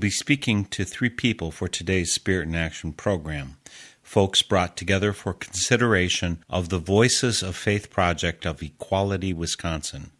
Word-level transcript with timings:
be 0.00 0.10
speaking 0.10 0.64
to 0.64 0.84
three 0.84 1.10
people 1.10 1.50
for 1.50 1.68
today's 1.68 2.10
Spirit 2.10 2.48
in 2.48 2.54
Action 2.54 2.94
program. 2.94 3.58
Folks 4.02 4.40
brought 4.40 4.74
together 4.74 5.12
for 5.12 5.34
consideration 5.34 6.42
of 6.48 6.70
the 6.70 6.78
Voices 6.78 7.42
of 7.42 7.54
Faith 7.54 7.90
project 7.90 8.46
of 8.46 8.62
Equality, 8.62 9.34
Wisconsin. 9.34 10.10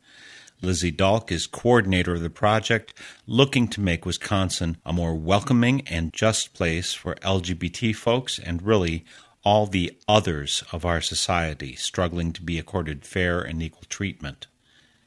Lizzie 0.61 0.93
Dahlk 0.93 1.33
is 1.33 1.47
coordinator 1.47 2.17
of 2.17 2.21
the 2.21 2.29
project, 2.29 2.93
looking 3.27 3.69
to 3.69 3.81
make 3.81 4.05
Wisconsin 4.05 4.77
a 4.85 4.93
more 4.93 5.15
welcoming 5.15 5.81
and 5.89 6.13
just 6.13 6.53
place 6.53 6.93
for 6.93 7.15
LGBT 7.17 7.97
folks 7.97 8.39
and 8.39 8.61
really 8.61 9.07
all 9.43 9.67
the 9.67 9.97
others 10.07 10.63
of 10.73 10.85
our 10.85 11.01
society 11.01 11.75
struggling 11.75 12.35
to 12.35 12.43
be 12.43 12.59
accorded 12.59 13.07
fair 13.07 13.41
and 13.41 13.63
equal 13.63 13.85
treatment. 13.89 14.47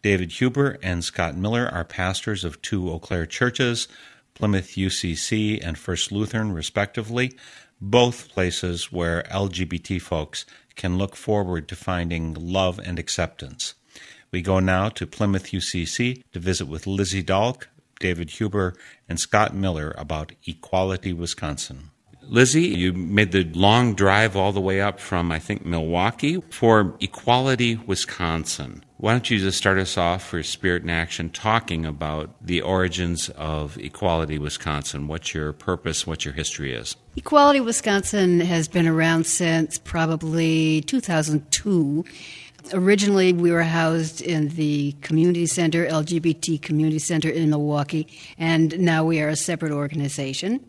David 0.02 0.32
Huber 0.32 0.80
and 0.82 1.04
Scott 1.04 1.38
Miller 1.38 1.70
are 1.72 1.86
pastors 1.86 2.44
of 2.44 2.62
two 2.62 2.90
Eau 2.90 3.00
Claire 3.00 3.28
churches, 3.28 3.88
Plymouth 4.34 4.76
UCC 4.76 5.60
and 5.64 5.78
First 5.78 6.12
Lutheran, 6.12 6.54
respectively, 6.54 7.34
both 7.80 8.30
places 8.30 8.92
where 8.92 9.24
LGBT 9.24 10.02
folks 10.02 10.46
can 10.76 10.98
look 10.98 11.16
forward 11.16 11.68
to 11.68 11.76
finding 11.76 12.34
love 12.34 12.80
and 12.80 12.98
acceptance. 12.98 13.76
We 14.32 14.42
go 14.42 14.60
now 14.60 14.90
to 14.90 15.06
Plymouth 15.06 15.52
UCC 15.52 16.24
to 16.32 16.40
visit 16.40 16.66
with 16.66 16.88
Lizzie 16.88 17.24
Dahlk, 17.24 17.68
David 18.00 18.32
Huber, 18.32 18.74
and 19.08 19.20
Scott 19.20 19.54
Miller 19.54 19.94
about 19.98 20.32
Equality 20.48 21.14
Wisconsin. 21.14 21.92
Lizzie, 22.28 22.62
you 22.64 22.94
made 22.94 23.32
the 23.32 23.44
long 23.44 23.96
drive 23.96 24.36
all 24.36 24.52
the 24.52 24.62
way 24.62 24.82
up 24.82 25.00
from, 25.00 25.32
I 25.32 25.40
think, 25.40 25.66
Milwaukee 25.66 26.42
for 26.50 26.96
Equality 27.00 27.76
Wisconsin. 27.76 28.84
Why 28.98 29.12
don't 29.12 29.30
you 29.30 29.38
just 29.38 29.58
start 29.58 29.78
us 29.78 29.98
off 29.98 30.24
for 30.24 30.42
Spirit 30.44 30.84
in 30.84 30.90
Action 30.90 31.30
talking 31.30 31.86
about 31.86 32.30
the 32.42 32.62
origins 32.62 33.30
of 33.30 33.78
Equality 33.78 34.40
Wisconsin? 34.40 35.08
What 35.08 35.34
your 35.34 35.52
purpose? 35.52 36.08
What 36.08 36.24
your 36.24 36.34
history 36.34 36.74
is? 36.74 36.96
Equality 37.18 37.60
Wisconsin 37.60 38.40
has 38.40 38.68
been 38.68 38.88
around 38.88 39.26
since 39.26 39.78
probably 39.78 40.82
2002. 40.82 42.06
Originally, 42.72 43.34
we 43.34 43.52
were 43.52 43.64
housed 43.64 44.22
in 44.22 44.48
the 44.50 44.94
community 45.02 45.48
center, 45.48 45.86
LGBT 45.86 46.62
community 46.62 47.00
center 47.00 47.30
in 47.30 47.50
Milwaukee, 47.50 48.08
and 48.38 48.80
now 48.80 49.04
we 49.04 49.20
are 49.20 49.28
a 49.28 49.36
separate 49.36 49.74
organization. 49.74 50.64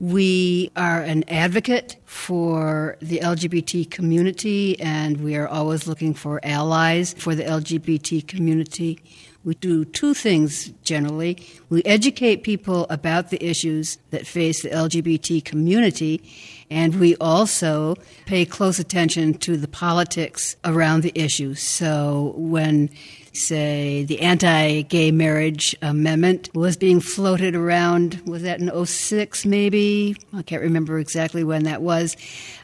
We 0.00 0.70
are 0.76 1.00
an 1.00 1.24
advocate 1.28 1.96
for 2.04 2.96
the 3.00 3.18
LGBT 3.18 3.90
community, 3.90 4.78
and 4.80 5.20
we 5.24 5.34
are 5.34 5.48
always 5.48 5.88
looking 5.88 6.14
for 6.14 6.38
allies 6.44 7.14
for 7.14 7.34
the 7.34 7.42
LGBT 7.42 8.26
community. 8.28 9.00
We 9.42 9.54
do 9.54 9.84
two 9.84 10.14
things 10.14 10.68
generally. 10.84 11.38
We 11.68 11.82
educate 11.84 12.44
people 12.44 12.86
about 12.90 13.30
the 13.30 13.44
issues 13.44 13.98
that 14.10 14.24
face 14.24 14.62
the 14.62 14.68
LGBT 14.68 15.44
community, 15.44 16.22
and 16.70 17.00
we 17.00 17.16
also 17.16 17.96
pay 18.26 18.44
close 18.44 18.78
attention 18.78 19.34
to 19.38 19.56
the 19.56 19.68
politics 19.68 20.54
around 20.64 21.02
the 21.02 21.12
issues. 21.18 21.60
So 21.60 22.34
when 22.36 22.90
say 23.32 24.04
the 24.04 24.20
anti-gay 24.20 25.10
marriage 25.10 25.74
amendment 25.82 26.50
was 26.54 26.76
being 26.76 27.00
floated 27.00 27.54
around. 27.54 28.20
Was 28.26 28.42
that 28.42 28.60
in 28.60 28.86
06 28.86 29.46
maybe? 29.46 30.16
I 30.34 30.42
can't 30.42 30.62
remember 30.62 30.98
exactly 30.98 31.44
when 31.44 31.64
that 31.64 31.82
was. 31.82 32.16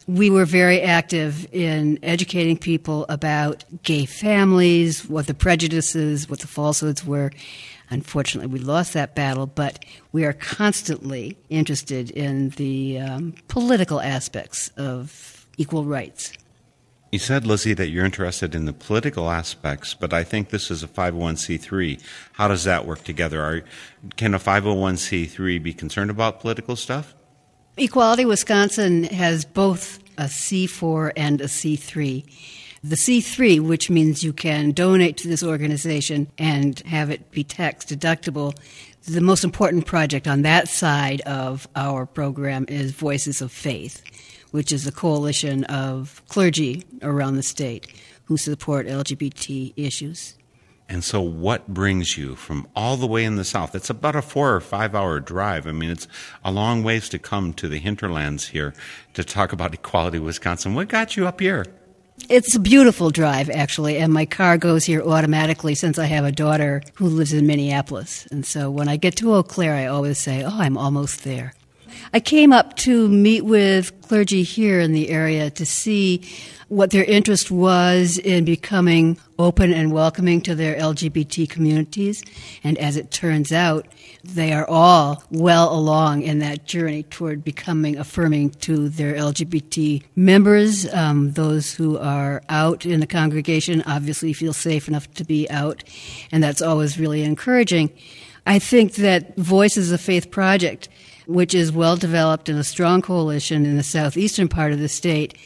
We 0.07 0.31
were 0.31 0.45
very 0.45 0.83
active 0.83 1.47
in 1.53 1.99
educating 2.03 2.59
people 2.59 3.07
about 3.09 3.65
gay 3.83 4.05
families 4.05 5.09
what 5.09 5.27
the 5.27 5.35
prejudices 5.35 6.29
what 6.29 6.41
the 6.41 6.47
falsehoods 6.47 7.05
were. 7.05 7.31
Unfortunately 7.91 8.53
we 8.53 8.59
lost 8.59 8.93
that 8.93 9.15
battle 9.15 9.47
but 9.47 9.85
we 10.13 10.25
are 10.25 10.33
constantly 10.33 11.37
interested 11.49 12.11
in 12.11 12.51
the 12.51 12.99
um, 12.99 13.35
political 13.49 14.01
aspects 14.01 14.69
of 14.77 15.47
equal 15.57 15.85
rights 15.85 16.33
You 17.15 17.21
said, 17.21 17.47
Lizzie, 17.47 17.75
that 17.75 17.91
you're 17.91 18.05
interested 18.05 18.57
in 18.57 18.65
the 18.65 18.73
political 18.73 19.31
aspects, 19.31 19.95
but 19.95 20.13
I 20.13 20.25
think 20.25 20.49
this 20.51 20.69
is 20.69 20.83
a 20.83 20.89
501c3. 20.89 22.03
How 22.33 22.49
does 22.49 22.65
that 22.65 22.87
work 22.87 23.05
together? 23.05 23.41
Are, 23.41 23.63
can 24.17 24.35
a 24.35 24.41
501c3 24.41 25.63
be 25.63 25.73
concerned 25.73 26.11
about 26.11 26.41
political 26.41 26.75
stuff? 26.75 27.15
Equality 27.77 28.25
Wisconsin 28.25 29.05
has 29.05 29.45
both 29.45 30.01
a 30.19 30.25
C4 30.25 31.13
and 31.17 31.41
a 31.41 31.45
C3. 31.45 32.25
The 32.83 32.97
C3, 32.97 33.61
which 33.61 33.89
means 33.89 34.25
you 34.25 34.33
can 34.33 34.73
donate 34.73 35.17
to 35.19 35.29
this 35.29 35.45
organization 35.45 36.27
and 36.37 36.81
have 36.81 37.11
it 37.11 37.31
be 37.31 37.45
tax 37.45 37.85
deductible, 37.85 38.59
the 39.07 39.21
most 39.21 39.45
important 39.45 39.87
project 39.87 40.27
on 40.27 40.43
that 40.43 40.67
side 40.67 41.21
of 41.21 41.69
our 41.77 42.07
program 42.07 42.65
is 42.67 42.91
Voices 42.91 43.41
of 43.41 43.53
Faith, 43.53 44.03
which 44.55 44.71
is 44.71 44.87
a 44.87 44.93
coalition 44.93 45.65
of 45.65 46.23
clergy 46.29 46.85
around 47.03 47.35
the 47.35 47.43
state 47.43 47.93
who 48.27 48.37
support 48.37 48.87
LGBT 48.87 49.73
issues. 49.75 50.37
And 50.89 51.03
so, 51.03 51.21
what 51.21 51.67
brings 51.67 52.17
you 52.17 52.37
from 52.37 52.69
all 52.77 52.97
the 52.97 53.09
way 53.09 53.25
in 53.25 53.35
the 53.35 53.45
south? 53.45 53.75
It's 53.75 53.91
about 53.91 54.15
a 54.15 54.23
four 54.23 54.55
or 54.55 54.61
five 54.61 54.95
hour 54.95 55.19
drive. 55.19 55.67
I 55.67 55.73
mean, 55.73 55.91
it's 55.91 56.07
a 56.45 56.53
long 56.53 56.85
ways 56.85 57.09
to 57.09 57.19
come 57.19 57.53
to 57.55 57.67
the 57.67 57.79
hinterlands 57.79 58.47
here 58.47 58.75
to 59.15 59.25
talk 59.25 59.53
about 59.53 59.75
Equality 59.75 60.21
Wisconsin. 60.21 60.75
What 60.75 60.87
got 60.87 61.17
you 61.17 61.27
up 61.27 61.41
here? 61.41 61.67
It's 62.29 62.55
a 62.55 62.61
beautiful 62.61 63.11
drive, 63.11 63.51
actually, 63.51 63.99
and 63.99 64.13
my 64.13 64.25
car 64.25 64.57
goes 64.57 64.85
here 64.85 65.03
automatically 65.03 65.75
since 65.75 65.99
I 65.99 66.05
have 66.05 66.25
a 66.25 66.31
daughter 66.31 66.81
who 66.95 67.09
lives 67.09 67.33
in 67.33 67.45
Minneapolis. 67.45 68.29
And 68.31 68.47
so 68.47 68.71
when 68.71 68.89
I 68.89 68.99
get 68.99 69.17
to 69.17 69.35
Eau 69.35 69.43
Claire, 69.43 69.75
I 69.75 69.87
always 69.87 70.19
say, 70.19 70.45
Oh, 70.45 70.61
I'm 70.61 70.79
almost 70.79 71.25
there. 71.25 71.55
I 72.15 72.21
came 72.21 72.53
up 72.53 72.77
to 72.77 73.09
meet 73.09 73.45
with 73.45 74.01
clergy 74.03 74.45
here 74.45 74.79
in 74.79 74.93
the 74.93 75.11
area 75.11 75.51
to 75.51 75.67
see 75.67 76.23
what 76.69 76.93
their 76.93 77.03
interest 77.03 77.51
was 77.51 78.19
in 78.19 78.45
becoming 78.45 79.19
open 79.37 79.73
and 79.73 79.93
welcoming 79.93 80.41
to 80.43 80.55
their 80.55 80.77
LGBT 80.77 81.51
communities. 81.51 82.23
And 82.63 82.79
as 82.79 82.97
it 82.97 83.11
turns 83.11 83.51
out, 83.51 83.89
they 84.23 84.53
are 84.53 84.65
all 84.69 85.25
well 85.33 85.75
along 85.75 86.23
in 86.23 86.39
that 86.39 86.67
journey 86.67 87.03
toward 87.03 87.43
becoming 87.43 87.99
affirming 87.99 88.51
to 88.51 88.89
their 88.89 89.15
LGBT 89.15 90.05
members. 90.15 90.87
Um, 90.95 91.33
those 91.33 91.75
who 91.75 91.99
are 91.99 92.45
out 92.49 92.87
in 92.87 93.01
the 93.01 93.09
congregation 93.09 93.83
obviously 93.87 94.33
feel 94.33 94.53
safe 94.53 94.87
enough 94.87 95.13
to 95.15 95.25
be 95.25 95.51
out, 95.51 95.83
and 96.31 96.45
that's 96.45 96.63
always 96.63 96.97
really 96.97 97.25
encouraging. 97.25 97.91
I 98.47 98.61
think 98.61 98.95
that 98.97 99.37
Voices 99.37 99.91
of 99.91 100.01
Faith 100.01 100.31
Project, 100.31 100.89
which 101.27 101.55
is 101.55 101.73
well 101.73 101.97
developed 101.97 102.49
and 102.49 102.59
a 102.59 102.65
strong 102.65 103.03
coalition 103.03 103.65
in 103.65 103.77
the 103.77 103.83
southeastern 103.83 104.49
part 104.49 104.73
of 104.73 104.79
the 104.79 104.89
state, 104.89 105.37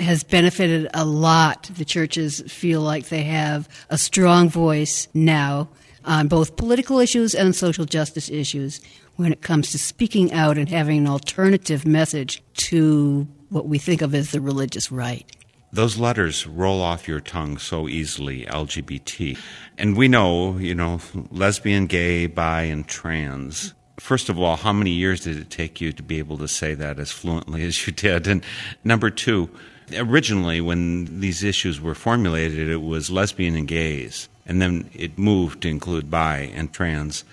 has 0.00 0.24
benefited 0.24 0.88
a 0.94 1.04
lot. 1.04 1.70
The 1.76 1.84
churches 1.84 2.40
feel 2.48 2.80
like 2.80 3.08
they 3.08 3.22
have 3.24 3.68
a 3.90 3.98
strong 3.98 4.48
voice 4.48 5.08
now 5.14 5.68
on 6.04 6.28
both 6.28 6.56
political 6.56 6.98
issues 6.98 7.34
and 7.34 7.54
social 7.54 7.84
justice 7.84 8.28
issues 8.30 8.80
when 9.16 9.32
it 9.32 9.42
comes 9.42 9.70
to 9.70 9.78
speaking 9.78 10.32
out 10.32 10.58
and 10.58 10.68
having 10.68 10.98
an 10.98 11.06
alternative 11.06 11.86
message 11.86 12.42
to 12.54 13.26
what 13.50 13.66
we 13.68 13.78
think 13.78 14.02
of 14.02 14.14
as 14.14 14.30
the 14.30 14.40
religious 14.40 14.90
right. 14.90 15.30
Those 15.72 15.96
letters 15.96 16.46
roll 16.46 16.82
off 16.82 17.08
your 17.08 17.20
tongue 17.20 17.56
so 17.56 17.88
easily, 17.88 18.44
LGBT. 18.46 19.38
And 19.78 19.96
we 19.96 20.06
know, 20.08 20.58
you 20.58 20.74
know, 20.74 21.00
lesbian, 21.30 21.86
gay, 21.86 22.26
bi, 22.26 22.62
and 22.62 22.86
trans. 22.86 23.72
First 23.98 24.28
of 24.28 24.38
all, 24.38 24.56
how 24.56 24.72
many 24.72 24.90
years 24.90 25.20
did 25.20 25.36
it 25.36 25.50
take 25.50 25.80
you 25.80 25.92
to 25.92 26.02
be 26.02 26.18
able 26.18 26.38
to 26.38 26.48
say 26.48 26.74
that 26.74 26.98
as 26.98 27.10
fluently 27.10 27.64
as 27.64 27.86
you 27.86 27.92
did? 27.92 28.26
And 28.26 28.44
number 28.84 29.10
two, 29.10 29.50
originally 29.94 30.60
when 30.60 31.20
these 31.20 31.44
issues 31.44 31.80
were 31.80 31.94
formulated, 31.94 32.68
it 32.68 32.82
was 32.82 33.10
lesbian 33.10 33.54
and 33.54 33.68
gays, 33.68 34.28
and 34.46 34.62
then 34.62 34.90
it 34.94 35.18
moved 35.18 35.62
to 35.62 35.68
include 35.68 36.10
bi 36.10 36.50
and 36.54 36.72
trans. 36.72 37.24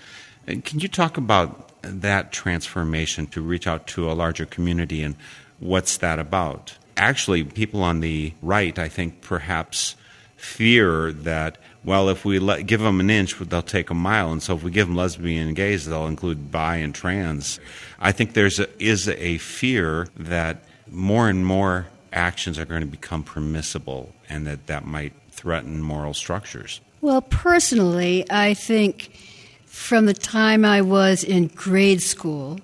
Can 0.46 0.80
you 0.80 0.88
talk 0.88 1.16
about 1.16 1.70
that 1.82 2.32
transformation 2.32 3.26
to 3.28 3.40
reach 3.40 3.66
out 3.66 3.86
to 3.88 4.10
a 4.10 4.12
larger 4.12 4.44
community 4.44 5.02
and 5.02 5.16
what's 5.60 5.96
that 5.98 6.18
about? 6.18 6.76
Actually, 6.96 7.44
people 7.44 7.82
on 7.82 8.00
the 8.00 8.34
right, 8.42 8.78
I 8.78 8.88
think, 8.88 9.22
perhaps 9.22 9.96
fear 10.36 11.12
that 11.12 11.58
well, 11.84 12.08
if 12.08 12.24
we 12.24 12.38
let, 12.38 12.66
give 12.66 12.80
them 12.80 13.00
an 13.00 13.08
inch, 13.08 13.38
they'll 13.38 13.62
take 13.62 13.90
a 13.90 13.94
mile, 13.94 14.32
and 14.32 14.42
so 14.42 14.54
if 14.54 14.62
we 14.62 14.70
give 14.70 14.86
them 14.86 14.96
lesbian 14.96 15.48
and 15.48 15.56
gays, 15.56 15.86
they'll 15.86 16.06
include 16.06 16.52
bi 16.52 16.76
and 16.76 16.94
trans. 16.94 17.58
I 18.00 18.12
think 18.12 18.34
there's 18.34 18.58
a, 18.58 18.68
is 18.82 19.08
a 19.08 19.38
fear 19.38 20.08
that 20.16 20.64
more 20.90 21.28
and 21.28 21.46
more 21.46 21.86
actions 22.12 22.58
are 22.58 22.64
going 22.64 22.82
to 22.82 22.86
become 22.86 23.22
permissible, 23.22 24.12
and 24.28 24.46
that 24.46 24.66
that 24.66 24.84
might 24.84 25.14
threaten 25.30 25.80
moral 25.80 26.12
structures. 26.12 26.80
Well, 27.00 27.22
personally, 27.22 28.26
I 28.30 28.52
think 28.52 29.16
from 29.64 30.04
the 30.04 30.14
time 30.14 30.64
I 30.64 30.82
was 30.82 31.24
in 31.24 31.46
grade 31.46 32.02
school, 32.02 32.60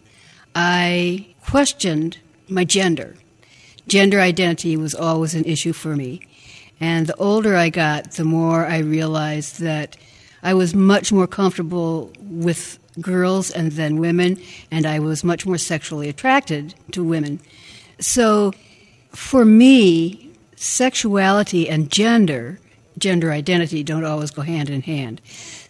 I 0.55 1.27
questioned 1.43 2.19
my 2.49 2.65
gender. 2.65 3.17
Gender 3.89 4.21
identity 4.21 4.77
was 4.77 4.95
always 4.95 5.35
an 5.35 5.45
issue 5.45 5.73
for 5.73 5.97
me. 5.97 6.21
And 6.81 7.07
the 7.07 7.17
older 7.17 7.57
I 7.57 7.71
got, 7.71 8.13
the 8.13 8.25
more 8.25 8.67
I 8.67 8.79
realized 8.79 9.61
that 9.61 9.97
I 10.43 10.55
was 10.55 10.75
much 10.75 11.13
more 11.13 11.27
comfortable 11.27 12.13
with 12.21 12.79
girls 13.01 13.51
and 13.51 13.73
then 13.73 13.99
women, 13.99 14.39
and 14.71 14.87
I 14.87 14.99
was 14.99 15.25
much 15.25 15.47
more 15.47 15.59
sexually 15.59 16.09
attracted 16.09 16.75
to 16.93 17.03
women. 17.03 17.41
So 18.01 18.53
for 19.11 19.45
me, 19.45 20.31
sexuality 20.57 21.69
and 21.69 21.91
gender, 21.91 22.61
gender 22.99 23.33
identity, 23.33 23.83
don't 23.83 24.05
always 24.05 24.31
go 24.31 24.43
hand 24.43 24.71
in 24.71 24.83
hand. 24.83 25.21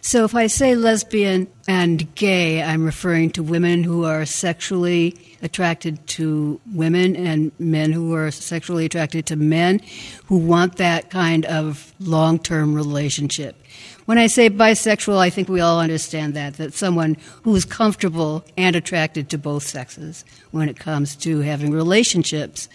So 0.07 0.23
if 0.23 0.33
I 0.35 0.47
say 0.47 0.73
lesbian 0.73 1.49
and 1.67 2.15
gay, 2.15 2.63
I'm 2.63 2.85
referring 2.85 3.31
to 3.31 3.43
women 3.43 3.83
who 3.83 4.05
are 4.05 4.25
sexually 4.25 5.17
attracted 5.41 6.07
to 6.07 6.61
women 6.73 7.17
and 7.17 7.51
men 7.59 7.91
who 7.91 8.15
are 8.15 8.31
sexually 8.31 8.85
attracted 8.85 9.25
to 9.25 9.35
men 9.35 9.81
who 10.27 10.37
want 10.37 10.77
that 10.77 11.09
kind 11.09 11.43
of 11.47 11.93
long 11.99 12.39
term 12.39 12.73
relationship. 12.73 13.61
When 14.05 14.17
I 14.17 14.27
say 14.27 14.49
bisexual, 14.49 15.17
I 15.17 15.29
think 15.29 15.49
we 15.49 15.59
all 15.59 15.81
understand 15.81 16.35
that, 16.35 16.53
that 16.53 16.73
someone 16.73 17.17
who 17.41 17.53
is 17.53 17.65
comfortable 17.65 18.45
and 18.55 18.77
attracted 18.77 19.29
to 19.31 19.37
both 19.37 19.63
sexes 19.63 20.23
when 20.51 20.69
it 20.69 20.79
comes 20.79 21.17
to 21.17 21.41
having 21.41 21.71
relationships. 21.71 22.69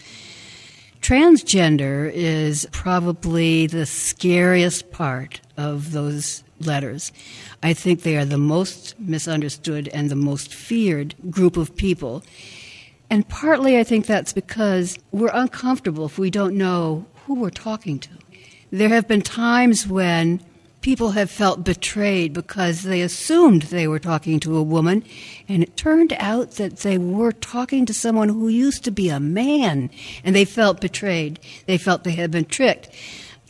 Transgender 1.00 2.12
is 2.12 2.69
probably 2.73 3.69
the 3.69 3.87
scariest 3.87 4.93
part 4.93 5.40
of 5.56 5.93
those 5.93 6.44
letters. 6.67 7.12
I 7.62 7.73
think 7.73 8.03
they 8.03 8.17
are 8.17 8.25
the 8.25 8.38
most 8.38 8.99
misunderstood 8.99 9.88
and 9.88 10.11
the 10.11 10.17
most 10.17 10.53
feared 10.55 11.14
group 11.31 11.56
of 11.56 11.76
people. 11.76 12.23
And 13.11 13.29
partly 13.29 13.79
I 13.79 13.85
think 13.85 14.06
that's 14.06 14.32
because 14.32 14.99
we're 15.11 15.31
uncomfortable 15.32 16.06
if 16.06 16.19
we 16.19 16.31
don't 16.31 16.56
know 16.56 17.06
who 17.26 17.35
we're 17.35 17.50
talking 17.50 17.99
to. 18.00 18.11
There 18.70 18.88
have 18.88 19.06
been 19.06 19.23
times 19.23 19.87
when 19.87 20.43
people 20.81 21.12
have 21.12 21.31
felt 21.31 21.64
betrayed 21.64 22.32
because 22.32 22.82
they 22.82 23.00
assumed 23.00 23.62
they 23.62 23.87
were 23.87 23.99
talking 23.99 24.41
to 24.41 24.56
a 24.56 24.62
woman, 24.62 25.05
and 25.49 25.62
it 25.62 25.76
turned 25.76 26.12
out 26.19 26.53
that 26.53 26.79
they 26.79 26.99
were 26.99 27.32
talking 27.32 27.87
to 27.87 27.94
someone 27.94 28.29
who 28.29 28.49
used 28.49 28.85
to 28.85 28.91
be 28.91 29.08
a 29.08 29.20
man, 29.20 29.91
and 30.25 30.35
they 30.35 30.44
felt 30.44 30.81
betrayed. 30.81 31.38
They 31.67 31.79
felt 31.79 32.05
they 32.05 32.12
had 32.12 32.31
been 32.31 32.44
tricked 32.44 32.91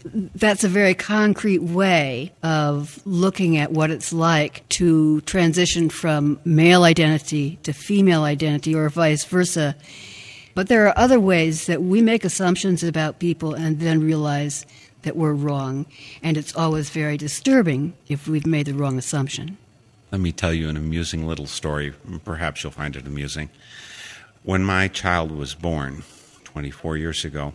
that's 0.05 0.65
a 0.65 0.69
very 0.69 0.95
concrete 0.95 1.63
way 1.63 2.33
of 2.43 3.01
looking 3.07 3.57
at 3.57 3.73
what 3.73 3.91
it's 3.91 4.13
like 4.13 4.69
to 4.71 5.21
transition 5.23 5.89
from 5.89 6.41
male 6.45 6.85
identity 6.85 7.59
to 7.63 7.73
female 7.73 8.25
identity 8.25 8.75
or 8.75 8.89
vice 8.89 9.25
versa. 9.25 9.77
But 10.55 10.69
there 10.69 10.87
are 10.87 10.99
other 10.99 11.19
ways 11.19 11.67
that 11.67 11.83
we 11.83 12.03
make 12.03 12.25
assumptions 12.25 12.83
about 12.83 13.19
people 13.19 13.55
and 13.55 13.81
then 13.81 14.01
realize 14.01 14.67
that 15.03 15.17
we're 15.17 15.33
wrong. 15.33 15.87
And 16.23 16.37
it's 16.37 16.55
always 16.55 16.91
very 16.91 17.17
disturbing 17.17 17.95
if 18.09 18.29
we've 18.29 18.47
made 18.47 18.67
the 18.67 18.75
wrong 18.75 18.99
assumption. 18.99 19.57
Let 20.11 20.21
me 20.21 20.33
tell 20.33 20.53
you 20.53 20.69
an 20.69 20.77
amusing 20.77 21.27
little 21.27 21.47
story. 21.47 21.95
Perhaps 22.25 22.63
you'll 22.63 22.73
find 22.73 22.97
it 22.97 23.07
amusing. 23.07 23.49
When 24.43 24.63
my 24.63 24.89
child 24.89 25.31
was 25.31 25.55
born 25.55 26.03
24 26.45 26.97
years 26.99 27.25
ago, 27.25 27.55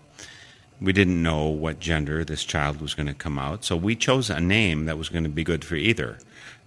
we 0.79 0.93
didn't 0.93 1.21
know 1.21 1.45
what 1.45 1.79
gender 1.79 2.23
this 2.23 2.43
child 2.43 2.81
was 2.81 2.93
going 2.93 3.07
to 3.07 3.13
come 3.13 3.39
out, 3.39 3.65
so 3.65 3.75
we 3.75 3.95
chose 3.95 4.29
a 4.29 4.39
name 4.39 4.85
that 4.85 4.97
was 4.97 5.09
going 5.09 5.23
to 5.23 5.29
be 5.29 5.43
good 5.43 5.65
for 5.65 5.75
either 5.75 6.17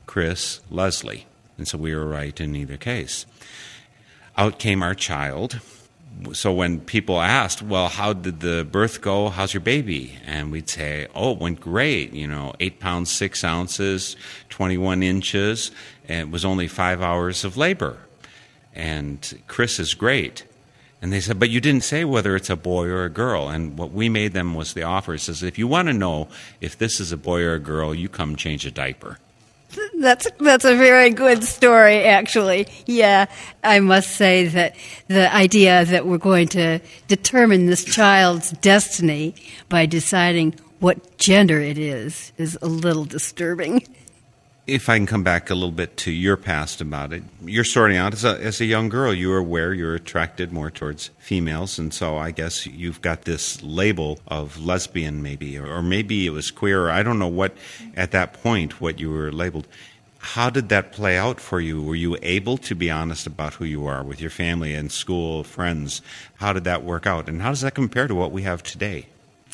Chris, 0.07 0.61
Leslie. 0.71 1.27
And 1.57 1.69
so 1.69 1.79
we 1.79 1.95
were 1.95 2.07
right 2.07 2.41
in 2.41 2.57
either 2.57 2.77
case. 2.77 3.27
Out 4.37 4.59
came 4.59 4.83
our 4.83 4.95
child. 4.95 5.61
So 6.33 6.53
when 6.53 6.81
people 6.81 7.21
asked, 7.21 7.63
well, 7.63 7.89
how 7.89 8.13
did 8.15 8.41
the 8.41 8.65
birth 8.65 9.01
go? 9.03 9.29
How's 9.29 9.55
your 9.55 9.61
baby? 9.61 10.19
And 10.27 10.51
we'd 10.51 10.69
say, 10.69 11.07
oh, 11.15 11.33
it 11.33 11.39
went 11.39 11.61
great. 11.61 12.13
You 12.13 12.27
know, 12.27 12.55
eight 12.59 12.81
pounds, 12.81 13.13
six 13.13 13.45
ounces, 13.45 14.17
21 14.49 15.03
inches, 15.03 15.71
and 16.09 16.29
it 16.29 16.33
was 16.33 16.45
only 16.45 16.67
five 16.67 17.01
hours 17.03 17.45
of 17.45 17.57
labor. 17.57 17.99
And 18.75 19.43
Chris 19.47 19.79
is 19.79 19.95
great. 19.95 20.45
And 21.03 21.13
they 21.13 21.21
said, 21.21 21.39
but 21.39 21.49
you 21.49 21.61
didn't 21.61 21.85
say 21.85 22.05
whether 22.05 22.37
it's 22.37 22.51
a 22.51 22.57
boy 22.57 22.87
or 22.87 23.05
a 23.05 23.11
girl. 23.11 23.49
And 23.49 23.79
what 23.79 23.91
we 23.91 24.09
made 24.09 24.33
them 24.33 24.55
was 24.55 24.75
the 24.75 24.83
offer 24.83 25.15
It 25.15 25.21
says, 25.21 25.43
if 25.43 25.59
you 25.59 25.67
want 25.67 25.89
to 25.89 25.95
know 25.95 26.29
if 26.61 26.77
this 26.77 27.01
is 27.01 27.11
a 27.11 27.17
boy 27.17 27.43
or 27.43 27.55
a 27.55 27.59
girl, 27.59 27.95
you 27.95 28.09
come 28.09 28.37
change 28.37 28.67
a 28.67 28.71
diaper. 28.71 29.19
That's 30.01 30.27
that's 30.41 30.65
a 30.65 30.75
very 30.75 31.11
good 31.11 31.45
story, 31.45 32.05
actually. 32.05 32.67
Yeah, 32.87 33.27
I 33.63 33.79
must 33.81 34.11
say 34.17 34.49
that 34.49 34.75
the 35.07 35.33
idea 35.33 35.85
that 35.85 36.07
we're 36.07 36.19
going 36.19 36.49
to 36.49 36.81
determine 37.07 37.67
this 37.67 37.85
child's 37.85 38.51
destiny 38.51 39.35
by 39.69 39.87
deciding 39.87 40.57
what 40.81 41.19
gender 41.19 41.61
it 41.61 41.79
is 41.79 42.33
is 42.37 42.59
a 42.63 42.67
little 42.67 43.05
disturbing 43.05 43.87
if 44.71 44.89
I 44.89 44.97
can 44.97 45.07
come 45.07 45.25
back 45.25 45.51
a 45.51 45.55
little 45.55 45.73
bit 45.73 45.97
to 45.99 46.13
your 46.13 46.37
past 46.37 46.81
about 46.81 47.13
it, 47.13 47.25
you're 47.45 47.65
starting 47.65 47.97
out 47.97 48.13
as 48.13 48.25
a, 48.25 48.41
as 48.41 48.61
a 48.61 48.65
young 48.65 48.89
girl. 48.89 49.13
You 49.13 49.31
were 49.31 49.39
aware 49.39 49.75
you're 49.75 49.97
attracted 49.97 50.53
more 50.53 50.71
towards 50.71 51.11
females, 51.19 51.79
and 51.79 51.93
so 51.93 52.17
I 52.17 52.31
guess 52.31 52.67
you've 52.67 53.03
got 53.03 53.23
this 53.23 53.61
label 53.65 54.21
of 54.29 54.61
lesbian, 54.61 55.23
maybe, 55.23 55.59
or, 55.59 55.67
or 55.67 55.83
maybe 55.83 56.25
it 56.25 56.31
was 56.31 56.53
queer. 56.53 56.87
Or 56.87 56.91
I 56.91 57.03
don't 57.03 57.19
know 57.19 57.27
what 57.27 57.57
at 57.97 58.13
that 58.13 58.43
point 58.43 58.81
what 58.81 59.01
you 59.01 59.11
were 59.11 59.33
labeled. 59.33 59.67
How 60.19 60.51
did 60.51 60.69
that 60.69 60.93
play 60.93 61.19
out 61.19 61.41
for 61.41 61.61
you? 61.61 61.83
Were 61.83 61.97
you 61.97 62.17
able 62.23 62.57
to 62.59 62.75
be 62.75 62.91
honest 62.91 63.27
about 63.27 63.55
who 63.55 63.65
you 63.65 63.87
are 63.87 64.05
with 64.05 64.21
your 64.21 64.31
family 64.31 64.75
and 64.75 64.93
school, 64.93 65.43
friends? 65.43 66.01
How 66.37 66.53
did 66.53 66.65
that 66.65 66.85
work 66.85 67.07
out, 67.07 67.29
and 67.29 67.43
how 67.43 67.49
does 67.51 67.63
that 67.63 67.75
compare 67.75 68.07
to 68.07 68.15
what 68.15 68.31
we 68.31 68.43
have 68.43 68.63
today? 68.63 69.07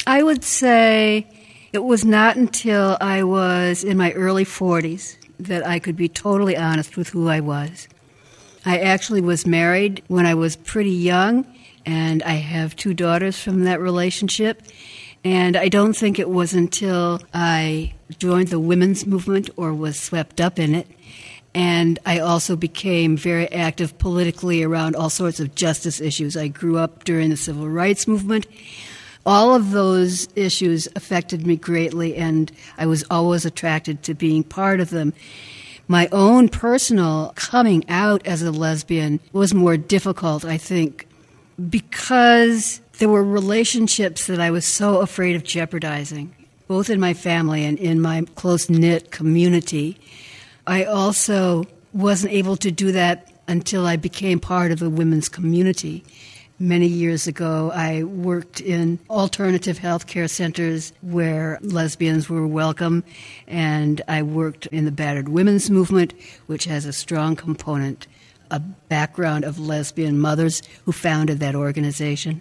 I 0.06 0.22
would 0.22 0.44
say 0.44 1.26
it 1.72 1.84
was 1.84 2.04
not 2.04 2.36
until 2.36 2.96
I 3.00 3.22
was 3.22 3.84
in 3.84 3.96
my 3.96 4.12
early 4.12 4.44
40s 4.44 5.16
that 5.38 5.66
I 5.66 5.78
could 5.78 5.96
be 5.96 6.08
totally 6.08 6.56
honest 6.56 6.96
with 6.96 7.08
who 7.10 7.28
I 7.28 7.40
was. 7.40 7.88
I 8.64 8.78
actually 8.78 9.20
was 9.20 9.46
married 9.46 10.02
when 10.08 10.26
I 10.26 10.34
was 10.34 10.56
pretty 10.56 10.90
young, 10.90 11.46
and 11.84 12.22
I 12.22 12.34
have 12.34 12.74
two 12.74 12.94
daughters 12.94 13.38
from 13.38 13.64
that 13.64 13.80
relationship. 13.80 14.62
And 15.24 15.56
I 15.56 15.68
don't 15.68 15.96
think 15.96 16.18
it 16.18 16.28
was 16.28 16.54
until 16.54 17.20
I 17.34 17.94
joined 18.18 18.48
the 18.48 18.60
women's 18.60 19.06
movement 19.06 19.50
or 19.56 19.74
was 19.74 19.98
swept 19.98 20.40
up 20.40 20.58
in 20.58 20.74
it. 20.74 20.88
And 21.54 21.98
I 22.04 22.18
also 22.18 22.54
became 22.54 23.16
very 23.16 23.50
active 23.50 23.98
politically 23.98 24.62
around 24.62 24.94
all 24.94 25.10
sorts 25.10 25.40
of 25.40 25.54
justice 25.54 26.00
issues. 26.00 26.36
I 26.36 26.48
grew 26.48 26.76
up 26.76 27.04
during 27.04 27.30
the 27.30 27.36
civil 27.36 27.68
rights 27.68 28.06
movement 28.06 28.46
all 29.26 29.54
of 29.54 29.72
those 29.72 30.28
issues 30.36 30.88
affected 30.94 31.46
me 31.46 31.56
greatly, 31.56 32.16
and 32.16 32.50
I 32.78 32.86
was 32.86 33.04
always 33.10 33.44
attracted 33.44 34.04
to 34.04 34.14
being 34.14 34.44
part 34.44 34.80
of 34.80 34.90
them. 34.90 35.12
My 35.88 36.08
own 36.12 36.48
personal 36.48 37.32
coming 37.34 37.84
out 37.88 38.26
as 38.26 38.42
a 38.42 38.52
lesbian 38.52 39.20
was 39.32 39.52
more 39.52 39.76
difficult, 39.76 40.44
I 40.44 40.56
think, 40.56 41.08
because 41.68 42.80
there 42.98 43.08
were 43.08 43.22
relationships 43.22 44.26
that 44.26 44.40
I 44.40 44.50
was 44.50 44.64
so 44.64 45.00
afraid 45.00 45.36
of 45.36 45.44
jeopardizing, 45.44 46.34
both 46.68 46.88
in 46.88 47.00
my 47.00 47.12
family 47.12 47.64
and 47.64 47.78
in 47.78 48.00
my 48.00 48.24
close 48.36 48.70
knit 48.70 49.10
community. 49.10 49.98
I 50.66 50.84
also 50.84 51.64
wasn't 51.92 52.32
able 52.32 52.56
to 52.58 52.70
do 52.70 52.92
that 52.92 53.32
until 53.48 53.86
I 53.86 53.96
became 53.96 54.40
part 54.40 54.72
of 54.72 54.78
the 54.78 54.90
women's 54.90 55.28
community. 55.28 56.04
Many 56.58 56.86
years 56.86 57.26
ago, 57.26 57.70
I 57.74 58.04
worked 58.04 58.62
in 58.62 58.98
alternative 59.10 59.76
health 59.76 60.06
care 60.06 60.26
centers 60.26 60.94
where 61.02 61.58
lesbians 61.60 62.30
were 62.30 62.46
welcome, 62.46 63.04
and 63.46 64.00
I 64.08 64.22
worked 64.22 64.64
in 64.68 64.86
the 64.86 64.90
battered 64.90 65.28
women's 65.28 65.68
movement, 65.68 66.14
which 66.46 66.64
has 66.64 66.86
a 66.86 66.94
strong 66.94 67.36
component, 67.36 68.06
a 68.50 68.58
background 68.58 69.44
of 69.44 69.58
lesbian 69.58 70.18
mothers 70.18 70.62
who 70.86 70.92
founded 70.92 71.40
that 71.40 71.54
organization. 71.54 72.40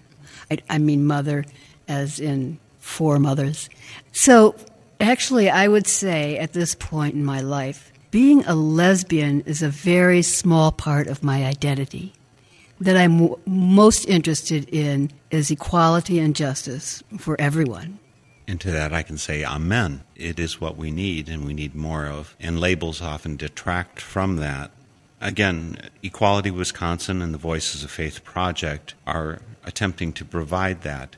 I, 0.50 0.60
I 0.70 0.78
mean, 0.78 1.06
mother 1.06 1.44
as 1.90 2.18
in 2.18 2.58
four 2.80 3.20
mothers. 3.20 3.70
So, 4.14 4.56
actually, 5.02 5.50
I 5.50 5.68
would 5.68 5.88
say 5.88 6.38
at 6.38 6.54
this 6.54 6.74
point 6.74 7.16
in 7.16 7.26
my 7.26 7.42
life, 7.42 7.92
being 8.12 8.46
a 8.46 8.56
lesbian 8.56 9.42
is 9.42 9.62
a 9.62 9.68
very 9.68 10.22
small 10.22 10.72
part 10.72 11.08
of 11.08 11.22
my 11.22 11.44
identity. 11.44 12.14
That 12.80 12.98
I'm 12.98 13.20
w- 13.20 13.40
most 13.46 14.06
interested 14.06 14.68
in 14.70 15.12
is 15.32 15.50
equality 15.50 16.20
and 16.20 16.36
justice 16.36 17.04
for 17.18 17.40
everyone. 17.40 18.00
And 18.48 18.62
to 18.62 18.72
that, 18.72 18.94
I 18.94 19.02
can 19.02 19.18
say, 19.18 19.44
Amen. 19.44 20.04
It 20.16 20.40
is 20.40 20.62
what 20.62 20.78
we 20.78 20.92
need, 20.92 21.30
and 21.30 21.46
we 21.46 21.54
need 21.54 21.74
more 21.74 22.06
of. 22.06 22.36
And 22.40 22.60
labels 22.60 23.02
often 23.02 23.38
detract 23.38 24.00
from 24.00 24.36
that. 24.38 24.72
Again, 25.22 25.90
Equality 26.04 26.52
Wisconsin 26.52 27.22
and 27.22 27.34
the 27.34 27.40
Voices 27.40 27.84
of 27.84 27.90
Faith 27.90 28.24
Project 28.24 28.94
are 29.08 29.40
attempting 29.64 30.14
to 30.14 30.26
provide 30.26 30.82
that. 30.82 31.16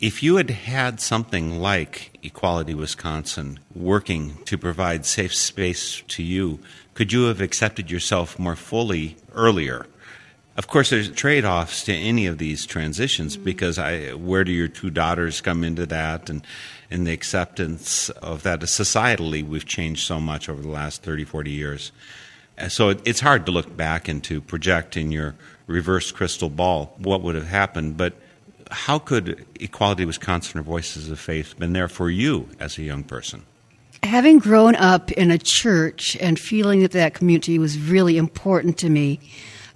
If 0.00 0.22
you 0.22 0.36
had 0.36 0.50
had 0.50 1.00
something 1.00 1.60
like 1.60 2.18
Equality 2.22 2.74
Wisconsin 2.74 3.60
working 3.74 4.38
to 4.46 4.56
provide 4.56 5.04
safe 5.04 5.34
space 5.34 6.02
to 6.08 6.22
you, 6.22 6.58
could 6.94 7.12
you 7.12 7.24
have 7.24 7.40
accepted 7.40 7.90
yourself 7.90 8.38
more 8.38 8.56
fully 8.56 9.16
earlier? 9.34 9.86
Of 10.60 10.68
course, 10.68 10.90
there's 10.90 11.10
trade 11.10 11.46
offs 11.46 11.84
to 11.84 11.94
any 11.94 12.26
of 12.26 12.36
these 12.36 12.66
transitions 12.66 13.38
because 13.38 13.78
I, 13.78 14.10
where 14.10 14.44
do 14.44 14.52
your 14.52 14.68
two 14.68 14.90
daughters 14.90 15.40
come 15.40 15.64
into 15.64 15.86
that 15.86 16.28
and, 16.28 16.46
and 16.90 17.06
the 17.06 17.14
acceptance 17.14 18.10
of 18.10 18.42
that? 18.42 18.60
Societally, 18.60 19.42
we've 19.42 19.64
changed 19.64 20.06
so 20.06 20.20
much 20.20 20.50
over 20.50 20.60
the 20.60 20.68
last 20.68 21.02
30, 21.02 21.24
40 21.24 21.50
years. 21.50 21.92
Uh, 22.58 22.68
so 22.68 22.90
it, 22.90 23.00
it's 23.06 23.20
hard 23.20 23.46
to 23.46 23.52
look 23.52 23.74
back 23.74 24.06
and 24.06 24.22
to 24.24 24.42
project 24.42 24.98
in 24.98 25.10
your 25.10 25.34
reverse 25.66 26.12
crystal 26.12 26.50
ball 26.50 26.94
what 26.98 27.22
would 27.22 27.36
have 27.36 27.46
happened. 27.46 27.96
But 27.96 28.12
how 28.70 28.98
could 28.98 29.46
Equality 29.58 30.04
Wisconsin 30.04 30.60
or 30.60 30.62
Voices 30.62 31.10
of 31.10 31.18
Faith 31.18 31.58
been 31.58 31.72
there 31.72 31.88
for 31.88 32.10
you 32.10 32.50
as 32.60 32.76
a 32.76 32.82
young 32.82 33.02
person? 33.02 33.46
Having 34.02 34.40
grown 34.40 34.76
up 34.76 35.10
in 35.12 35.30
a 35.30 35.38
church 35.38 36.18
and 36.20 36.38
feeling 36.38 36.80
that 36.80 36.92
that 36.92 37.14
community 37.14 37.58
was 37.58 37.78
really 37.78 38.18
important 38.18 38.76
to 38.76 38.90
me, 38.90 39.20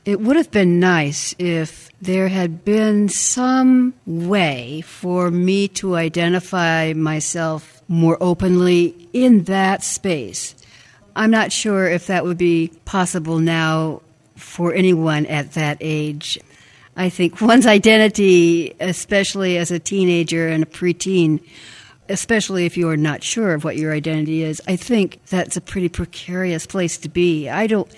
it 0.05 0.21
would 0.21 0.37
have 0.37 0.51
been 0.51 0.81
nice 0.81 1.35
if 1.39 1.91
there 2.01 2.29
had 2.29 2.65
been 2.65 3.09
some 3.09 3.95
way 4.07 4.83
for 4.83 5.31
me 5.31 5.69
to 5.69 5.97
identify 5.97 6.93
myself 6.93 7.83
more 7.89 8.19
openly 8.21 9.09
in 9.13 9.45
that 9.45 9.83
space. 9.83 10.55
I'm 11.17 11.31
not 11.31 11.53
sure 11.53 11.89
if 11.89 12.09
that 12.09 12.25
would 12.25 12.39
be 12.39 12.71
possible 12.85 13.39
now 13.39 14.03
for 14.37 14.75
anyone 14.75 15.27
at 15.27 15.53
that 15.53 15.79
age. 15.81 16.39
I 16.97 17.09
think 17.09 17.41
one's 17.41 17.67
identity, 17.67 18.75
especially 18.81 19.57
as 19.57 19.71
a 19.71 19.79
teenager 19.79 20.49
and 20.49 20.65
a 20.65 20.67
preteen, 20.67 21.41
especially 22.09 22.67
if 22.67 22.77
you're 22.77 22.97
not 22.97 23.23
sure 23.23 23.55
of 23.55 23.65
what 23.65 23.77
your 23.77 23.93
identity 23.93 24.43
is, 24.43 24.61
I 24.67 24.77
think 24.77 25.21
that's 25.27 25.57
a 25.57 25.63
pretty 25.63 25.89
precarious 25.89 26.67
place 26.67 26.99
to 26.99 27.09
be. 27.09 27.49
I 27.49 27.67
don't. 27.67 27.91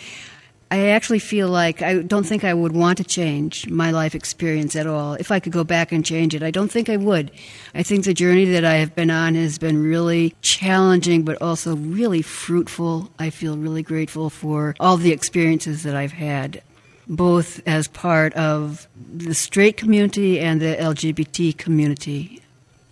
I 0.70 0.88
actually 0.88 1.20
feel 1.20 1.49
like 1.49 1.80
I 1.80 2.02
don't 2.02 2.26
think 2.26 2.42
I 2.42 2.52
would 2.52 2.73
want 2.73 2.99
to 2.99 3.04
change 3.04 3.68
my 3.70 3.92
life 3.92 4.16
experience 4.16 4.75
at 4.75 4.87
all. 4.87 5.14
If 5.14 5.30
I 5.30 5.38
could 5.38 5.52
go 5.52 5.62
back 5.62 5.92
and 5.92 6.04
change 6.04 6.35
it, 6.35 6.42
I 6.42 6.50
don't 6.50 6.70
think 6.70 6.88
I 6.88 6.96
would. 6.96 7.30
I 7.73 7.85
think 7.85 8.04
the 8.04 8.12
journey 8.12 8.44
that 8.46 8.64
I 8.64 8.75
have 8.75 8.94
been 8.94 9.11
on 9.11 9.37
has 9.37 9.58
been 9.58 9.80
really 9.80 10.35
challenging, 10.42 11.23
but 11.23 11.40
also 11.40 11.76
really 11.76 12.20
fruitful. 12.20 13.11
I 13.18 13.30
feel 13.30 13.56
really 13.56 13.85
grateful 13.85 14.28
for 14.28 14.75
all 14.80 14.96
the 14.96 15.12
experiences 15.12 15.85
that 15.85 15.94
I've 15.94 16.12
had, 16.12 16.62
both 17.06 17.61
as 17.64 17.87
part 17.87 18.32
of 18.35 18.88
the 18.96 19.35
straight 19.35 19.76
community 19.76 20.40
and 20.40 20.61
the 20.61 20.75
LGBT 20.75 21.56
community. 21.56 22.42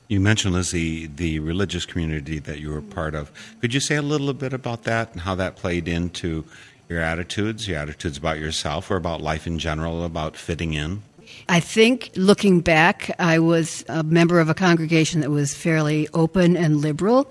You 0.07 0.21
mentioned, 0.21 0.55
Lizzie, 0.55 1.07
the 1.07 1.41
religious 1.41 1.87
community 1.87 2.39
that 2.39 2.61
you 2.61 2.71
were 2.71 2.83
part 2.83 3.17
of. 3.17 3.33
Could 3.61 3.75
you 3.75 3.81
say 3.81 3.97
a 3.97 4.03
little 4.03 4.33
bit 4.33 4.53
about 4.53 4.85
that 4.85 5.11
and 5.13 5.23
how 5.23 5.35
that 5.35 5.57
played 5.57 5.89
into 5.89 6.45
your 6.89 7.01
attitudes, 7.01 7.67
your 7.69 7.79
attitudes 7.79 8.19
about 8.19 8.39
yourself 8.39 8.91
or 8.91 8.97
about 8.97 9.21
life 9.21 9.47
in 9.47 9.59
general, 9.59 10.05
about 10.05 10.37
fitting 10.37 10.75
in? 10.75 11.03
I 11.49 11.61
think 11.61 12.11
looking 12.17 12.61
back, 12.61 13.11
I 13.19 13.39
was 13.39 13.85
a 13.89 14.03
member 14.03 14.41
of 14.41 14.49
a 14.49 14.55
congregation 14.55 15.21
that 15.21 15.31
was 15.31 15.55
fairly 15.55 16.09
open 16.15 16.57
and 16.57 16.79
liberal, 16.81 17.31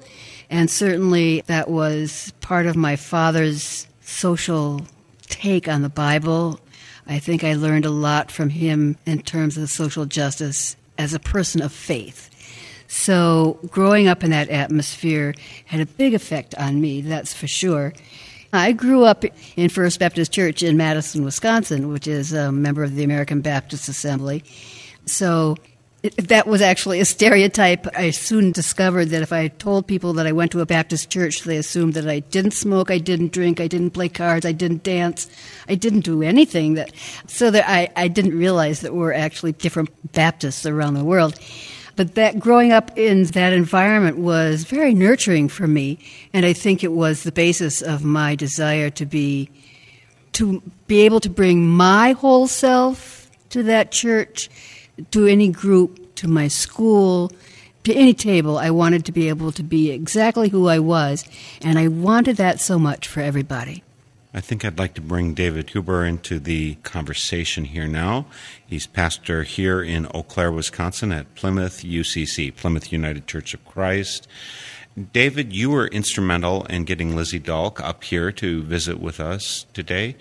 and 0.49 0.69
certainly 0.69 1.41
that 1.47 1.69
was 1.69 2.33
part 2.41 2.65
of 2.65 2.75
my 2.75 2.95
father's 2.95 3.87
social 4.01 4.81
take 5.27 5.67
on 5.67 5.81
the 5.81 5.89
Bible. 5.89 6.59
I 7.07 7.19
think 7.19 7.43
I 7.43 7.53
learned 7.53 7.85
a 7.85 7.89
lot 7.89 8.31
from 8.31 8.49
him 8.49 8.97
in 9.05 9.21
terms 9.21 9.57
of 9.57 9.69
social 9.69 10.05
justice 10.05 10.75
as 10.97 11.13
a 11.13 11.19
person 11.19 11.61
of 11.61 11.71
faith. 11.71 12.29
So, 12.87 13.59
growing 13.71 14.07
up 14.07 14.23
in 14.23 14.29
that 14.29 14.49
atmosphere 14.49 15.33
had 15.65 15.79
a 15.79 15.85
big 15.85 16.13
effect 16.13 16.53
on 16.55 16.79
me, 16.79 17.01
that's 17.01 17.33
for 17.33 17.47
sure. 17.47 17.93
I 18.53 18.71
grew 18.71 19.03
up 19.03 19.25
in 19.57 19.69
First 19.69 19.99
Baptist 19.99 20.31
Church 20.31 20.61
in 20.61 20.77
Madison, 20.77 21.25
Wisconsin, 21.25 21.91
which 21.91 22.07
is 22.07 22.33
a 22.33 22.51
member 22.51 22.83
of 22.83 22.93
the 22.93 23.03
American 23.03 23.41
Baptist 23.41 23.89
Assembly. 23.89 24.43
So 25.07 25.57
that 26.17 26.45
was 26.45 26.61
actually 26.61 26.99
a 26.99 27.05
stereotype. 27.05 27.87
I 27.97 28.11
soon 28.11 28.51
discovered 28.51 29.05
that 29.05 29.23
if 29.23 29.33
I 29.33 29.47
told 29.47 29.87
people 29.87 30.13
that 30.13 30.27
I 30.27 30.33
went 30.33 30.51
to 30.51 30.59
a 30.59 30.67
Baptist 30.67 31.09
church, 31.09 31.43
they 31.43 31.57
assumed 31.57 31.95
that 31.95 32.07
I 32.07 32.19
didn't 32.19 32.51
smoke, 32.51 32.91
I 32.91 32.99
didn't 32.99 33.31
drink, 33.31 33.59
I 33.59 33.67
didn't 33.67 33.91
play 33.91 34.07
cards, 34.07 34.45
I 34.45 34.51
didn't 34.51 34.83
dance, 34.83 35.27
I 35.67 35.73
didn't 35.73 36.01
do 36.01 36.21
anything. 36.21 36.75
That 36.75 36.91
so 37.25 37.49
that 37.49 37.67
I, 37.67 37.89
I 37.95 38.07
didn't 38.07 38.37
realize 38.37 38.81
that 38.81 38.93
we're 38.93 39.13
actually 39.13 39.53
different 39.53 39.89
Baptists 40.11 40.67
around 40.67 40.93
the 40.93 41.03
world. 41.03 41.39
But 41.95 42.15
that 42.15 42.39
growing 42.39 42.71
up 42.71 42.97
in 42.97 43.25
that 43.25 43.53
environment 43.53 44.17
was 44.17 44.63
very 44.63 44.93
nurturing 44.93 45.47
for 45.47 45.67
me, 45.67 45.99
and 46.33 46.45
I 46.45 46.53
think 46.53 46.83
it 46.83 46.91
was 46.91 47.23
the 47.23 47.31
basis 47.31 47.81
of 47.81 48.03
my 48.03 48.35
desire 48.35 48.89
to 48.91 49.05
be 49.05 49.49
to 50.33 50.63
be 50.87 51.01
able 51.01 51.19
to 51.19 51.29
bring 51.29 51.67
my 51.67 52.13
whole 52.13 52.47
self 52.47 53.29
to 53.49 53.61
that 53.61 53.91
church, 53.91 54.49
to 55.11 55.27
any 55.27 55.47
group, 55.47 56.15
to 56.15 56.27
my 56.27 56.47
school, 56.47 57.31
to 57.83 57.93
any 57.93 58.15
table. 58.15 58.57
I 58.57 58.71
wanted 58.71 59.05
to 59.05 59.11
be 59.11 59.29
able 59.29 59.51
to 59.51 59.61
be 59.61 59.91
exactly 59.91 60.49
who 60.49 60.67
I 60.67 60.79
was, 60.79 61.25
and 61.61 61.77
I 61.77 61.87
wanted 61.87 62.37
that 62.37 62.59
so 62.59 62.79
much 62.79 63.07
for 63.07 63.21
everybody. 63.21 63.83
I 64.35 64.41
think 64.41 64.65
I'd 64.65 64.79
like 64.79 64.95
to 64.95 65.01
bring 65.01 65.35
David 65.35 65.69
Huber 65.69 66.03
into 66.03 66.39
the 66.39 66.75
conversation 66.81 67.65
here 67.65 67.87
now. 67.87 68.25
He's 68.65 68.87
pastor 68.87 69.43
here 69.43 69.83
in 69.83 70.07
Eau 70.07 70.23
Claire, 70.23 70.51
Wisconsin 70.51 71.11
at 71.11 71.35
Plymouth 71.35 71.83
UCC, 71.83 72.55
Plymouth 72.55 72.91
United 72.91 73.27
Church 73.27 73.53
of 73.53 73.63
Christ. 73.63 74.27
David, 75.11 75.53
you 75.53 75.69
were 75.69 75.85
instrumental 75.85 76.65
in 76.65 76.85
getting 76.85 77.15
Lizzie 77.15 77.39
Dahlk 77.39 77.79
up 77.79 78.03
here 78.03 78.31
to 78.31 78.63
visit 78.63 78.99
with 78.99 79.19
us 79.19 79.67
today. 79.71 80.15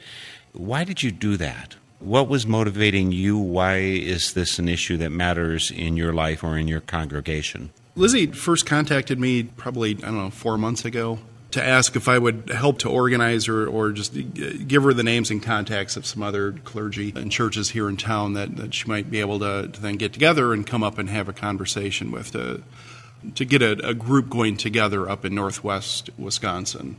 Why 0.53 0.85
did 0.85 1.03
you 1.03 1.11
do 1.11 1.39
that? 1.39 1.77
What 1.99 2.29
was 2.29 2.47
motivating 2.47 3.13
you? 3.13 3.39
Why 3.39 3.77
is 3.77 4.35
this 4.35 4.59
an 4.59 4.69
issue 4.69 4.99
that 4.99 5.11
matters 5.11 5.71
in 5.71 5.97
your 5.97 6.13
life 6.13 6.45
or 6.45 6.59
in 6.59 6.69
your 6.69 6.81
congregation? 6.81 7.71
Lizzie 7.97 8.27
first 8.27 8.67
contacted 8.67 9.19
me 9.19 9.45
probably, 9.45 9.93
I 9.93 10.01
don't 10.01 10.19
know, 10.19 10.31
four 10.31 10.59
months 10.59 10.85
ago 10.85 11.19
to 11.53 11.63
ask 11.63 11.97
if 11.97 12.09
I 12.09 12.19
would 12.19 12.51
help 12.51 12.79
to 12.81 12.89
organize 12.89 13.47
or, 13.47 13.67
or 13.67 13.93
just 13.93 14.15
give 14.67 14.83
her 14.83 14.93
the 14.93 15.03
names 15.03 15.31
and 15.31 15.43
contacts 15.43 15.97
of 15.97 16.07
some 16.07 16.23
other 16.23 16.53
clergy 16.53 17.13
and 17.15 17.31
churches 17.31 17.71
here 17.71 17.89
in 17.89 17.97
town 17.97 18.33
that, 18.35 18.57
that 18.57 18.75
she 18.75 18.89
might 18.89 19.11
be 19.11 19.21
able 19.21 19.39
to, 19.39 19.69
to 19.69 19.81
then 19.81 19.97
get 19.97 20.13
together 20.13 20.53
and 20.53 20.67
come 20.67 20.83
up 20.83 20.99
and 20.99 21.11
have 21.11 21.29
a 21.29 21.33
conversation 21.33 22.11
with 22.11 22.33
to, 22.33 22.63
to 23.35 23.45
get 23.45 23.63
a, 23.63 23.73
a 23.87 23.95
group 23.95 24.31
going 24.31 24.57
together 24.57 25.09
up 25.09 25.25
in 25.25 25.35
northwest 25.35 26.11
Wisconsin 26.19 26.97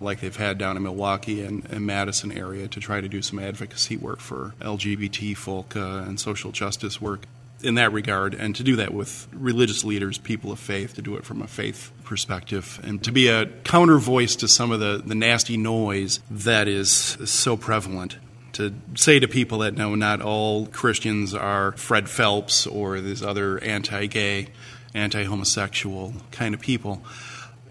like 0.00 0.20
they've 0.20 0.36
had 0.36 0.58
down 0.58 0.76
in 0.76 0.82
Milwaukee 0.82 1.42
and, 1.42 1.64
and, 1.70 1.86
Madison 1.86 2.32
area 2.32 2.66
to 2.66 2.80
try 2.80 3.00
to 3.00 3.08
do 3.08 3.22
some 3.22 3.38
advocacy 3.38 3.96
work 3.96 4.18
for 4.18 4.54
LGBT 4.60 5.36
folk 5.36 5.76
uh, 5.76 6.04
and 6.06 6.18
social 6.18 6.50
justice 6.50 7.00
work 7.00 7.26
in 7.64 7.76
that 7.76 7.92
regard, 7.92 8.34
and 8.34 8.54
to 8.56 8.62
do 8.62 8.76
that 8.76 8.92
with 8.92 9.26
religious 9.32 9.84
leaders, 9.84 10.18
people 10.18 10.52
of 10.52 10.58
faith, 10.58 10.94
to 10.94 11.02
do 11.02 11.16
it 11.16 11.24
from 11.24 11.42
a 11.42 11.46
faith 11.46 11.90
perspective, 12.04 12.80
and 12.82 13.02
to 13.04 13.12
be 13.12 13.28
a 13.28 13.46
counter 13.64 13.98
voice 13.98 14.36
to 14.36 14.48
some 14.48 14.70
of 14.70 14.80
the, 14.80 15.02
the 15.04 15.14
nasty 15.14 15.56
noise 15.56 16.20
that 16.30 16.68
is 16.68 16.90
so 16.90 17.56
prevalent. 17.56 18.18
To 18.52 18.72
say 18.94 19.18
to 19.18 19.26
people 19.26 19.58
that 19.58 19.74
no, 19.74 19.96
not 19.96 20.22
all 20.22 20.66
Christians 20.66 21.34
are 21.34 21.72
Fred 21.72 22.08
Phelps 22.08 22.68
or 22.68 23.00
these 23.00 23.20
other 23.20 23.58
anti 23.64 24.06
gay, 24.06 24.48
anti 24.94 25.24
homosexual 25.24 26.14
kind 26.30 26.54
of 26.54 26.60
people 26.60 27.02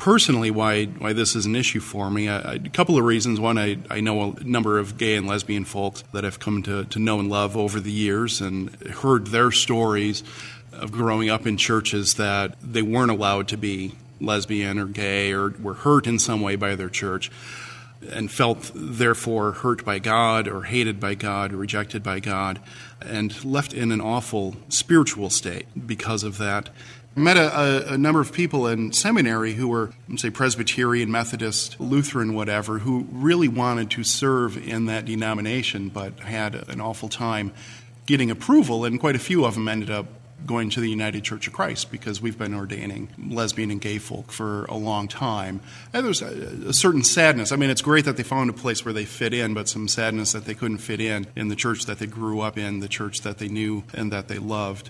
personally 0.03 0.51
why 0.51 0.83
why 0.83 1.13
this 1.13 1.33
is 1.33 1.45
an 1.45 1.55
issue 1.55 1.79
for 1.79 2.11
me. 2.11 2.27
A 2.27 2.59
couple 2.73 2.97
of 2.97 3.05
reasons. 3.05 3.39
One, 3.39 3.57
I, 3.57 3.77
I 3.89 4.01
know 4.01 4.33
a 4.33 4.43
number 4.43 4.77
of 4.77 4.97
gay 4.97 5.15
and 5.15 5.25
lesbian 5.25 5.63
folks 5.63 6.03
that 6.11 6.25
I've 6.25 6.41
come 6.41 6.61
to, 6.63 6.83
to 6.83 6.99
know 6.99 7.21
and 7.21 7.29
love 7.29 7.55
over 7.55 7.79
the 7.79 7.91
years 7.91 8.41
and 8.41 8.69
heard 8.87 9.27
their 9.27 9.49
stories 9.49 10.21
of 10.73 10.91
growing 10.91 11.29
up 11.29 11.47
in 11.47 11.55
churches 11.55 12.15
that 12.15 12.57
they 12.61 12.81
weren't 12.81 13.11
allowed 13.11 13.47
to 13.47 13.57
be 13.57 13.93
lesbian 14.19 14.77
or 14.77 14.87
gay 14.87 15.31
or 15.31 15.51
were 15.51 15.73
hurt 15.73 16.05
in 16.05 16.19
some 16.19 16.41
way 16.41 16.57
by 16.57 16.75
their 16.75 16.89
church 16.89 17.31
and 18.11 18.29
felt 18.29 18.73
therefore 18.75 19.53
hurt 19.53 19.85
by 19.85 19.99
God 19.99 20.49
or 20.49 20.63
hated 20.63 20.99
by 20.99 21.15
God 21.15 21.53
or 21.53 21.57
rejected 21.57 22.03
by 22.03 22.19
God 22.19 22.59
and 22.99 23.45
left 23.45 23.73
in 23.73 23.93
an 23.93 24.01
awful 24.01 24.57
spiritual 24.67 25.29
state 25.29 25.65
because 25.87 26.23
of 26.23 26.39
that 26.39 26.69
met 27.15 27.37
a, 27.37 27.59
a, 27.91 27.93
a, 27.93 27.97
number 27.97 28.19
of 28.19 28.33
people 28.33 28.67
in 28.67 28.91
seminary 28.91 29.53
who 29.53 29.67
were, 29.67 29.91
say, 30.15 30.29
Presbyterian, 30.29 31.11
Methodist, 31.11 31.79
Lutheran, 31.79 32.33
whatever, 32.33 32.79
who 32.79 33.07
really 33.11 33.47
wanted 33.47 33.91
to 33.91 34.03
serve 34.03 34.57
in 34.57 34.85
that 34.85 35.05
denomination 35.05 35.89
but 35.89 36.19
had 36.19 36.55
an 36.69 36.81
awful 36.81 37.09
time 37.09 37.53
getting 38.05 38.31
approval, 38.31 38.85
and 38.85 38.99
quite 38.99 39.15
a 39.15 39.19
few 39.19 39.45
of 39.45 39.53
them 39.53 39.67
ended 39.67 39.89
up 39.89 40.07
going 40.45 40.69
to 40.69 40.81
the 40.81 40.89
United 40.89 41.23
Church 41.23 41.47
of 41.47 41.53
Christ 41.53 41.89
because 41.89 42.21
we've 42.21 42.37
been 42.37 42.53
ordaining 42.53 43.07
lesbian 43.29 43.71
and 43.71 43.79
gay 43.79 43.97
folk 43.97 44.31
for 44.31 44.65
a 44.65 44.75
long 44.75 45.07
time. 45.07 45.61
And 45.93 46.05
there's 46.05 46.21
a, 46.21 46.69
a, 46.69 46.73
certain 46.73 47.03
sadness. 47.03 47.53
I 47.53 47.55
mean, 47.55 47.69
it's 47.69 47.81
great 47.81 48.03
that 48.05 48.17
they 48.17 48.23
found 48.23 48.49
a 48.49 48.53
place 48.53 48.83
where 48.83 48.93
they 48.93 49.05
fit 49.05 49.33
in, 49.33 49.53
but 49.53 49.69
some 49.69 49.87
sadness 49.87 50.33
that 50.33 50.43
they 50.43 50.53
couldn't 50.53 50.79
fit 50.79 50.99
in 50.99 51.27
in 51.35 51.47
the 51.47 51.55
church 51.55 51.85
that 51.85 51.99
they 51.99 52.07
grew 52.07 52.41
up 52.41 52.57
in, 52.57 52.81
the 52.81 52.89
church 52.89 53.21
that 53.21 53.37
they 53.37 53.47
knew 53.47 53.83
and 53.93 54.11
that 54.11 54.27
they 54.27 54.37
loved. 54.37 54.89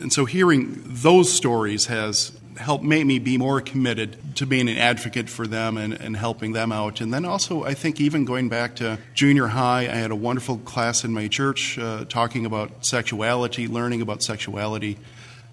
And 0.00 0.12
so 0.12 0.24
hearing 0.24 0.82
those 0.84 1.32
stories 1.32 1.86
has 1.86 2.32
helped 2.56 2.84
make 2.84 3.06
me 3.06 3.18
be 3.18 3.36
more 3.36 3.60
committed 3.60 4.16
to 4.36 4.46
being 4.46 4.68
an 4.68 4.76
advocate 4.76 5.28
for 5.28 5.46
them 5.46 5.76
and, 5.76 5.92
and 5.94 6.16
helping 6.16 6.52
them 6.52 6.72
out. 6.72 7.00
And 7.00 7.12
then 7.12 7.24
also, 7.24 7.64
I 7.64 7.74
think 7.74 8.00
even 8.00 8.24
going 8.24 8.48
back 8.48 8.76
to 8.76 8.98
junior 9.14 9.48
high, 9.48 9.82
I 9.82 9.96
had 9.96 10.10
a 10.10 10.16
wonderful 10.16 10.58
class 10.58 11.04
in 11.04 11.12
my 11.12 11.28
church 11.28 11.78
uh, 11.78 12.04
talking 12.04 12.46
about 12.46 12.86
sexuality, 12.86 13.66
learning 13.66 14.02
about 14.02 14.22
sexuality 14.22 14.98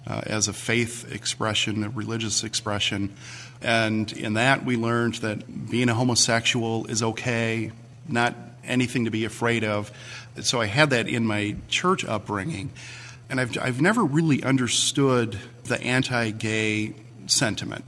uh, 0.07 0.21
as 0.25 0.48
a 0.48 0.53
faith 0.53 1.12
expression, 1.12 1.83
a 1.83 1.89
religious 1.89 2.43
expression. 2.43 3.15
And 3.62 4.12
in 4.13 4.33
that, 4.33 4.65
we 4.65 4.75
learned 4.75 5.15
that 5.15 5.69
being 5.69 5.89
a 5.89 5.93
homosexual 5.93 6.88
is 6.88 7.03
okay, 7.03 7.71
not 8.07 8.36
anything 8.63 9.05
to 9.05 9.12
be 9.12 9.25
afraid 9.25 9.63
of. 9.63 9.91
So 10.41 10.62
I 10.62 10.65
had 10.65 10.91
that 10.91 11.07
in 11.07 11.25
my 11.25 11.55
church 11.67 12.05
upbringing. 12.05 12.71
And 13.32 13.40
I've, 13.40 13.58
I've 13.58 13.80
never 13.80 14.04
really 14.04 14.44
understood 14.44 15.40
the 15.64 15.82
anti 15.82 16.32
gay 16.32 16.94
sentiment. 17.28 17.86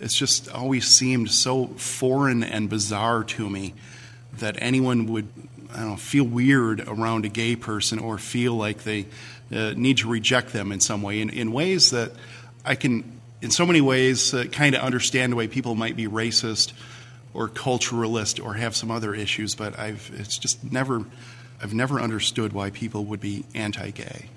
It's 0.00 0.16
just 0.16 0.50
always 0.50 0.88
seemed 0.88 1.30
so 1.30 1.66
foreign 1.66 2.42
and 2.42 2.70
bizarre 2.70 3.22
to 3.24 3.50
me 3.50 3.74
that 4.38 4.56
anyone 4.58 5.06
would 5.12 5.28
I 5.70 5.80
don't 5.80 5.90
know, 5.90 5.96
feel 5.96 6.24
weird 6.24 6.80
around 6.88 7.26
a 7.26 7.28
gay 7.28 7.56
person 7.56 7.98
or 7.98 8.16
feel 8.16 8.54
like 8.54 8.84
they 8.84 9.04
uh, 9.52 9.74
need 9.76 9.98
to 9.98 10.08
reject 10.08 10.54
them 10.54 10.72
in 10.72 10.80
some 10.80 11.02
way, 11.02 11.20
in, 11.20 11.28
in 11.28 11.52
ways 11.52 11.90
that 11.90 12.12
I 12.64 12.74
can, 12.74 13.20
in 13.42 13.50
so 13.50 13.66
many 13.66 13.82
ways, 13.82 14.32
uh, 14.32 14.44
kind 14.50 14.74
of 14.74 14.80
understand 14.80 15.32
the 15.32 15.36
way 15.36 15.46
people 15.46 15.74
might 15.74 15.94
be 15.94 16.06
racist 16.08 16.72
or 17.34 17.50
culturalist 17.50 18.42
or 18.42 18.54
have 18.54 18.74
some 18.74 18.90
other 18.90 19.14
issues, 19.14 19.54
but 19.54 19.78
I've, 19.78 20.10
it's 20.14 20.38
just 20.38 20.64
never, 20.72 21.04
I've 21.62 21.74
never 21.74 22.00
understood 22.00 22.54
why 22.54 22.70
people 22.70 23.04
would 23.04 23.20
be 23.20 23.44
anti 23.54 23.90
gay. 23.90 24.30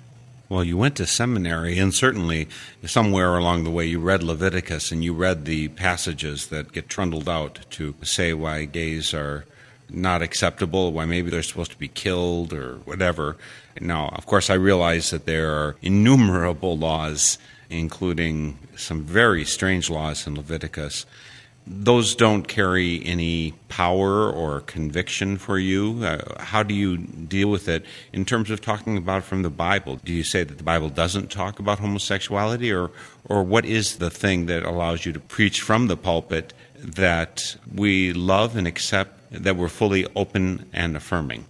Well, 0.54 0.62
you 0.62 0.76
went 0.76 0.94
to 0.98 1.06
seminary, 1.06 1.80
and 1.80 1.92
certainly 1.92 2.46
somewhere 2.86 3.36
along 3.36 3.64
the 3.64 3.72
way 3.72 3.86
you 3.86 3.98
read 3.98 4.22
Leviticus 4.22 4.92
and 4.92 5.02
you 5.02 5.12
read 5.12 5.46
the 5.46 5.66
passages 5.66 6.46
that 6.46 6.70
get 6.70 6.88
trundled 6.88 7.28
out 7.28 7.66
to 7.70 7.96
say 8.04 8.34
why 8.34 8.66
gays 8.66 9.12
are 9.12 9.46
not 9.90 10.22
acceptable, 10.22 10.92
why 10.92 11.06
maybe 11.06 11.28
they're 11.28 11.42
supposed 11.42 11.72
to 11.72 11.76
be 11.76 11.88
killed 11.88 12.52
or 12.52 12.76
whatever. 12.84 13.36
Now, 13.80 14.10
of 14.10 14.26
course, 14.26 14.48
I 14.48 14.54
realize 14.54 15.10
that 15.10 15.26
there 15.26 15.50
are 15.50 15.74
innumerable 15.82 16.78
laws, 16.78 17.36
including 17.68 18.56
some 18.76 19.02
very 19.02 19.44
strange 19.44 19.90
laws 19.90 20.24
in 20.24 20.36
Leviticus 20.36 21.04
those 21.66 22.14
don't 22.14 22.46
carry 22.46 23.04
any 23.06 23.52
power 23.68 24.30
or 24.30 24.60
conviction 24.60 25.38
for 25.38 25.58
you. 25.58 26.04
Uh, 26.04 26.42
how 26.42 26.62
do 26.62 26.74
you 26.74 26.98
deal 26.98 27.48
with 27.48 27.68
it 27.68 27.84
in 28.12 28.24
terms 28.24 28.50
of 28.50 28.60
talking 28.60 28.98
about 28.98 29.24
from 29.24 29.42
the 29.42 29.50
Bible? 29.50 29.96
Do 30.04 30.12
you 30.12 30.24
say 30.24 30.44
that 30.44 30.58
the 30.58 30.64
Bible 30.64 30.90
doesn't 30.90 31.30
talk 31.30 31.58
about 31.58 31.78
homosexuality, 31.78 32.70
or 32.70 32.90
or 33.26 33.42
what 33.42 33.64
is 33.64 33.96
the 33.96 34.10
thing 34.10 34.46
that 34.46 34.62
allows 34.64 35.06
you 35.06 35.12
to 35.12 35.20
preach 35.20 35.62
from 35.62 35.86
the 35.86 35.96
pulpit 35.96 36.52
that 36.76 37.56
we 37.72 38.12
love 38.12 38.56
and 38.56 38.66
accept, 38.66 39.18
that 39.30 39.56
we're 39.56 39.68
fully 39.68 40.06
open 40.14 40.68
and 40.72 40.96
affirming? 40.96 41.46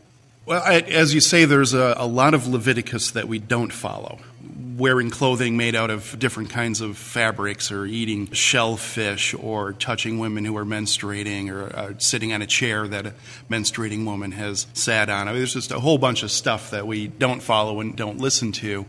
Well, 0.46 0.62
I, 0.62 0.80
as 0.80 1.14
you 1.14 1.22
say, 1.22 1.46
there's 1.46 1.72
a, 1.72 1.94
a 1.96 2.07
lot 2.07 2.35
of 2.35 2.46
Leviticus 2.46 3.12
that 3.12 3.28
we 3.28 3.38
don't 3.38 3.72
follow 3.72 4.18
wearing 4.76 5.09
clothing 5.09 5.57
made 5.57 5.74
out 5.74 5.88
of 5.88 6.18
different 6.18 6.50
kinds 6.50 6.80
of 6.80 6.98
fabrics, 6.98 7.70
or 7.70 7.87
eating 7.87 8.30
shellfish, 8.33 9.33
or 9.35 9.72
touching 9.72 10.18
women 10.18 10.44
who 10.44 10.57
are 10.57 10.64
menstruating, 10.64 11.50
or 11.50 11.74
uh, 11.74 11.92
sitting 11.98 12.33
on 12.33 12.42
a 12.42 12.46
chair 12.46 12.87
that 12.88 13.07
a 13.07 13.14
menstruating 13.48 14.04
woman 14.04 14.33
has 14.33 14.66
sat 14.74 15.09
on. 15.09 15.28
I 15.28 15.30
mean, 15.30 15.40
there's 15.40 15.54
just 15.54 15.70
a 15.70 15.80
whole 15.80 15.98
bunch 15.98 16.22
of 16.22 16.30
stuff 16.30 16.70
that 16.70 16.87
we 16.87 17.07
don't 17.07 17.40
follow 17.40 17.80
and 17.80 17.96
don't 17.96 18.18
listen 18.18 18.52
to. 18.52 18.85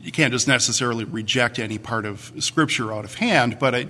You 0.00 0.12
can't 0.12 0.32
just 0.32 0.48
necessarily 0.48 1.04
reject 1.04 1.58
any 1.58 1.78
part 1.78 2.04
of 2.04 2.32
Scripture 2.38 2.92
out 2.92 3.04
of 3.04 3.14
hand, 3.14 3.58
but 3.58 3.74
I, 3.74 3.88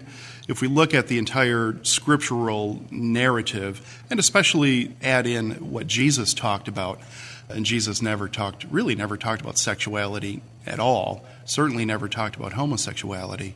if 0.52 0.60
we 0.60 0.68
look 0.68 0.94
at 0.94 1.08
the 1.08 1.18
entire 1.18 1.82
scriptural 1.82 2.82
narrative, 2.90 4.04
and 4.10 4.20
especially 4.20 4.94
add 5.02 5.26
in 5.26 5.70
what 5.70 5.86
Jesus 5.86 6.34
talked 6.34 6.68
about, 6.68 7.00
and 7.48 7.64
Jesus 7.64 8.00
never 8.00 8.28
talked, 8.28 8.64
really 8.70 8.94
never 8.94 9.16
talked 9.16 9.40
about 9.40 9.58
sexuality 9.58 10.42
at 10.66 10.78
all. 10.78 11.24
Certainly 11.44 11.86
never 11.86 12.06
talked 12.08 12.36
about 12.36 12.52
homosexuality. 12.52 13.54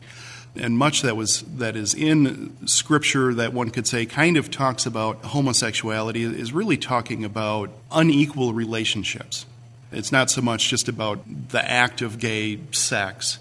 And 0.57 0.79
much 0.79 1.03
that 1.03 1.17
was 1.17 1.43
that 1.43 1.77
is 1.77 1.93
in 1.93 2.67
Scripture 2.67 3.35
that 3.35 3.53
one 3.53 3.71
could 3.71 3.87
say 3.87 4.07
kind 4.07 4.39
of 4.39 4.51
talks 4.51 4.87
about 4.87 5.23
homosexuality 5.23 6.25
is 6.25 6.53
really 6.53 6.79
talking 6.79 7.27
about 7.27 7.71
unequal 7.93 8.55
relationships. 8.55 9.45
It's 9.93 10.11
not 10.11 10.31
so 10.31 10.41
much 10.41 10.69
just 10.69 10.89
about 10.89 11.51
the 11.51 11.63
act 11.71 12.01
of 12.01 12.19
gay 12.19 12.59
sex, 12.73 13.39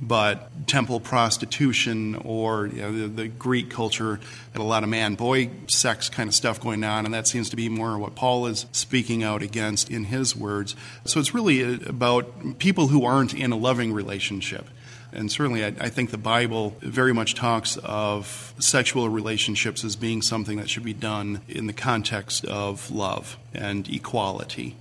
but 0.00 0.50
temple 0.66 1.00
prostitution 1.00 2.16
or 2.16 2.66
you 2.66 2.82
know, 2.82 2.92
the, 2.92 3.08
the, 3.08 3.28
Greek 3.28 3.70
culture 3.70 4.20
had 4.52 4.60
a 4.60 4.64
lot 4.64 4.82
of 4.82 4.88
man 4.88 5.14
boy 5.14 5.50
sex 5.68 6.08
kind 6.08 6.28
of 6.28 6.34
stuff 6.34 6.60
going 6.60 6.84
on, 6.84 7.04
and 7.04 7.14
that 7.14 7.26
seems 7.26 7.50
to 7.50 7.56
be 7.56 7.68
more 7.68 7.98
what 7.98 8.14
Paul 8.14 8.46
is 8.46 8.66
speaking 8.72 9.22
out 9.22 9.42
against 9.42 9.90
in 9.90 10.04
his 10.04 10.36
words. 10.36 10.74
So 11.04 11.20
it's 11.20 11.34
really 11.34 11.84
about 11.86 12.58
people 12.58 12.88
who 12.88 13.04
aren't 13.04 13.34
in 13.34 13.52
a 13.52 13.56
loving 13.56 13.92
relationship. 13.92 14.66
And 15.12 15.30
certainly, 15.30 15.64
I, 15.64 15.68
I 15.68 15.88
think 15.88 16.10
the 16.10 16.18
Bible 16.18 16.76
very 16.80 17.14
much 17.14 17.34
talks 17.34 17.78
of 17.78 18.54
sexual 18.58 19.08
relationships 19.08 19.84
as 19.84 19.96
being 19.96 20.20
something 20.20 20.58
that 20.58 20.68
should 20.68 20.84
be 20.84 20.92
done 20.92 21.40
in 21.48 21.66
the 21.66 21.72
context 21.72 22.44
of 22.44 22.90
love 22.90 23.38
and 23.54 23.88
equality 23.88 24.76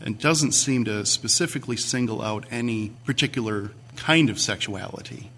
and 0.00 0.18
doesn't 0.18 0.52
seem 0.52 0.84
to 0.84 1.04
specifically 1.06 1.76
single 1.76 2.22
out 2.22 2.44
any 2.50 2.90
particular 3.04 3.70
kind 3.98 4.30
of 4.30 4.38
sexuality, 4.38 5.28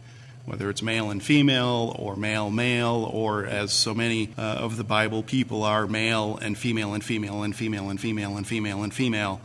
whether 0.45 0.69
it's 0.69 0.83
male 0.83 1.11
and 1.11 1.23
female, 1.23 1.97
or 1.99 2.15
male 2.15 2.51
male, 2.51 3.09
or 3.11 3.47
as 3.47 3.73
so 3.73 3.95
many 3.95 4.29
uh, 4.37 4.43
of 4.43 4.77
the 4.77 4.85
Bible 4.85 5.23
people 5.23 5.65
are, 5.65 5.87
male 5.87 6.39
and 6.43 6.57
female 6.57 6.93
and 6.93 7.03
female 7.03 7.43
and 7.43 7.57
female 7.57 7.89
and 7.89 7.99
female 7.99 8.37
and 8.37 8.47
female 8.47 8.83
and 8.83 8.93
female. 8.93 9.41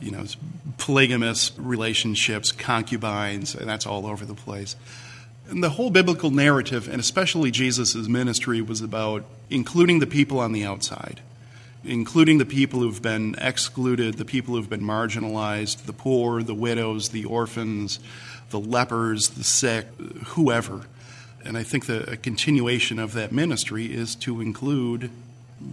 You 0.00 0.10
know, 0.10 0.24
polygamous 0.78 1.52
relationships, 1.58 2.50
concubines, 2.50 3.54
and 3.54 3.68
that's 3.68 3.86
all 3.86 4.06
over 4.06 4.24
the 4.24 4.34
place. 4.34 4.74
And 5.48 5.62
the 5.62 5.70
whole 5.70 5.90
biblical 5.90 6.30
narrative, 6.30 6.88
and 6.88 6.98
especially 6.98 7.50
Jesus' 7.50 7.94
ministry, 8.08 8.60
was 8.60 8.80
about 8.80 9.24
including 9.48 10.00
the 10.00 10.06
people 10.06 10.40
on 10.40 10.52
the 10.52 10.64
outside 10.64 11.20
including 11.86 12.38
the 12.38 12.46
people 12.46 12.80
who've 12.80 13.02
been 13.02 13.36
excluded, 13.38 14.14
the 14.14 14.24
people 14.24 14.54
who've 14.54 14.68
been 14.68 14.82
marginalized, 14.82 15.84
the 15.86 15.92
poor, 15.92 16.42
the 16.42 16.54
widows, 16.54 17.10
the 17.10 17.24
orphans, 17.24 17.98
the 18.50 18.60
lepers, 18.60 19.30
the 19.30 19.44
sick, 19.44 19.86
whoever. 20.28 20.82
And 21.44 21.56
I 21.56 21.62
think 21.62 21.86
the 21.86 22.10
a 22.10 22.16
continuation 22.16 22.98
of 22.98 23.12
that 23.12 23.32
ministry 23.32 23.86
is 23.86 24.14
to 24.16 24.40
include 24.40 25.10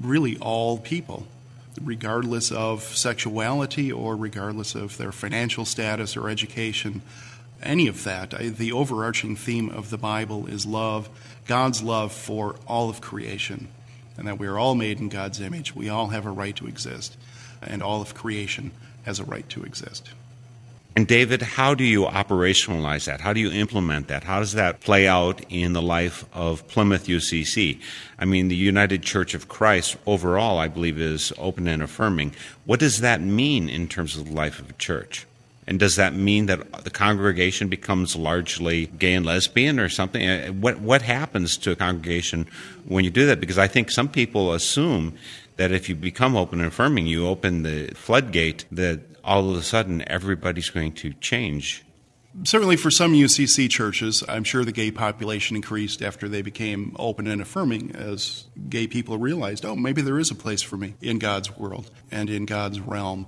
really 0.01 0.37
all 0.37 0.77
people, 0.77 1.27
regardless 1.81 2.51
of 2.51 2.83
sexuality 2.83 3.91
or 3.91 4.15
regardless 4.15 4.75
of 4.75 4.97
their 4.97 5.11
financial 5.11 5.65
status 5.65 6.15
or 6.15 6.29
education, 6.29 7.01
any 7.61 7.87
of 7.87 8.03
that. 8.03 8.33
I, 8.33 8.49
the 8.49 8.71
overarching 8.71 9.35
theme 9.35 9.69
of 9.69 9.89
the 9.89 9.97
Bible 9.97 10.47
is 10.47 10.65
love, 10.65 11.09
God's 11.47 11.81
love 11.81 12.11
for 12.11 12.55
all 12.67 12.89
of 12.89 13.01
creation, 13.01 13.67
and 14.17 14.27
that 14.27 14.39
we 14.39 14.47
are 14.47 14.59
all 14.59 14.75
made 14.75 14.99
in 14.99 15.09
God's 15.09 15.41
image. 15.41 15.75
We 15.75 15.89
all 15.89 16.09
have 16.09 16.25
a 16.25 16.31
right 16.31 16.55
to 16.57 16.67
exist, 16.67 17.17
and 17.61 17.81
all 17.81 18.01
of 18.01 18.13
creation 18.13 18.71
has 19.03 19.19
a 19.19 19.25
right 19.25 19.47
to 19.49 19.63
exist. 19.63 20.11
And 20.95 21.07
David, 21.07 21.41
how 21.41 21.73
do 21.73 21.83
you 21.83 22.03
operationalize 22.03 23.05
that? 23.05 23.19
How 23.19 23.33
do 23.33 23.39
you 23.39 23.51
implement 23.51 24.09
that? 24.09 24.23
How 24.23 24.39
does 24.39 24.53
that 24.53 24.81
play 24.81 25.07
out 25.07 25.41
in 25.49 25.73
the 25.73 25.81
life 25.81 26.23
of 26.33 26.67
Plymouth 26.67 27.07
UCC? 27.07 27.81
I 28.19 28.25
mean, 28.25 28.47
the 28.47 28.55
United 28.55 29.01
Church 29.01 29.33
of 29.33 29.47
Christ 29.47 29.97
overall, 30.05 30.59
I 30.59 30.67
believe, 30.67 30.99
is 30.99 31.33
open 31.39 31.67
and 31.67 31.81
affirming. 31.81 32.35
What 32.65 32.79
does 32.79 32.99
that 32.99 33.21
mean 33.21 33.69
in 33.69 33.87
terms 33.87 34.15
of 34.15 34.27
the 34.27 34.33
life 34.35 34.59
of 34.59 34.69
a 34.69 34.73
church? 34.73 35.25
And 35.65 35.79
does 35.79 35.95
that 35.95 36.13
mean 36.13 36.45
that 36.45 36.83
the 36.83 36.89
congregation 36.91 37.69
becomes 37.69 38.15
largely 38.15 38.87
gay 38.87 39.13
and 39.13 39.25
lesbian 39.25 39.79
or 39.79 39.89
something? 39.89 40.27
Uh, 40.27 40.47
what 40.49 40.79
what 40.79 41.01
happens 41.01 41.57
to 41.57 41.71
a 41.71 41.75
congregation 41.75 42.47
when 42.85 43.05
you 43.05 43.09
do 43.09 43.25
that? 43.27 43.39
Because 43.39 43.57
I 43.57 43.67
think 43.67 43.89
some 43.89 44.09
people 44.09 44.53
assume 44.53 45.13
that 45.55 45.71
if 45.71 45.87
you 45.87 45.95
become 45.95 46.35
open 46.35 46.59
and 46.59 46.67
affirming, 46.67 47.07
you 47.07 47.27
open 47.27 47.63
the 47.63 47.87
floodgate 47.95 48.65
that 48.71 48.99
all 49.23 49.49
of 49.49 49.57
a 49.57 49.63
sudden 49.63 50.03
everybody's 50.07 50.69
going 50.69 50.93
to 50.93 51.13
change. 51.13 51.85
Certainly, 52.45 52.77
for 52.77 52.89
some 52.89 53.13
UCC 53.13 53.69
churches, 53.69 54.23
I'm 54.27 54.43
sure 54.43 54.65
the 54.65 54.71
gay 54.71 54.89
population 54.89 55.55
increased 55.55 56.01
after 56.01 56.27
they 56.27 56.41
became 56.41 56.95
open 56.97 57.27
and 57.27 57.39
affirming 57.39 57.95
as 57.95 58.45
gay 58.69 58.87
people 58.87 59.19
realized, 59.19 59.65
oh, 59.65 59.75
maybe 59.75 60.01
there 60.01 60.17
is 60.17 60.31
a 60.31 60.35
place 60.35 60.63
for 60.63 60.75
me 60.75 60.95
in 60.99 61.19
God's 61.19 61.55
world 61.55 61.91
and 62.09 62.31
in 62.31 62.47
God's 62.47 62.79
realm. 62.79 63.27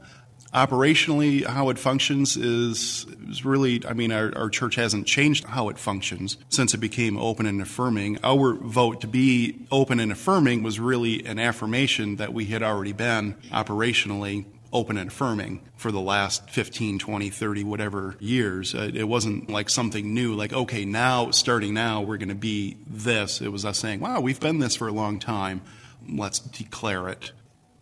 Operationally, 0.56 1.46
how 1.46 1.70
it 1.70 1.78
functions 1.78 2.36
is, 2.36 3.06
is 3.30 3.46
really, 3.46 3.86
I 3.86 3.94
mean, 3.94 4.12
our, 4.12 4.36
our 4.36 4.50
church 4.50 4.76
hasn't 4.76 5.06
changed 5.06 5.44
how 5.44 5.70
it 5.70 5.78
functions 5.78 6.38
since 6.50 6.74
it 6.74 6.78
became 6.78 7.18
open 7.18 7.46
and 7.46 7.62
affirming. 7.62 8.18
Our 8.24 8.56
vote 8.56 9.02
to 9.02 9.08
be 9.08 9.68
open 9.70 10.00
and 10.00 10.12
affirming 10.12 10.64
was 10.64 10.80
really 10.80 11.24
an 11.26 11.38
affirmation 11.38 12.16
that 12.16 12.34
we 12.34 12.46
had 12.46 12.64
already 12.64 12.94
been 12.94 13.36
operationally 13.52 14.46
open 14.76 14.98
and 14.98 15.10
affirming 15.10 15.62
for 15.78 15.92
the 15.92 16.02
last 16.02 16.50
15, 16.50 17.00
20, 17.00 17.30
30, 17.30 17.64
whatever 17.64 18.16
years. 18.20 18.76
Uh, 18.76 18.92
it 18.94 19.08
wasn't 19.08 19.50
like 19.50 19.70
something 19.70 20.14
new, 20.14 20.36
like, 20.36 20.52
okay, 20.52 20.84
now, 20.84 21.32
starting 21.32 21.74
now, 21.74 22.02
we're 22.02 22.18
going 22.18 22.30
to 22.30 22.36
be 22.36 22.78
this. 22.86 23.42
It 23.42 23.52
was 23.52 23.64
us 23.64 23.80
saying, 23.80 24.02
wow, 24.02 24.20
we've 24.20 24.40
been 24.40 24.60
this 24.60 24.76
for 24.76 24.88
a 24.88 24.92
long 24.92 25.18
time. 25.18 25.62
Let's 26.08 26.40
declare 26.40 27.08
it. 27.08 27.32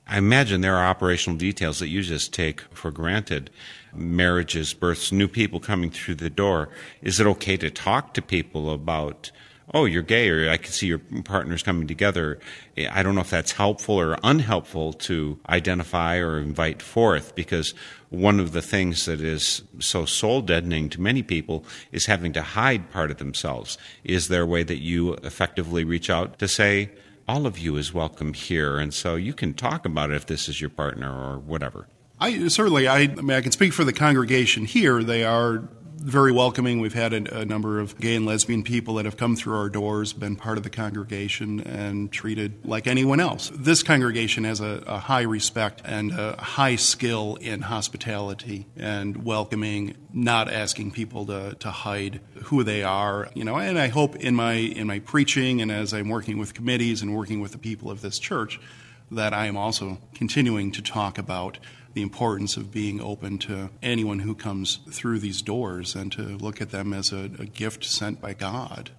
I 0.06 0.18
imagine 0.18 0.62
there 0.62 0.76
are 0.76 0.86
operational 0.86 1.38
details 1.38 1.80
that 1.80 1.88
you 1.88 2.04
just 2.04 2.34
take 2.34 2.62
for 2.74 2.92
granted. 2.92 3.50
Marriages, 3.96 4.74
births, 4.74 5.12
new 5.12 5.28
people 5.28 5.60
coming 5.60 5.90
through 5.90 6.16
the 6.16 6.30
door. 6.30 6.70
Is 7.02 7.20
it 7.20 7.28
okay 7.28 7.58
to 7.58 7.72
talk 7.72 8.14
to 8.14 8.22
people 8.22 8.72
about, 8.72 9.32
oh, 9.74 9.86
you're 9.86 10.04
gay, 10.04 10.30
or 10.30 10.50
I 10.50 10.58
can 10.58 10.72
see 10.72 10.88
your 10.88 11.00
partners 11.24 11.64
coming 11.64 11.88
together? 11.88 12.40
I 12.90 13.02
don't 13.02 13.16
know 13.16 13.22
if 13.22 13.30
that's 13.30 13.54
helpful 13.54 14.00
or 14.00 14.18
unhelpful 14.24 14.94
to 14.94 15.40
identify 15.50 16.18
or 16.18 16.40
invite 16.40 16.82
forth 16.82 17.34
because 17.36 17.74
one 18.10 18.40
of 18.40 18.52
the 18.52 18.62
things 18.62 19.06
that 19.06 19.20
is 19.20 19.64
so 19.80 20.06
soul 20.06 20.42
deadening 20.42 20.90
to 20.90 21.02
many 21.02 21.24
people 21.24 21.66
is 21.92 22.06
having 22.06 22.34
to 22.34 22.42
hide 22.42 22.92
part 22.92 23.10
of 23.10 23.18
themselves. 23.18 23.78
Is 24.04 24.28
there 24.28 24.44
a 24.44 24.48
way 24.48 24.64
that 24.64 24.82
you 24.82 25.14
effectively 25.16 25.84
reach 25.84 26.10
out 26.10 26.38
to 26.40 26.48
say, 26.48 26.92
all 27.28 27.48
of 27.48 27.58
you 27.58 27.78
is 27.78 27.94
welcome 27.94 28.34
here, 28.34 28.78
and 28.78 28.94
so 28.94 29.16
you 29.16 29.34
can 29.34 29.54
talk 29.54 29.86
about 29.86 30.12
it 30.12 30.16
if 30.16 30.26
this 30.26 30.50
is 30.50 30.60
your 30.60 30.70
partner 30.70 31.10
or 31.12 31.40
whatever. 31.40 31.88
I 32.20 32.48
certainly, 32.50 32.88
I, 32.88 33.00
I 33.00 33.08
mean, 33.08 33.32
I 33.32 33.42
can 33.42 33.52
speak 33.52 33.74
for 33.74 33.84
the 33.84 33.94
congregation 33.94 34.66
here. 34.66 35.04
They 35.04 35.24
are 35.24 35.64
very 36.04 36.34
welcoming. 36.34 36.82
We've 36.82 36.94
had 36.94 37.14
a, 37.14 37.40
a, 37.40 37.46
number 37.46 37.80
of 37.80 37.98
gay 37.98 38.16
and 38.16 38.26
lesbian 38.26 38.64
people 38.64 38.96
that 38.96 39.06
have 39.06 39.16
come 39.16 39.38
through 39.38 39.58
our 39.58 39.70
doors, 39.70 40.12
been 40.12 40.36
part 40.36 40.58
of 40.58 40.64
the 40.64 40.70
congregation, 40.70 41.62
and 41.62 42.12
treated 42.12 42.66
like 42.66 42.88
anyone 42.88 43.22
else. 43.22 43.50
This 43.56 43.84
congregation 43.84 44.44
has 44.44 44.60
a, 44.60 44.84
a 44.86 45.00
high 45.00 45.22
respect 45.22 45.82
and 45.86 46.12
a 46.12 46.36
high 46.42 46.76
skill 46.76 47.38
in 47.40 47.62
hospitality 47.62 48.66
and 48.76 49.24
welcoming, 49.24 49.96
not 50.12 50.52
asking 50.52 50.92
people 50.92 51.26
to, 51.28 51.56
to 51.60 51.72
hide 51.72 52.20
who 52.44 52.64
they 52.64 52.84
are. 52.84 53.30
You 53.34 53.46
know, 53.46 53.56
and 53.56 53.80
I 53.80 53.88
hope 53.88 54.18
in 54.18 54.36
my 54.36 54.54
in 54.54 54.88
my 54.88 55.00
preaching 55.00 55.62
and 55.62 55.72
as 55.72 55.94
I'm 55.94 56.10
working 56.10 56.38
with 56.38 56.54
committees 56.54 57.02
and 57.02 57.16
working 57.16 57.40
with 57.40 57.54
the 57.54 57.58
people 57.58 57.90
of 57.90 58.02
this 58.02 58.20
church 58.20 58.60
that 59.12 59.34
I 59.34 59.46
am 59.46 59.56
also 59.56 60.00
continuing 60.14 60.72
to 60.74 60.82
talk 60.82 61.18
about 61.18 61.60
the 61.94 62.02
importance 62.02 62.58
of 62.58 62.72
being 62.72 63.02
open 63.02 63.38
to 63.38 63.70
anyone 63.82 64.20
who 64.20 64.34
comes 64.34 64.80
through 64.90 65.20
these 65.20 65.42
doors 65.42 65.96
and 65.96 66.12
to 66.12 66.22
look 66.22 66.62
at 66.62 66.72
them 66.72 66.94
as 66.94 67.12
a, 67.12 67.30
a 67.40 67.46
gift 67.46 67.84
sent 67.84 68.20
by 68.20 68.34
God, 68.34 68.92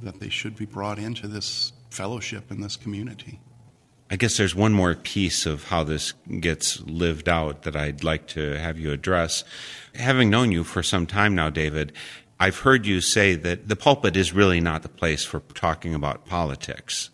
that 0.00 0.20
they 0.20 0.28
should 0.28 0.56
be 0.56 0.66
brought 0.66 0.98
into 0.98 1.26
this 1.26 1.72
fellowship 1.90 2.50
in 2.50 2.60
this 2.60 2.76
community. 2.76 3.40
I 4.10 4.16
guess 4.16 4.38
there's 4.38 4.54
one 4.54 4.72
more 4.72 4.94
piece 4.94 5.44
of 5.44 5.64
how 5.64 5.84
this 5.84 6.12
gets 6.40 6.80
lived 6.80 7.28
out 7.28 7.62
that 7.62 7.76
I'd 7.76 8.04
like 8.04 8.26
to 8.28 8.58
have 8.58 8.78
you 8.78 8.90
address. 8.92 9.44
Having 9.94 10.30
known 10.30 10.50
you 10.50 10.64
for 10.64 10.82
some 10.82 11.06
time 11.06 11.34
now, 11.34 11.50
David, 11.50 11.92
I've 12.40 12.60
heard 12.60 12.86
you 12.86 13.00
say 13.00 13.34
that 13.34 13.68
the 13.68 13.76
pulpit 13.76 14.16
is 14.16 14.32
really 14.32 14.60
not 14.60 14.82
the 14.82 14.88
place 14.88 15.24
for 15.24 15.40
talking 15.54 15.94
about 15.94 16.24
politics. 16.24 17.10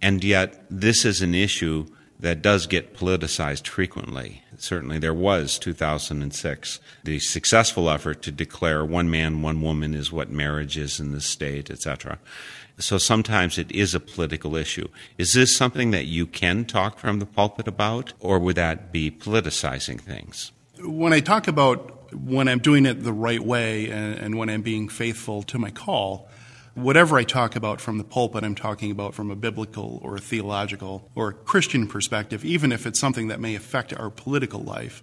And 0.00 0.24
yet, 0.24 0.64
this 0.70 1.04
is 1.04 1.20
an 1.20 1.34
issue 1.34 1.86
that 2.20 2.42
does 2.42 2.66
get 2.66 2.94
politicized 2.94 3.66
frequently. 3.66 4.42
Certainly, 4.58 4.98
there 4.98 5.14
was 5.14 5.58
2006, 5.58 6.80
the 7.02 7.18
successful 7.18 7.88
effort 7.88 8.22
to 8.22 8.30
declare 8.30 8.84
one 8.84 9.10
man, 9.10 9.42
one 9.42 9.62
woman 9.62 9.94
is 9.94 10.12
what 10.12 10.30
marriage 10.30 10.76
is 10.76 11.00
in 11.00 11.12
the 11.12 11.20
state, 11.20 11.70
etc. 11.70 12.18
So 12.78 12.98
sometimes 12.98 13.58
it 13.58 13.70
is 13.72 13.94
a 13.94 14.00
political 14.00 14.54
issue. 14.54 14.88
Is 15.18 15.32
this 15.32 15.56
something 15.56 15.90
that 15.92 16.06
you 16.06 16.26
can 16.26 16.64
talk 16.64 16.98
from 16.98 17.18
the 17.18 17.26
pulpit 17.26 17.66
about, 17.66 18.12
or 18.20 18.38
would 18.38 18.56
that 18.56 18.92
be 18.92 19.10
politicizing 19.10 20.00
things? 20.00 20.52
When 20.78 21.12
I 21.12 21.20
talk 21.20 21.48
about 21.48 21.96
when 22.12 22.48
I'm 22.48 22.58
doing 22.58 22.86
it 22.86 23.02
the 23.02 23.12
right 23.12 23.40
way 23.40 23.90
and, 23.90 24.18
and 24.18 24.38
when 24.38 24.50
I'm 24.50 24.62
being 24.62 24.88
faithful 24.88 25.42
to 25.44 25.58
my 25.58 25.70
call, 25.70 26.28
whatever 26.74 27.18
I 27.18 27.24
talk 27.24 27.56
about 27.56 27.80
from 27.80 27.98
the 27.98 28.04
pulpit, 28.04 28.44
I'm 28.44 28.54
talking 28.54 28.90
about 28.90 29.14
from 29.14 29.30
a 29.30 29.36
biblical 29.36 30.00
or 30.02 30.16
a 30.16 30.20
theological 30.20 31.08
or 31.14 31.28
a 31.28 31.34
Christian 31.34 31.86
perspective, 31.86 32.44
even 32.44 32.72
if 32.72 32.86
it's 32.86 33.00
something 33.00 33.28
that 33.28 33.40
may 33.40 33.54
affect 33.54 33.92
our 33.94 34.10
political 34.10 34.60
life. 34.60 35.02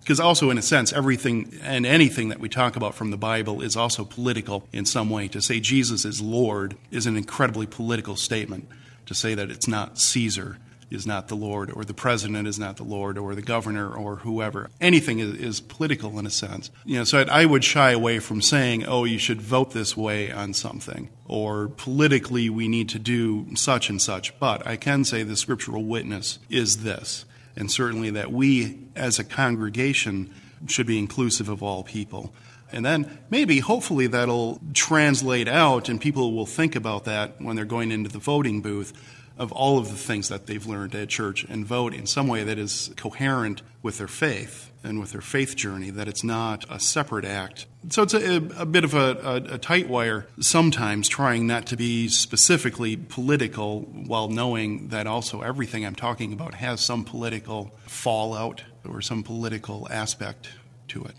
Because 0.00 0.20
also, 0.20 0.50
in 0.50 0.58
a 0.58 0.62
sense, 0.62 0.92
everything 0.92 1.58
and 1.62 1.86
anything 1.86 2.28
that 2.28 2.38
we 2.38 2.50
talk 2.50 2.76
about 2.76 2.94
from 2.94 3.10
the 3.10 3.16
Bible 3.16 3.62
is 3.62 3.74
also 3.74 4.04
political 4.04 4.68
in 4.70 4.84
some 4.84 5.08
way. 5.08 5.28
To 5.28 5.40
say 5.40 5.60
Jesus 5.60 6.04
is 6.04 6.20
Lord 6.20 6.76
is 6.90 7.06
an 7.06 7.16
incredibly 7.16 7.66
political 7.66 8.14
statement. 8.14 8.68
To 9.06 9.14
say 9.14 9.34
that 9.34 9.50
it's 9.50 9.66
not 9.66 9.98
Caesar 9.98 10.58
is 10.90 11.06
not 11.06 11.28
the 11.28 11.36
Lord, 11.36 11.70
or 11.70 11.84
the 11.84 11.94
president 11.94 12.46
is 12.46 12.58
not 12.58 12.76
the 12.76 12.84
Lord, 12.84 13.18
or 13.18 13.34
the 13.34 13.42
governor, 13.42 13.92
or 13.92 14.16
whoever. 14.16 14.70
Anything 14.80 15.18
is, 15.18 15.34
is 15.34 15.60
political 15.60 16.18
in 16.18 16.26
a 16.26 16.30
sense. 16.30 16.70
You 16.84 16.98
know, 16.98 17.04
so 17.04 17.20
I, 17.20 17.42
I 17.42 17.44
would 17.44 17.64
shy 17.64 17.92
away 17.92 18.18
from 18.18 18.42
saying, 18.42 18.84
"Oh, 18.86 19.04
you 19.04 19.18
should 19.18 19.40
vote 19.40 19.72
this 19.72 19.96
way 19.96 20.30
on 20.30 20.54
something," 20.54 21.10
or 21.26 21.68
politically 21.68 22.50
we 22.50 22.68
need 22.68 22.88
to 22.90 22.98
do 22.98 23.46
such 23.56 23.90
and 23.90 24.00
such. 24.00 24.38
But 24.38 24.66
I 24.66 24.76
can 24.76 25.04
say 25.04 25.22
the 25.22 25.36
scriptural 25.36 25.84
witness 25.84 26.38
is 26.48 26.82
this, 26.82 27.24
and 27.56 27.70
certainly 27.70 28.10
that 28.10 28.32
we 28.32 28.78
as 28.96 29.18
a 29.18 29.24
congregation 29.24 30.32
should 30.66 30.86
be 30.86 30.98
inclusive 30.98 31.48
of 31.48 31.62
all 31.62 31.82
people. 31.82 32.32
And 32.72 32.84
then 32.84 33.18
maybe, 33.30 33.60
hopefully, 33.60 34.08
that'll 34.08 34.60
translate 34.72 35.46
out 35.46 35.88
and 35.88 36.00
people 36.00 36.32
will 36.32 36.46
think 36.46 36.74
about 36.74 37.04
that 37.04 37.40
when 37.40 37.54
they're 37.54 37.64
going 37.64 37.92
into 37.92 38.10
the 38.10 38.18
voting 38.18 38.62
booth 38.62 38.92
of 39.36 39.50
all 39.52 39.78
of 39.78 39.88
the 39.88 39.96
things 39.96 40.28
that 40.28 40.46
they've 40.46 40.66
learned 40.66 40.94
at 40.94 41.08
church 41.08 41.44
and 41.44 41.66
vote 41.66 41.92
in 41.92 42.06
some 42.06 42.28
way 42.28 42.44
that 42.44 42.58
is 42.58 42.92
coherent 42.96 43.62
with 43.82 43.98
their 43.98 44.08
faith 44.08 44.70
and 44.84 45.00
with 45.00 45.12
their 45.12 45.20
faith 45.20 45.56
journey, 45.56 45.90
that 45.90 46.06
it's 46.06 46.22
not 46.22 46.64
a 46.70 46.78
separate 46.78 47.24
act. 47.24 47.66
So 47.88 48.02
it's 48.02 48.14
a, 48.14 48.36
a 48.56 48.66
bit 48.66 48.84
of 48.84 48.94
a, 48.94 49.16
a, 49.22 49.54
a, 49.54 49.58
tight 49.58 49.88
wire, 49.88 50.26
sometimes 50.40 51.08
trying 51.08 51.46
not 51.46 51.66
to 51.66 51.76
be 51.76 52.08
specifically 52.08 52.96
political 52.96 53.80
while 53.80 54.28
knowing 54.28 54.88
that 54.88 55.06
also 55.06 55.40
everything 55.40 55.84
I'm 55.84 55.94
talking 55.94 56.32
about 56.32 56.54
has 56.54 56.80
some 56.80 57.04
political 57.04 57.74
fallout 57.86 58.62
or 58.86 59.00
some 59.00 59.22
political 59.22 59.88
aspect 59.90 60.50
to 60.88 61.04
it. 61.04 61.16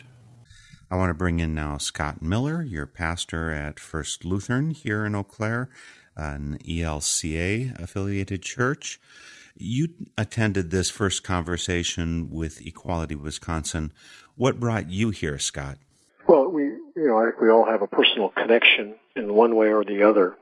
I 0.89 0.95
want 0.95 1.09
to 1.09 1.15
bring 1.15 1.39
in 1.39 1.55
now 1.55 1.77
Scott 1.77 2.21
Miller, 2.21 2.61
your 2.61 2.85
pastor 2.85 3.51
at 3.51 3.79
First 3.79 4.23
Lutheran 4.23 4.69
here 4.69 5.05
in 5.05 5.15
Eau 5.15 5.23
Claire 5.23 5.69
an 6.15 6.59
ELCA 6.67 7.81
affiliated 7.81 8.41
church. 8.41 8.99
You 9.57 9.89
attended 10.17 10.71
this 10.71 10.89
first 10.89 11.23
conversation 11.23 12.29
with 12.29 12.65
Equality 12.65 13.15
Wisconsin. 13.15 13.93
What 14.35 14.59
brought 14.59 14.89
you 14.89 15.11
here, 15.11 15.39
Scott? 15.39 15.77
Well, 16.27 16.49
we, 16.49 16.63
you 16.63 17.07
know, 17.07 17.17
I 17.17 17.25
think 17.25 17.39
we 17.39 17.49
all 17.49 17.65
have 17.65 17.81
a 17.81 17.87
personal 17.87 18.29
connection 18.29 18.95
in 19.15 19.33
one 19.33 19.55
way 19.55 19.67
or 19.67 19.83
the 19.83 20.03
other. 20.03 20.35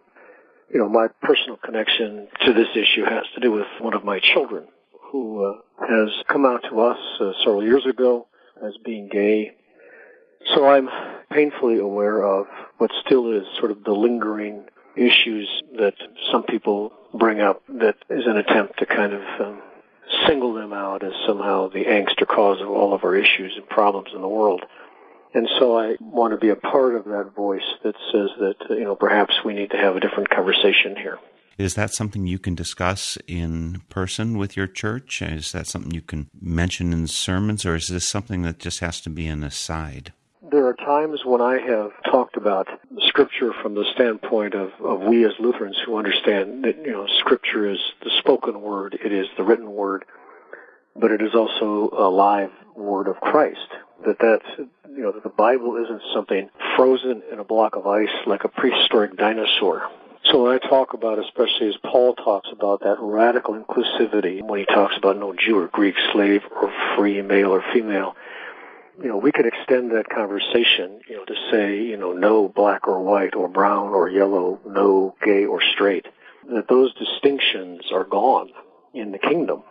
You 0.74 0.80
know, 0.80 0.90
my 0.90 1.08
personal 1.22 1.58
connection 1.58 2.28
to 2.46 2.54
this 2.54 2.70
issue 2.74 3.04
has 3.06 3.26
to 3.36 3.42
do 3.42 3.52
with 3.52 3.68
one 3.80 3.94
of 3.94 4.04
my 4.04 4.20
children 4.20 4.68
who 5.12 5.46
uh, 5.46 5.86
has 5.88 6.10
come 6.28 6.46
out 6.46 6.64
to 6.70 6.82
us 6.82 6.98
uh, 7.20 7.34
several 7.44 7.64
years 7.64 7.86
ago 7.86 8.28
as 8.66 8.74
being 8.84 9.10
gay. 9.10 9.56
So 10.56 10.68
I'm 10.68 10.90
painfully 11.32 11.78
aware 11.78 12.24
of 12.24 12.48
what 12.78 12.90
still 13.06 13.32
is 13.32 13.44
sort 13.60 13.72
of 13.72 13.84
the 13.84 13.92
lingering 13.92 14.66
issues 14.96 15.64
that 15.78 15.96
some 16.32 16.44
people 16.44 16.94
bring 17.14 17.42
up 17.42 17.62
that 17.68 17.96
is 18.10 18.26
an 18.26 18.38
attempt 18.38 18.80
to 18.80 18.86
kind 18.86 19.14
of 19.14 19.22
um, 19.40 19.62
single 20.28 20.54
them 20.54 20.74
out 20.74 21.04
as 21.04 21.14
somehow 21.28 21.70
the 21.70 21.86
angst 21.86 22.22
or 22.22 22.26
cause 22.26 22.62
of 22.62 22.70
all 22.70 22.94
of 22.94 23.04
our 23.04 23.16
issues 23.16 23.54
and 23.56 23.68
problems 23.70 24.10
in 24.14 24.22
the 24.22 24.28
world. 24.28 24.64
And 25.34 25.50
so 25.60 25.78
I 25.80 25.96
want 26.00 26.34
to 26.34 26.38
be 26.38 26.50
a 26.50 26.56
part 26.56 26.96
of 26.96 27.06
that 27.06 27.32
voice 27.36 27.62
that 27.84 27.96
says 28.12 28.30
that, 28.40 28.56
uh, 28.70 28.76
you 28.76 28.84
know, 28.84 28.96
perhaps 28.96 29.34
we 29.44 29.54
need 29.54 29.72
to 29.72 29.78
have 29.78 29.96
a 29.96 30.00
different 30.00 30.30
conversation 30.30 30.96
here. 30.96 31.18
Is 31.58 31.76
that 31.76 31.94
something 31.94 32.26
you 32.26 32.40
can 32.40 32.56
discuss 32.56 33.18
in 33.28 33.82
person 33.90 34.38
with 34.38 34.58
your 34.58 34.68
church? 34.68 35.22
Is 35.22 35.52
that 35.52 35.68
something 35.68 35.92
you 35.92 36.02
can 36.02 36.30
mention 36.40 36.94
in 36.94 37.08
sermons, 37.08 37.66
or 37.66 37.76
is 37.76 37.88
this 37.88 38.08
something 38.08 38.42
that 38.44 38.60
just 38.60 38.80
has 38.80 39.02
to 39.02 39.10
be 39.10 39.28
an 39.28 39.44
aside? 39.44 40.14
There 40.54 40.68
are 40.68 40.76
times 40.76 41.26
when 41.26 41.42
I 41.42 41.58
have 41.58 41.90
talked 42.12 42.38
about 42.38 42.68
Scripture 43.08 43.54
from 43.64 43.74
the 43.74 43.86
standpoint 43.96 44.54
of, 44.54 44.70
of 44.86 45.02
we 45.02 45.26
as 45.26 45.32
Lutherans 45.40 45.82
who 45.84 45.98
understand 45.98 46.64
that, 46.64 46.78
you 46.86 46.92
know, 46.92 47.08
Scripture 47.22 47.68
is 47.68 47.80
the 48.04 48.12
spoken 48.20 48.62
word, 48.62 48.96
it 49.04 49.12
is 49.12 49.26
the 49.36 49.42
written 49.42 49.72
word, 49.72 50.06
but 50.96 51.10
it 51.10 51.24
is 51.24 51.34
also 51.34 51.90
a 51.98 52.08
live 52.08 52.52
word 52.76 53.08
of 53.08 53.20
Christ. 53.20 53.68
That 54.06 54.18
that's 54.20 54.46
you 54.96 55.02
know, 55.02 55.12
that 55.14 55.24
the 55.24 55.30
Bible 55.30 55.76
isn't 55.84 56.04
something 56.14 56.52
frozen 56.76 57.24
in 57.32 57.40
a 57.40 57.44
block 57.44 57.76
of 57.76 57.88
ice 57.88 58.14
like 58.28 58.44
a 58.44 58.48
prehistoric 58.48 59.18
dinosaur. 59.18 59.90
So 60.26 60.44
when 60.44 60.54
I 60.54 60.60
talk 60.60 60.94
about, 60.94 61.18
especially 61.18 61.70
as 61.70 61.78
Paul 61.84 62.14
talks 62.14 62.50
about 62.52 62.82
that 62.82 62.98
radical 63.00 63.56
inclusivity, 63.56 64.44
when 64.44 64.60
he 64.60 64.66
talks 64.68 64.96
about 64.98 65.18
no 65.18 65.34
Jew 65.34 65.58
or 65.58 65.68
Greek, 65.70 65.96
slave 66.12 66.44
or 66.62 66.72
free, 66.96 67.24
male 67.24 67.50
or 67.50 67.64
female, 67.74 68.16
you 69.02 69.10
know, 69.10 69.18
we 69.18 69.32
could 69.32 69.46
extend 69.46 69.92
that 69.92 70.10
conversation, 70.10 71.02
you 71.08 71.18
know, 71.18 71.26
to 71.26 71.36
say, 71.52 71.82
you 71.82 71.98
know, 71.98 72.14
no 72.14 72.48
black 72.48 72.88
or 72.88 73.02
white 73.02 73.36
or 73.36 73.48
brown 73.48 73.90
or 73.90 74.10
yellow, 74.10 74.60
no 74.66 75.16
gay 75.24 75.46
or 75.46 75.62
straight, 75.74 76.06
that 76.52 76.68
those 76.68 76.94
distinctions 76.96 77.92
are 77.92 78.04
gone 78.04 78.50
in 78.94 79.12
the 79.12 79.18
kingdom. 79.18 79.64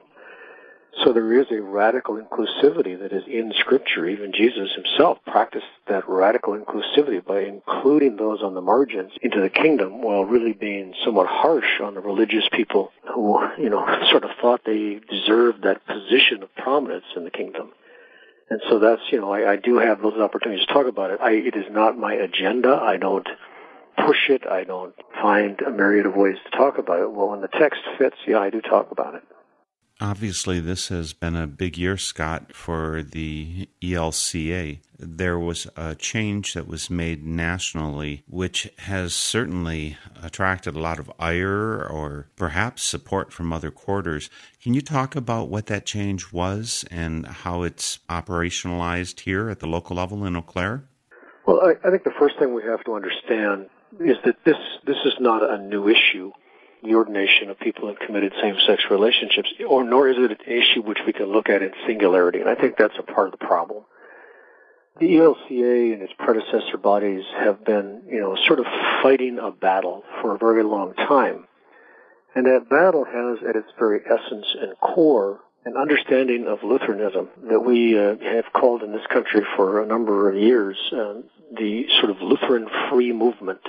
So 1.04 1.12
there 1.12 1.40
is 1.40 1.46
a 1.50 1.62
radical 1.62 2.20
inclusivity 2.20 2.98
that 3.00 3.12
is 3.12 3.22
in 3.26 3.52
Scripture. 3.58 4.06
Even 4.06 4.32
Jesus 4.32 4.72
himself 4.74 5.18
practiced 5.26 5.66
that 5.88 6.06
radical 6.06 6.52
inclusivity 6.52 7.24
by 7.24 7.40
including 7.40 8.16
those 8.16 8.42
on 8.42 8.54
the 8.54 8.60
margins 8.60 9.12
into 9.22 9.40
the 9.40 9.48
kingdom 9.48 10.02
while 10.02 10.24
really 10.24 10.52
being 10.52 10.92
somewhat 11.02 11.28
harsh 11.28 11.80
on 11.82 11.94
the 11.94 12.00
religious 12.00 12.44
people 12.52 12.92
who, 13.14 13.40
you 13.58 13.70
know, 13.70 13.86
sort 14.10 14.24
of 14.24 14.30
thought 14.40 14.60
they 14.66 15.00
deserved 15.08 15.62
that 15.62 15.86
position 15.86 16.42
of 16.42 16.54
prominence 16.56 17.06
in 17.16 17.24
the 17.24 17.30
kingdom. 17.30 17.72
And 18.52 18.60
so 18.68 18.78
that's, 18.80 19.00
you 19.10 19.18
know, 19.18 19.32
I, 19.32 19.52
I 19.52 19.56
do 19.56 19.78
have 19.78 20.02
those 20.02 20.20
opportunities 20.20 20.66
to 20.66 20.74
talk 20.74 20.86
about 20.86 21.10
it. 21.10 21.20
I, 21.22 21.30
it 21.30 21.56
is 21.56 21.64
not 21.70 21.96
my 21.96 22.12
agenda. 22.12 22.78
I 22.82 22.98
don't 22.98 23.26
push 23.96 24.28
it. 24.28 24.46
I 24.46 24.64
don't 24.64 24.94
find 25.22 25.58
a 25.62 25.70
myriad 25.70 26.04
of 26.04 26.14
ways 26.14 26.36
to 26.44 26.54
talk 26.54 26.76
about 26.76 27.00
it. 27.00 27.10
Well, 27.10 27.30
when 27.30 27.40
the 27.40 27.48
text 27.48 27.80
fits, 27.96 28.16
yeah, 28.26 28.40
I 28.40 28.50
do 28.50 28.60
talk 28.60 28.90
about 28.90 29.14
it. 29.14 29.22
Obviously, 30.02 30.58
this 30.58 30.88
has 30.88 31.12
been 31.12 31.36
a 31.36 31.46
big 31.46 31.78
year, 31.78 31.96
Scott, 31.96 32.52
for 32.52 33.04
the 33.04 33.68
ELCA. 33.80 34.80
There 34.98 35.38
was 35.38 35.68
a 35.76 35.94
change 35.94 36.54
that 36.54 36.66
was 36.66 36.90
made 36.90 37.24
nationally, 37.24 38.24
which 38.26 38.68
has 38.78 39.14
certainly 39.14 39.96
attracted 40.20 40.74
a 40.74 40.80
lot 40.80 40.98
of 40.98 41.12
ire 41.20 41.86
or 41.86 42.26
perhaps 42.34 42.82
support 42.82 43.32
from 43.32 43.52
other 43.52 43.70
quarters. 43.70 44.28
Can 44.60 44.74
you 44.74 44.80
talk 44.80 45.14
about 45.14 45.48
what 45.48 45.66
that 45.66 45.86
change 45.86 46.32
was 46.32 46.84
and 46.90 47.24
how 47.24 47.62
it's 47.62 48.00
operationalized 48.10 49.20
here 49.20 49.50
at 49.50 49.60
the 49.60 49.68
local 49.68 49.94
level 49.94 50.24
in 50.24 50.34
Eau 50.34 50.42
Claire? 50.42 50.82
Well, 51.46 51.60
I, 51.60 51.86
I 51.86 51.92
think 51.92 52.02
the 52.02 52.18
first 52.18 52.40
thing 52.40 52.54
we 52.54 52.64
have 52.64 52.82
to 52.86 52.94
understand 52.94 53.70
is 54.00 54.16
that 54.24 54.34
this 54.44 54.56
this 54.84 54.98
is 55.04 55.14
not 55.20 55.48
a 55.48 55.58
new 55.58 55.86
issue 55.86 56.32
the 56.82 56.94
ordination 56.94 57.50
of 57.50 57.58
people 57.60 57.88
in 57.88 57.96
committed 57.96 58.32
same-sex 58.42 58.84
relationships, 58.90 59.48
or 59.68 59.84
nor 59.84 60.08
is 60.08 60.16
it 60.18 60.30
an 60.30 60.38
issue 60.46 60.82
which 60.82 60.98
we 61.06 61.12
can 61.12 61.26
look 61.26 61.48
at 61.48 61.62
in 61.62 61.72
singularity. 61.86 62.40
And 62.40 62.48
I 62.48 62.54
think 62.54 62.76
that's 62.76 62.98
a 62.98 63.02
part 63.02 63.32
of 63.32 63.38
the 63.38 63.46
problem. 63.46 63.84
The 64.98 65.06
ELCA 65.06 65.94
and 65.94 66.02
its 66.02 66.12
predecessor 66.18 66.76
bodies 66.76 67.24
have 67.38 67.64
been, 67.64 68.02
you 68.08 68.20
know, 68.20 68.36
sort 68.46 68.58
of 68.58 68.66
fighting 69.02 69.38
a 69.38 69.50
battle 69.50 70.04
for 70.20 70.34
a 70.34 70.38
very 70.38 70.62
long 70.62 70.94
time. 70.94 71.46
And 72.34 72.46
that 72.46 72.68
battle 72.68 73.04
has 73.04 73.38
at 73.48 73.56
its 73.56 73.68
very 73.78 74.00
essence 74.04 74.46
and 74.60 74.78
core 74.80 75.40
an 75.64 75.76
understanding 75.76 76.46
of 76.46 76.62
Lutheranism 76.62 77.28
that 77.48 77.60
we 77.60 77.98
uh, 77.98 78.16
have 78.18 78.52
called 78.52 78.82
in 78.82 78.92
this 78.92 79.06
country 79.06 79.42
for 79.56 79.80
a 79.80 79.86
number 79.86 80.28
of 80.28 80.36
years 80.36 80.76
uh, 80.92 81.14
the 81.56 81.86
sort 82.00 82.10
of 82.10 82.20
Lutheran 82.20 82.68
free 82.90 83.12
movement 83.12 83.60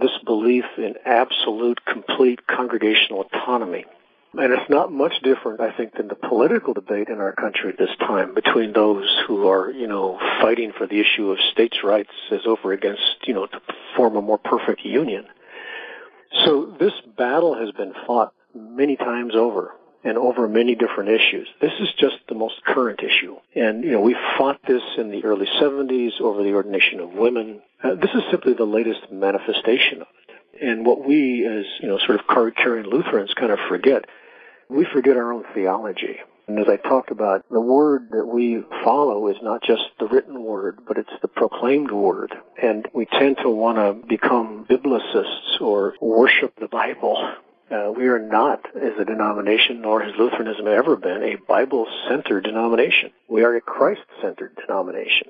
this 0.00 0.16
belief 0.24 0.64
in 0.78 0.94
absolute, 1.04 1.84
complete 1.84 2.46
congregational 2.46 3.22
autonomy. 3.22 3.84
And 4.34 4.52
it's 4.52 4.70
not 4.70 4.90
much 4.90 5.12
different, 5.22 5.60
I 5.60 5.72
think, 5.76 5.94
than 5.94 6.08
the 6.08 6.14
political 6.14 6.72
debate 6.72 7.08
in 7.08 7.18
our 7.20 7.32
country 7.32 7.70
at 7.70 7.78
this 7.78 7.94
time 7.98 8.32
between 8.34 8.72
those 8.72 9.06
who 9.26 9.46
are, 9.46 9.70
you 9.70 9.86
know, 9.86 10.18
fighting 10.40 10.72
for 10.76 10.86
the 10.86 11.00
issue 11.00 11.30
of 11.30 11.38
states' 11.52 11.84
rights 11.84 12.12
as 12.30 12.40
over 12.46 12.72
against, 12.72 13.02
you 13.24 13.34
know, 13.34 13.46
to 13.46 13.60
form 13.94 14.16
a 14.16 14.22
more 14.22 14.38
perfect 14.38 14.86
union. 14.86 15.26
So 16.44 16.74
this 16.80 16.94
battle 17.18 17.54
has 17.54 17.72
been 17.72 17.92
fought 18.06 18.32
many 18.54 18.96
times 18.96 19.34
over 19.34 19.74
and 20.04 20.16
over 20.18 20.48
many 20.48 20.74
different 20.74 21.10
issues. 21.10 21.46
This 21.60 21.72
is 21.78 21.88
just 21.98 22.16
the 22.28 22.34
most 22.34 22.64
current 22.64 23.00
issue. 23.00 23.36
And, 23.54 23.84
you 23.84 23.92
know, 23.92 24.00
we 24.00 24.16
fought 24.38 24.60
this 24.66 24.82
in 24.96 25.10
the 25.10 25.24
early 25.24 25.46
70s 25.60 26.20
over 26.20 26.42
the 26.42 26.54
ordination 26.54 27.00
of 27.00 27.10
women. 27.10 27.60
Uh, 27.82 27.94
this 27.94 28.10
is 28.14 28.22
simply 28.30 28.54
the 28.54 28.64
latest 28.64 29.10
manifestation 29.10 30.02
of 30.02 30.06
it. 30.28 30.62
And 30.62 30.86
what 30.86 31.06
we 31.06 31.46
as, 31.46 31.64
you 31.80 31.88
know, 31.88 31.98
sort 31.98 32.20
of 32.20 32.26
card-carrying 32.26 32.86
Lutherans 32.86 33.34
kind 33.34 33.50
of 33.50 33.58
forget, 33.68 34.04
we 34.68 34.86
forget 34.92 35.16
our 35.16 35.32
own 35.32 35.44
theology. 35.54 36.18
And 36.46 36.58
as 36.58 36.66
I 36.68 36.76
talked 36.76 37.10
about, 37.10 37.44
the 37.50 37.60
word 37.60 38.08
that 38.10 38.26
we 38.26 38.62
follow 38.84 39.28
is 39.28 39.36
not 39.42 39.62
just 39.62 39.82
the 39.98 40.06
written 40.06 40.42
word, 40.42 40.80
but 40.86 40.98
it's 40.98 41.10
the 41.22 41.28
proclaimed 41.28 41.90
word. 41.90 42.34
And 42.60 42.86
we 42.92 43.06
tend 43.06 43.38
to 43.38 43.50
want 43.50 43.78
to 43.78 44.06
become 44.06 44.66
biblicists 44.68 45.60
or 45.60 45.94
worship 46.00 46.54
the 46.60 46.68
Bible 46.68 47.16
uh, 47.72 47.90
we 47.90 48.06
are 48.06 48.18
not, 48.18 48.66
as 48.76 48.92
a 49.00 49.04
denomination, 49.04 49.80
nor 49.80 50.02
has 50.02 50.12
Lutheranism 50.18 50.66
ever 50.66 50.94
been, 50.94 51.22
a 51.22 51.36
Bible-centered 51.48 52.44
denomination. 52.44 53.12
We 53.28 53.44
are 53.44 53.56
a 53.56 53.62
Christ-centered 53.62 54.58
denomination. 54.66 55.28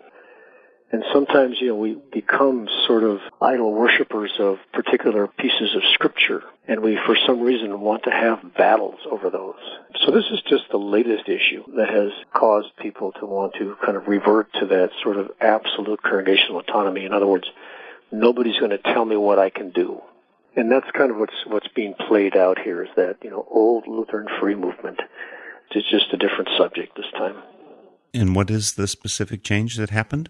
And 0.92 1.02
sometimes, 1.12 1.57
you 1.59 1.68
know, 1.68 1.76
we 1.76 1.96
become 2.12 2.68
sort 2.87 3.02
of 3.02 3.20
idol 3.40 3.72
worshippers 3.72 4.33
of 4.38 4.59
particular 4.74 5.26
pieces 5.26 5.74
of 5.74 5.83
scripture, 5.94 6.42
and 6.68 6.81
we, 6.81 6.98
for 7.07 7.16
some 7.26 7.40
reason, 7.40 7.81
want 7.81 8.02
to 8.05 8.11
have 8.11 8.55
battles 8.55 9.00
over 9.11 9.31
those. 9.31 9.57
So 10.05 10.12
this 10.12 10.26
is 10.31 10.42
just 10.42 10.64
the 10.70 10.76
latest 10.76 11.28
issue 11.28 11.64
that 11.76 11.88
has 11.88 12.12
caused 12.35 12.76
people 12.76 13.12
to 13.12 13.26
want 13.26 13.55
to 13.55 13.76
kind 13.85 13.96
of 13.96 14.07
revert 14.07 14.52
to 14.61 14.66
that 14.66 14.90
sort 15.02 15.16
of 15.16 15.31
absolute 15.40 16.02
congregational 16.02 16.61
autonomy. 16.61 17.07
In 17.07 17.14
other 17.14 17.26
words, 17.26 17.48
nobody's 18.11 18.59
going 18.59 18.72
to 18.72 18.78
tell 18.78 19.07
me 19.07 19.16
what 19.16 19.38
I 19.38 19.48
can 19.48 19.70
do 19.70 20.02
and 20.57 20.70
that's 20.70 20.90
kind 20.92 21.11
of 21.11 21.16
what's 21.16 21.46
what's 21.46 21.68
being 21.68 21.94
played 21.94 22.37
out 22.37 22.59
here 22.59 22.83
is 22.83 22.90
that 22.96 23.16
you 23.22 23.31
know 23.31 23.46
old 23.50 23.87
Lutheran 23.87 24.28
free 24.40 24.55
movement. 24.55 25.00
It's 25.74 25.90
just 25.90 26.12
a 26.12 26.18
different 26.18 26.50
subject 26.59 26.96
this 26.96 27.11
time. 27.16 27.37
And 28.12 28.37
what 28.37 28.50
is 28.50 28.74
the 28.74 28.87
specific 28.87 29.42
change 29.42 29.76
that 29.76 29.88
happened? 29.88 30.28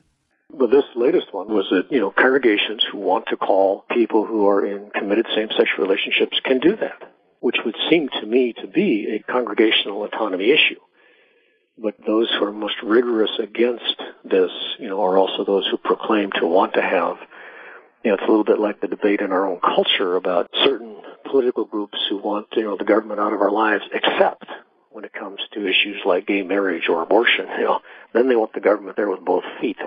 Well, 0.53 0.69
this 0.69 0.85
latest 0.95 1.33
one 1.33 1.49
was 1.49 1.67
that 1.71 1.91
you 1.91 2.01
know 2.01 2.11
congregations 2.11 2.85
who 2.91 2.99
want 2.99 3.27
to 3.29 3.37
call 3.37 3.85
people 3.91 4.27
who 4.27 4.47
are 4.49 4.65
in 4.65 4.91
committed 4.91 5.27
same-sex 5.35 5.71
relationships 5.79 6.39
can 6.45 6.61
do 6.61 6.77
that, 6.77 7.11
which 7.41 7.57
would 7.65 7.77
seem 7.89 8.09
to 8.21 8.27
me 8.27 8.53
to 8.61 8.67
be 8.67 9.17
a 9.17 9.33
congregational 9.33 10.05
autonomy 10.05 10.51
issue. 10.51 10.81
But 11.79 11.95
those 12.07 12.31
who 12.31 12.45
are 12.45 12.53
most 12.53 12.77
rigorous 12.83 13.31
against 13.39 13.97
this, 14.25 14.51
you 14.79 14.89
know, 14.89 15.01
are 15.03 15.17
also 15.17 15.45
those 15.45 15.67
who 15.71 15.79
proclaim 15.79 16.31
to 16.33 16.47
want 16.47 16.75
to 16.75 16.83
have 16.83 17.17
you 18.05 18.11
know, 18.11 18.15
it's 18.17 18.25
a 18.25 18.27
little 18.27 18.45
bit 18.45 18.59
like 18.59 18.81
the 18.81 18.89
debate 18.89 19.21
in 19.21 19.33
our 19.33 19.47
own 19.47 19.61
culture 19.61 20.17
about 20.17 20.51
certain 20.65 20.97
political 21.25 21.65
groups 21.65 21.99
who 22.09 22.19
want, 22.19 22.49
you 22.57 22.65
know, 22.65 22.77
the 22.77 22.85
government 22.85 23.21
out 23.21 23.33
of 23.33 23.41
our 23.41 23.51
lives, 23.51 23.85
except 23.93 24.47
when 24.91 25.05
it 25.05 25.13
comes 25.13 25.41
to 25.53 25.67
issues 25.67 26.01
like 26.05 26.27
gay 26.27 26.43
marriage 26.43 26.89
or 26.89 27.03
abortion, 27.03 27.47
you 27.59 27.65
know, 27.65 27.81
then 28.13 28.29
they 28.29 28.37
want 28.37 28.53
the 28.53 28.61
government 28.61 28.97
there 28.97 29.09
with 29.09 29.25
both 29.25 29.45
feet. 29.61 29.79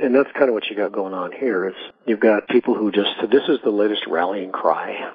And 0.00 0.14
that's 0.14 0.30
kind 0.32 0.48
of 0.48 0.54
what 0.54 0.66
you 0.66 0.76
got 0.76 0.92
going 0.92 1.14
on 1.14 1.32
here. 1.32 1.68
Is 1.68 1.74
you've 2.06 2.20
got 2.20 2.48
people 2.48 2.74
who 2.74 2.90
just 2.92 3.10
said 3.20 3.30
this 3.30 3.48
is 3.48 3.58
the 3.64 3.70
latest 3.70 4.06
rallying 4.06 4.52
cry, 4.52 5.12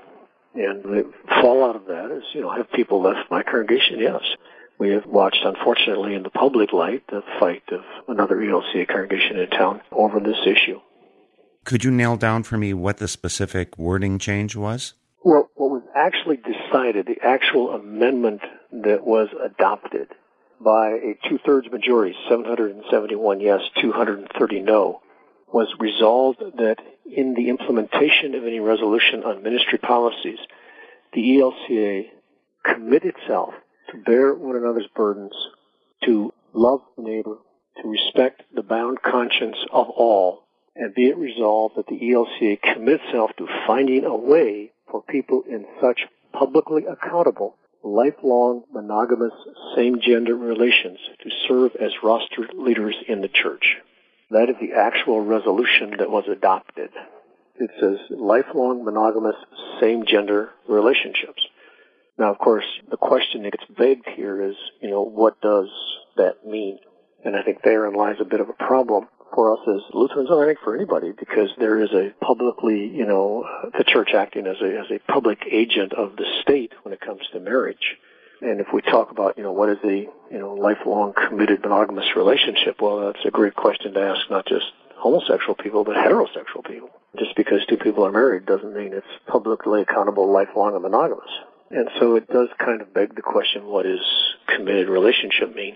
and 0.56 0.84
the 0.84 1.13
fallout 1.41 1.76
of 1.76 1.86
that 1.86 2.12
is 2.12 2.24
you 2.34 2.41
know 2.41 2.52
have 2.52 2.72
people 2.72 3.02
left 3.02 3.30
my 3.32 3.43
congregation? 3.43 4.00
Yes, 4.00 4.22
we 4.78 4.89
have 4.89 5.06
watched 5.06 5.43
unfortunately 5.43 6.15
in 6.15 6.24
the 6.24 6.30
public 6.30 6.74
light 6.74 7.04
the 7.08 7.24
fight 7.39 7.63
of 7.72 7.82
another 8.08 8.36
ELCA 8.36 8.88
congregation 8.88 9.39
in 9.39 9.50
town 9.50 9.82
over 9.91 10.19
this 10.19 10.39
issue. 10.46 10.80
Could 11.65 11.84
you 11.84 11.91
nail 11.91 12.17
down 12.17 12.43
for 12.43 12.58
me 12.58 12.74
what 12.74 12.98
the 12.98 13.08
specific 13.08 13.78
wording 13.78 14.19
change 14.19 14.56
was? 14.56 14.96
Well, 15.24 15.50
what 15.56 15.69
was 15.69 15.84
actually 15.96 16.38
decided, 16.38 17.06
the 17.06 17.26
actual 17.26 17.72
amendment 17.72 18.41
that 18.72 19.06
was 19.06 19.30
adopted 19.41 20.10
by 20.63 20.89
a 20.89 21.17
two-thirds 21.30 21.69
majority, 21.71 22.15
771 22.30 23.41
yes, 23.41 23.62
230 23.82 24.62
no, 24.62 25.02
was 25.52 25.67
resolved 25.80 26.39
that 26.39 26.78
in 27.06 27.34
the 27.34 27.49
implementation 27.49 28.34
of 28.36 28.45
any 28.45 28.60
resolution 28.60 29.23
on 29.23 29.43
ministry 29.43 29.78
policies, 29.78 30.39
the 31.13 31.21
ELCA 31.21 32.06
commit 32.63 33.04
itself 33.04 33.54
to 33.91 33.97
bear 33.97 34.34
one 34.34 34.56
another's 34.56 34.88
burdens, 34.95 35.36
to 36.06 36.34
love 36.54 36.82
the 36.97 37.04
neighbor, 37.04 37.38
to 37.82 37.88
respect 37.88 38.43
the 38.54 38.63
bound 38.63 39.02
conscience 39.02 39.58
of 39.71 39.89
all, 39.89 40.43
and 40.76 40.95
be 40.95 41.08
it 41.08 41.17
resolved 41.17 41.76
that 41.78 41.88
the 41.88 41.99
ELCA 41.99 42.60
commit 42.73 43.02
itself 43.06 43.32
to 43.38 43.47
finding 43.67 44.06
a 44.06 44.15
way 44.15 44.71
for 44.89 45.04
people 45.04 45.43
in 45.47 45.65
such 45.82 46.02
publicly 46.32 46.86
accountable, 46.86 47.56
lifelong, 47.84 48.63
monogamous, 48.72 49.34
same-gender 49.76 50.36
relations 50.36 51.00
to 51.22 51.30
serve 51.48 51.76
as 51.76 51.91
roster 52.02 52.48
leaders 52.54 52.96
in 53.08 53.22
the 53.22 53.28
church. 53.28 53.78
That 54.32 54.50
is 54.50 54.56
the 54.60 54.74
actual 54.78 55.22
resolution 55.22 55.96
that 56.00 56.10
was 56.10 56.26
adopted. 56.28 56.89
It 57.56 57.69
says 57.80 57.98
lifelong, 58.10 58.84
monogamous, 58.84 59.36
same-gender 59.80 60.50
relationships. 60.67 61.46
Now, 62.17 62.32
of 62.32 62.39
course, 62.39 62.65
the 62.89 62.98
question 62.98 63.43
that 63.43 63.52
gets 63.52 63.72
begged 63.78 64.08
here 64.15 64.41
is, 64.41 64.56
you 64.82 64.89
know, 64.89 65.04
what 65.04 65.39
does 65.41 65.67
that 66.17 66.46
mean? 66.46 66.80
And 67.26 67.36
I 67.36 67.43
think 67.43 67.62
therein 67.63 67.93
lies 67.93 68.17
a 68.19 68.26
bit 68.26 68.39
of 68.39 68.50
a 68.50 68.54
problem 68.54 69.08
for 69.34 69.54
us 69.54 69.60
as 69.67 69.82
Lutherans, 69.93 70.30
and 70.30 70.39
I 70.41 70.46
think 70.46 70.60
for 70.63 70.76
anybody, 70.76 71.12
because 71.12 71.50
there 71.58 71.82
is 71.82 71.91
a 71.91 72.13
publicly, 72.24 72.88
you 72.88 73.06
know, 73.06 73.46
the 73.78 73.84
church 73.84 74.12
acting 74.15 74.48
as 74.48 74.58
a 74.62 74.80
as 74.80 74.91
a 74.91 75.00
public 75.12 75.39
agent 75.50 75.93
of 75.93 76.15
the 76.15 76.26
state 76.41 76.74
when 76.84 76.93
it 76.93 77.02
comes 77.02 77.22
to 77.32 77.39
marriage. 77.39 77.98
And 78.41 78.60
if 78.60 78.67
we 78.74 78.82
talk 78.82 79.10
about, 79.12 79.38
you 79.38 79.43
know, 79.43 79.54
what 79.54 79.69
is 79.69 79.78
the, 79.82 80.08
you 80.30 80.39
know, 80.39 80.54
lifelong 80.54 81.13
committed 81.13 81.62
monogamous 81.62 82.15
relationship, 82.15 82.82
well, 82.82 83.06
that's 83.12 83.26
a 83.26 83.32
great 83.32 83.56
question 83.56 83.93
to 83.93 84.02
ask 84.02 84.30
not 84.30 84.46
just 84.46 84.65
homosexual 84.98 85.56
people, 85.56 85.86
but 85.86 85.96
heterosexual 85.96 86.65
people. 86.67 86.89
Just 87.17 87.36
because 87.36 87.65
two 87.67 87.78
people 87.78 88.06
are 88.06 88.12
married 88.12 88.46
doesn't 88.46 88.76
mean 88.76 88.93
it's 88.93 89.08
publicly 89.28 89.82
accountable, 89.82 90.32
lifelong, 90.32 90.74
and 90.74 90.84
monogamous. 90.84 91.30
And 91.72 91.89
so 92.00 92.15
it 92.15 92.28
does 92.28 92.50
kind 92.60 92.82
of 92.82 92.93
beg 92.93 93.15
the 93.15 93.22
question, 93.22 93.65
what 93.65 93.84
does 93.84 94.02
committed 94.48 94.89
relationship 94.89 95.56
mean? 95.56 95.76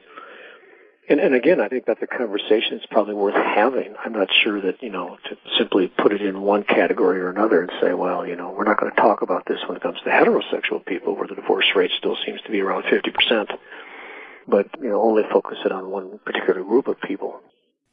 And, 1.09 1.21
and 1.21 1.33
again, 1.33 1.61
I 1.61 1.69
think 1.69 1.85
that's 1.85 2.01
a 2.01 2.07
conversation 2.07 2.71
that's 2.77 2.85
probably 2.87 3.13
worth 3.13 3.33
having. 3.33 3.95
I'm 4.03 4.11
not 4.11 4.27
sure 4.43 4.59
that, 4.61 4.83
you 4.83 4.89
know, 4.89 5.17
to 5.29 5.37
simply 5.57 5.87
put 5.87 6.11
it 6.11 6.21
in 6.21 6.41
one 6.41 6.63
category 6.63 7.21
or 7.21 7.29
another 7.29 7.61
and 7.61 7.71
say, 7.81 7.93
well, 7.93 8.27
you 8.27 8.35
know, 8.35 8.51
we're 8.51 8.65
not 8.65 8.77
going 8.77 8.91
to 8.91 9.01
talk 9.01 9.21
about 9.21 9.45
this 9.45 9.59
when 9.67 9.77
it 9.77 9.83
comes 9.83 9.99
to 10.03 10.09
heterosexual 10.09 10.85
people 10.85 11.15
where 11.15 11.27
the 11.27 11.35
divorce 11.35 11.67
rate 11.75 11.91
still 11.97 12.17
seems 12.25 12.41
to 12.41 12.51
be 12.51 12.59
around 12.59 12.83
50%, 12.83 13.57
but, 14.49 14.67
you 14.81 14.89
know, 14.89 15.01
only 15.01 15.23
focus 15.31 15.59
it 15.63 15.71
on 15.71 15.89
one 15.89 16.19
particular 16.25 16.61
group 16.61 16.87
of 16.87 16.99
people. 16.99 17.39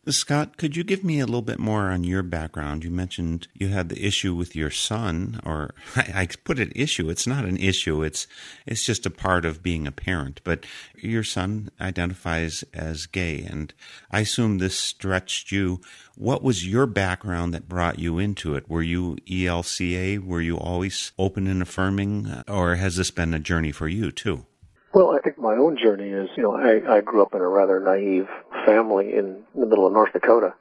Scott, 0.09 0.59
could 0.59 0.77
you 0.77 0.85
give 0.85 1.03
me 1.03 1.21
a 1.21 1.27
little 1.27 1.43
bit 1.43 1.59
more 1.59 1.91
on 1.91 2.05
your 2.05 2.23
background? 2.23 2.85
You 2.85 2.91
mentioned 2.91 3.49
you 3.55 3.69
had 3.69 3.89
the 3.89 4.07
issue 4.07 4.35
with 4.35 4.55
your 4.55 4.71
son, 4.71 5.41
or 5.45 5.75
I, 5.97 6.13
I, 6.15 6.29
put 6.45 6.59
it 6.59 6.73
issue. 6.77 7.09
It's 7.09 7.27
not 7.27 7.45
an 7.45 7.57
issue. 7.57 8.03
It's 8.03 8.27
it's 8.67 8.85
just 8.85 9.07
a 9.07 9.11
part 9.11 9.45
of 9.45 9.63
being 9.63 9.87
a 9.87 9.93
parent. 9.93 10.41
But 10.45 10.67
your 10.97 11.25
son 11.25 11.71
identifies 11.81 12.65
as 12.75 13.07
gay, 13.07 13.43
and 13.43 13.73
I 14.11 14.21
assume 14.21 14.59
this 14.59 14.79
stretched 14.79 15.51
you. 15.51 15.81
What 16.17 16.43
was 16.43 16.69
your 16.69 16.87
background 16.87 17.55
that 17.55 17.69
brought 17.69 17.99
you 17.99 18.19
into 18.19 18.55
it? 18.55 18.69
Were 18.69 18.83
you 18.83 19.17
ELCA? 19.27 20.25
Were 20.25 20.43
you 20.43 20.57
always 20.57 21.13
open 21.19 21.47
and 21.47 21.63
affirming, 21.63 22.43
or 22.47 22.75
has 22.77 22.97
this 22.97 23.11
been 23.11 23.33
a 23.33 23.39
journey 23.39 23.73
for 23.73 23.89
you 23.89 24.13
too? 24.13 24.45
Well, 24.95 25.11
I 25.11 25.19
think 25.19 25.39
my 25.39 25.57
own 25.57 25.77
journey 25.77 26.09
is, 26.09 26.29
you 26.37 26.45
know, 26.45 26.55
I, 26.55 26.99
I 26.99 27.01
grew 27.01 27.21
up 27.23 27.35
in 27.35 27.41
a 27.41 27.49
rather 27.49 27.81
naive 27.81 28.29
family 28.65 29.13
in 29.13 29.43
the 29.53 29.67
middle 29.67 29.89
of 29.89 29.93
North 29.93 30.13
Dakota. 30.13 30.55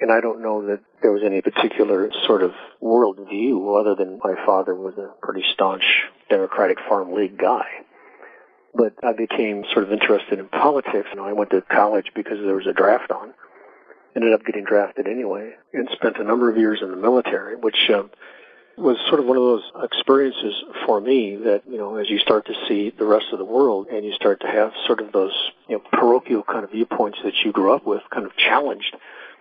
And 0.00 0.10
I 0.10 0.20
don't 0.20 0.42
know 0.42 0.66
that 0.66 0.80
there 1.00 1.12
was 1.12 1.22
any 1.24 1.40
particular 1.42 2.10
sort 2.26 2.42
of 2.42 2.54
world 2.80 3.20
view 3.30 3.76
other 3.76 3.94
than 3.94 4.18
my 4.22 4.34
father 4.44 4.74
was 4.74 4.94
a 4.98 5.14
pretty 5.22 5.44
staunch 5.52 5.84
Democratic 6.28 6.78
Farm 6.88 7.14
League 7.14 7.38
guy. 7.38 7.66
But 8.74 8.94
I 9.04 9.12
became 9.12 9.64
sort 9.72 9.84
of 9.84 9.92
interested 9.92 10.40
in 10.40 10.48
politics. 10.48 11.08
and 11.12 11.20
I 11.20 11.32
went 11.32 11.50
to 11.50 11.62
college 11.62 12.10
because 12.16 12.38
there 12.44 12.56
was 12.56 12.66
a 12.66 12.72
draft 12.72 13.12
on. 13.12 13.32
Ended 14.16 14.34
up 14.34 14.44
getting 14.44 14.64
drafted 14.64 15.06
anyway 15.06 15.52
and 15.72 15.88
spent 15.92 16.16
a 16.18 16.24
number 16.24 16.50
of 16.50 16.56
years 16.56 16.80
in 16.82 16.90
the 16.90 16.96
military, 16.96 17.54
which 17.54 17.88
um, 17.94 18.10
was 18.78 18.96
sort 19.08 19.20
of 19.20 19.26
one 19.26 19.36
of 19.36 19.42
those 19.42 19.64
experiences 19.82 20.54
for 20.86 21.00
me 21.00 21.36
that, 21.36 21.62
you 21.68 21.78
know, 21.78 21.96
as 21.96 22.08
you 22.08 22.18
start 22.18 22.46
to 22.46 22.54
see 22.68 22.90
the 22.90 23.04
rest 23.04 23.26
of 23.32 23.38
the 23.38 23.44
world 23.44 23.88
and 23.88 24.04
you 24.04 24.12
start 24.12 24.40
to 24.40 24.46
have 24.46 24.72
sort 24.86 25.00
of 25.00 25.12
those, 25.12 25.32
you 25.68 25.76
know, 25.76 25.82
parochial 25.92 26.42
kind 26.42 26.64
of 26.64 26.70
viewpoints 26.70 27.18
that 27.24 27.34
you 27.44 27.52
grew 27.52 27.72
up 27.72 27.84
with 27.84 28.02
kind 28.10 28.26
of 28.26 28.36
challenged. 28.36 28.96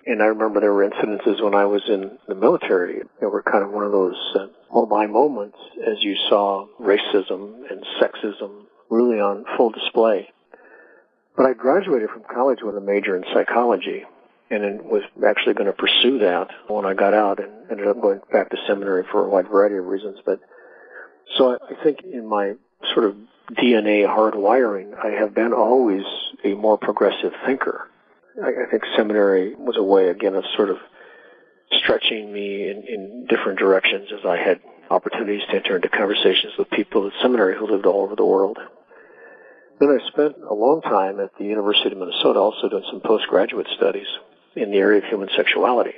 And 0.06 0.24
I 0.24 0.28
remember 0.28 0.60
there 0.60 0.74
were 0.74 0.90
incidences 0.90 1.44
when 1.44 1.54
I 1.54 1.66
was 1.66 1.84
in 1.88 2.18
the 2.28 2.36
military 2.36 3.02
that 3.20 3.30
were 3.30 3.44
kind 3.44 3.64
of 3.64 3.72
one 3.72 3.84
of 3.84 3.92
those 3.92 4.16
uh, 4.36 4.48
oh 4.72 4.86
my 4.86 5.06
moments 5.06 5.58
as 5.86 6.02
you 6.02 6.16
saw 6.30 6.66
racism 6.80 7.70
and 7.70 7.86
sexism 8.02 8.64
really 8.90 9.20
on 9.20 9.46
full 9.56 9.70
display. 9.70 10.30
But 11.36 11.46
I 11.46 11.54
graduated 11.54 12.10
from 12.10 12.24
college 12.24 12.60
with 12.64 12.76
a 12.76 12.82
major 12.82 13.16
in 13.16 13.24
psychology 13.34 14.06
and 14.50 14.82
was 14.84 15.04
actually 15.26 15.54
going 15.54 15.68
to 15.68 15.74
pursue 15.74 16.20
that 16.20 16.50
when 16.68 16.86
I 16.86 16.94
got 16.94 17.14
out 17.14 17.40
and 17.40 17.52
ended 17.70 17.88
up 17.88 18.02
going 18.02 18.22
back 18.32 18.50
to 18.52 18.58
seminary 18.68 19.04
for 19.12 19.26
a 19.26 19.30
wide 19.30 19.48
variety 19.48 19.76
of 19.76 19.86
reasons. 19.86 20.20
But 20.26 20.40
so 21.36 21.52
I, 21.52 21.74
I 21.74 21.84
think 21.84 22.02
in 22.04 22.28
my 22.28 22.54
sort 22.94 23.06
of 23.06 23.16
DNA 23.54 24.08
hardwiring, 24.08 24.94
I 24.98 25.20
have 25.20 25.34
been 25.34 25.54
always 25.54 26.04
a 26.44 26.54
more 26.54 26.78
progressive 26.78 27.34
thinker. 27.46 27.90
I, 28.42 28.68
I 28.68 28.72
think 28.72 28.84
seminary 28.96 29.56
was 29.56 29.76
a 29.78 29.84
way, 29.84 30.10
again, 30.10 30.36
of 30.36 30.44
sort 30.56 30.70
of 30.70 30.78
stretching 31.72 32.32
me 32.32 32.70
in, 32.70 32.84
in 32.88 33.28
different 33.28 33.60
directions 33.60 34.10
as 34.14 34.26
I 34.26 34.38
had 34.38 34.62
opportunities 34.90 35.42
to 35.50 35.56
enter 35.58 35.76
into 35.76 35.90
conversations 35.90 36.54
with 36.58 36.70
people 36.70 37.08
at 37.08 37.14
seminary 37.22 37.58
who 37.58 37.68
lived 37.68 37.86
all 37.86 38.04
over 38.04 38.16
the 38.16 38.26
world. 38.26 38.58
Then 39.80 39.90
I 39.90 40.08
spent 40.08 40.36
a 40.50 40.54
long 40.54 40.82
time 40.82 41.20
at 41.20 41.32
the 41.38 41.44
University 41.44 41.92
of 41.92 41.98
Minnesota 41.98 42.40
also 42.40 42.70
doing 42.70 42.86
some 42.90 43.02
postgraduate 43.02 43.68
studies 43.76 44.08
in 44.58 44.72
the 44.72 44.78
area 44.78 45.00
of 45.00 45.06
human 45.06 45.30
sexuality. 45.36 45.94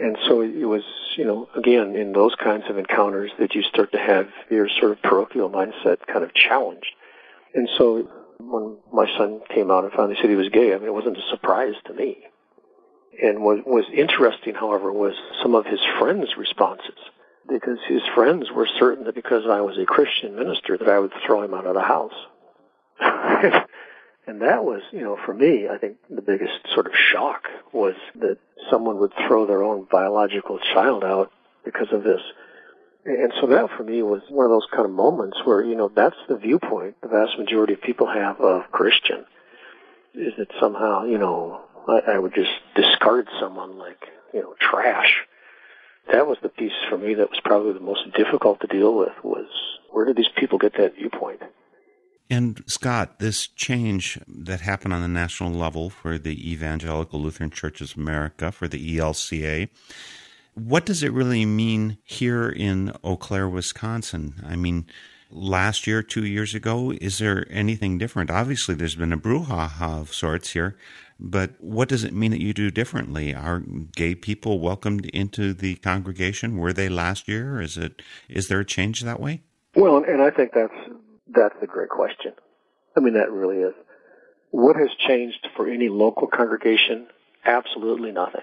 And 0.00 0.16
so 0.26 0.42
it 0.42 0.64
was, 0.64 0.82
you 1.16 1.24
know, 1.24 1.48
again, 1.56 1.96
in 1.96 2.12
those 2.12 2.34
kinds 2.36 2.64
of 2.68 2.78
encounters 2.78 3.30
that 3.38 3.54
you 3.54 3.62
start 3.62 3.92
to 3.92 3.98
have 3.98 4.28
your 4.48 4.68
sort 4.68 4.92
of 4.92 5.02
parochial 5.02 5.50
mindset 5.50 6.06
kind 6.06 6.24
of 6.24 6.32
challenged. 6.34 6.94
And 7.54 7.68
so 7.76 8.08
when 8.38 8.76
my 8.92 9.06
son 9.16 9.40
came 9.52 9.70
out 9.70 9.84
and 9.84 9.92
finally 9.92 10.16
said 10.20 10.30
he 10.30 10.36
was 10.36 10.50
gay, 10.50 10.72
I 10.72 10.78
mean, 10.78 10.86
it 10.86 10.94
wasn't 10.94 11.18
a 11.18 11.28
surprise 11.30 11.74
to 11.86 11.94
me. 11.94 12.18
And 13.20 13.42
what 13.42 13.66
was 13.66 13.86
interesting, 13.92 14.54
however, 14.54 14.92
was 14.92 15.14
some 15.42 15.56
of 15.56 15.66
his 15.66 15.80
friends' 15.98 16.36
responses. 16.36 16.98
Because 17.48 17.78
his 17.88 18.02
friends 18.14 18.50
were 18.54 18.68
certain 18.78 19.04
that 19.04 19.14
because 19.14 19.44
I 19.48 19.62
was 19.62 19.78
a 19.78 19.86
Christian 19.86 20.36
minister 20.36 20.76
that 20.76 20.88
I 20.88 20.98
would 20.98 21.12
throw 21.26 21.42
him 21.42 21.54
out 21.54 21.66
of 21.66 21.74
the 21.74 21.80
house. 21.80 22.12
And 24.28 24.42
that 24.42 24.62
was, 24.62 24.82
you 24.92 25.00
know, 25.00 25.16
for 25.24 25.32
me, 25.32 25.68
I 25.68 25.78
think 25.78 25.96
the 26.10 26.20
biggest 26.20 26.52
sort 26.74 26.86
of 26.86 26.92
shock 26.94 27.48
was 27.72 27.94
that 28.16 28.36
someone 28.70 28.98
would 28.98 29.14
throw 29.26 29.46
their 29.46 29.62
own 29.62 29.86
biological 29.90 30.58
child 30.74 31.02
out 31.02 31.32
because 31.64 31.88
of 31.92 32.04
this. 32.04 32.20
And 33.06 33.32
so 33.40 33.46
that 33.46 33.70
for 33.74 33.84
me 33.84 34.02
was 34.02 34.20
one 34.28 34.44
of 34.44 34.50
those 34.50 34.66
kind 34.70 34.84
of 34.84 34.90
moments 34.90 35.38
where, 35.44 35.64
you 35.64 35.74
know, 35.74 35.88
that's 35.88 36.18
the 36.28 36.36
viewpoint 36.36 37.00
the 37.00 37.08
vast 37.08 37.38
majority 37.38 37.72
of 37.72 37.80
people 37.80 38.06
have 38.06 38.38
of 38.38 38.70
Christian. 38.70 39.24
Is 40.12 40.34
that 40.36 40.48
somehow, 40.60 41.06
you 41.06 41.16
know, 41.16 41.62
I, 41.88 42.12
I 42.12 42.18
would 42.18 42.34
just 42.34 42.52
discard 42.76 43.28
someone 43.40 43.78
like, 43.78 44.08
you 44.34 44.42
know, 44.42 44.54
trash. 44.60 45.24
That 46.12 46.26
was 46.26 46.36
the 46.42 46.50
piece 46.50 46.72
for 46.90 46.98
me 46.98 47.14
that 47.14 47.30
was 47.30 47.40
probably 47.42 47.72
the 47.72 47.80
most 47.80 48.12
difficult 48.14 48.60
to 48.60 48.66
deal 48.66 48.94
with 48.94 49.14
was 49.24 49.48
where 49.90 50.04
did 50.04 50.16
these 50.16 50.28
people 50.36 50.58
get 50.58 50.74
that 50.76 50.96
viewpoint? 50.96 51.40
And 52.30 52.62
Scott, 52.66 53.20
this 53.20 53.46
change 53.46 54.18
that 54.26 54.60
happened 54.60 54.92
on 54.92 55.00
the 55.00 55.08
national 55.08 55.50
level 55.50 55.88
for 55.88 56.18
the 56.18 56.50
Evangelical 56.50 57.20
Lutheran 57.20 57.50
Churches 57.50 57.92
of 57.92 57.98
America, 57.98 58.52
for 58.52 58.68
the 58.68 58.98
ELCA, 58.98 59.68
what 60.54 60.84
does 60.84 61.02
it 61.02 61.12
really 61.12 61.46
mean 61.46 61.98
here 62.04 62.48
in 62.48 62.92
Eau 63.02 63.16
Claire, 63.16 63.48
Wisconsin? 63.48 64.34
I 64.44 64.56
mean, 64.56 64.86
last 65.30 65.86
year, 65.86 66.02
two 66.02 66.26
years 66.26 66.54
ago, 66.54 66.92
is 67.00 67.18
there 67.18 67.46
anything 67.50 67.96
different? 67.96 68.30
Obviously, 68.30 68.74
there's 68.74 68.96
been 68.96 69.12
a 69.12 69.18
brouhaha 69.18 70.00
of 70.00 70.12
sorts 70.12 70.50
here, 70.50 70.76
but 71.20 71.52
what 71.60 71.88
does 71.88 72.04
it 72.04 72.12
mean 72.12 72.30
that 72.32 72.42
you 72.42 72.52
do 72.52 72.70
differently? 72.70 73.34
Are 73.34 73.60
gay 73.94 74.14
people 74.14 74.60
welcomed 74.60 75.06
into 75.06 75.54
the 75.54 75.76
congregation? 75.76 76.58
Were 76.58 76.72
they 76.72 76.88
last 76.88 77.28
year? 77.28 77.60
Is 77.60 77.76
it 77.76 78.02
is 78.28 78.48
there 78.48 78.60
a 78.60 78.64
change 78.64 79.00
that 79.02 79.20
way? 79.20 79.42
Well, 79.74 80.02
and 80.04 80.22
I 80.22 80.30
think 80.30 80.52
that's 80.54 80.72
that's 81.34 81.56
a 81.62 81.66
great 81.66 81.88
question. 81.88 82.32
I 82.96 83.00
mean, 83.00 83.14
that 83.14 83.30
really 83.30 83.58
is. 83.58 83.74
What 84.50 84.76
has 84.76 84.88
changed 85.06 85.46
for 85.56 85.68
any 85.68 85.88
local 85.88 86.26
congregation? 86.26 87.06
Absolutely 87.44 88.12
nothing. 88.12 88.42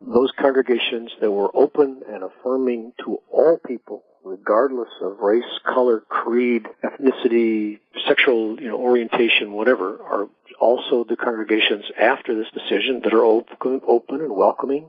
Those 0.00 0.30
congregations 0.38 1.10
that 1.20 1.30
were 1.30 1.50
open 1.54 2.02
and 2.08 2.22
affirming 2.22 2.92
to 3.04 3.18
all 3.32 3.58
people, 3.66 4.02
regardless 4.24 4.90
of 5.00 5.18
race, 5.20 5.44
color, 5.64 6.00
creed, 6.00 6.66
ethnicity, 6.84 7.78
sexual 8.06 8.60
you 8.60 8.68
know, 8.68 8.76
orientation, 8.76 9.52
whatever, 9.52 10.02
are 10.02 10.28
also 10.60 11.04
the 11.04 11.16
congregations 11.16 11.84
after 11.98 12.34
this 12.34 12.50
decision 12.52 13.00
that 13.04 13.14
are 13.14 13.24
open, 13.24 13.80
open 13.86 14.20
and 14.20 14.34
welcoming. 14.34 14.88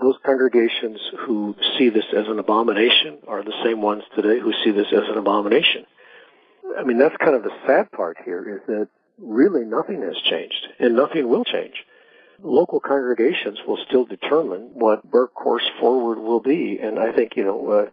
Those 0.00 0.16
congregations 0.24 0.98
who 1.26 1.54
see 1.78 1.88
this 1.90 2.04
as 2.14 2.26
an 2.28 2.38
abomination 2.38 3.18
are 3.28 3.42
the 3.42 3.54
same 3.64 3.80
ones 3.80 4.02
today 4.14 4.40
who 4.40 4.52
see 4.64 4.70
this 4.70 4.88
as 4.92 5.08
an 5.08 5.18
abomination. 5.18 5.86
I 6.78 6.84
mean, 6.84 6.98
that's 6.98 7.16
kind 7.16 7.34
of 7.34 7.42
the 7.42 7.52
sad 7.66 7.90
part 7.92 8.18
here 8.24 8.56
is 8.56 8.60
that 8.66 8.88
really 9.18 9.64
nothing 9.64 10.02
has 10.02 10.16
changed 10.28 10.68
and 10.78 10.96
nothing 10.96 11.28
will 11.28 11.44
change. 11.44 11.84
Local 12.42 12.80
congregations 12.80 13.58
will 13.66 13.78
still 13.88 14.04
determine 14.04 14.70
what 14.74 15.00
their 15.10 15.26
course 15.26 15.66
forward 15.80 16.18
will 16.18 16.40
be. 16.40 16.78
And 16.82 16.98
I 16.98 17.12
think, 17.12 17.36
you 17.36 17.44
know, 17.44 17.70
uh, 17.70 17.86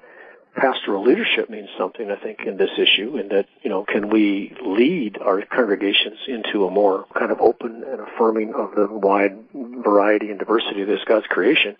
pastoral 0.55 1.03
leadership 1.03 1.49
means 1.49 1.69
something, 1.77 2.11
I 2.11 2.17
think, 2.17 2.41
in 2.45 2.57
this 2.57 2.69
issue, 2.77 3.17
in 3.17 3.29
that, 3.29 3.47
you 3.61 3.69
know, 3.69 3.85
can 3.85 4.09
we 4.09 4.55
lead 4.61 5.17
our 5.19 5.41
congregations 5.43 6.19
into 6.27 6.65
a 6.65 6.71
more 6.71 7.05
kind 7.17 7.31
of 7.31 7.39
open 7.41 7.83
and 7.87 8.01
affirming 8.01 8.53
of 8.53 8.75
the 8.75 8.87
wide 8.91 9.37
variety 9.53 10.29
and 10.29 10.39
diversity 10.39 10.81
of 10.81 10.87
this 10.87 11.03
God's 11.07 11.27
creation? 11.27 11.77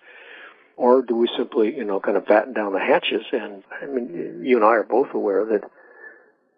Or 0.76 1.02
do 1.04 1.16
we 1.16 1.30
simply, 1.38 1.76
you 1.76 1.84
know, 1.84 2.00
kind 2.00 2.18
of 2.18 2.26
batten 2.26 2.54
down 2.54 2.74
the 2.74 2.80
hatches? 2.80 3.24
And 3.32 3.64
I 3.82 3.86
mean, 3.86 4.42
you 4.44 4.56
and 4.56 4.66
I 4.66 4.70
are 4.70 4.84
both 4.84 5.14
aware 5.14 5.46
that 5.46 5.70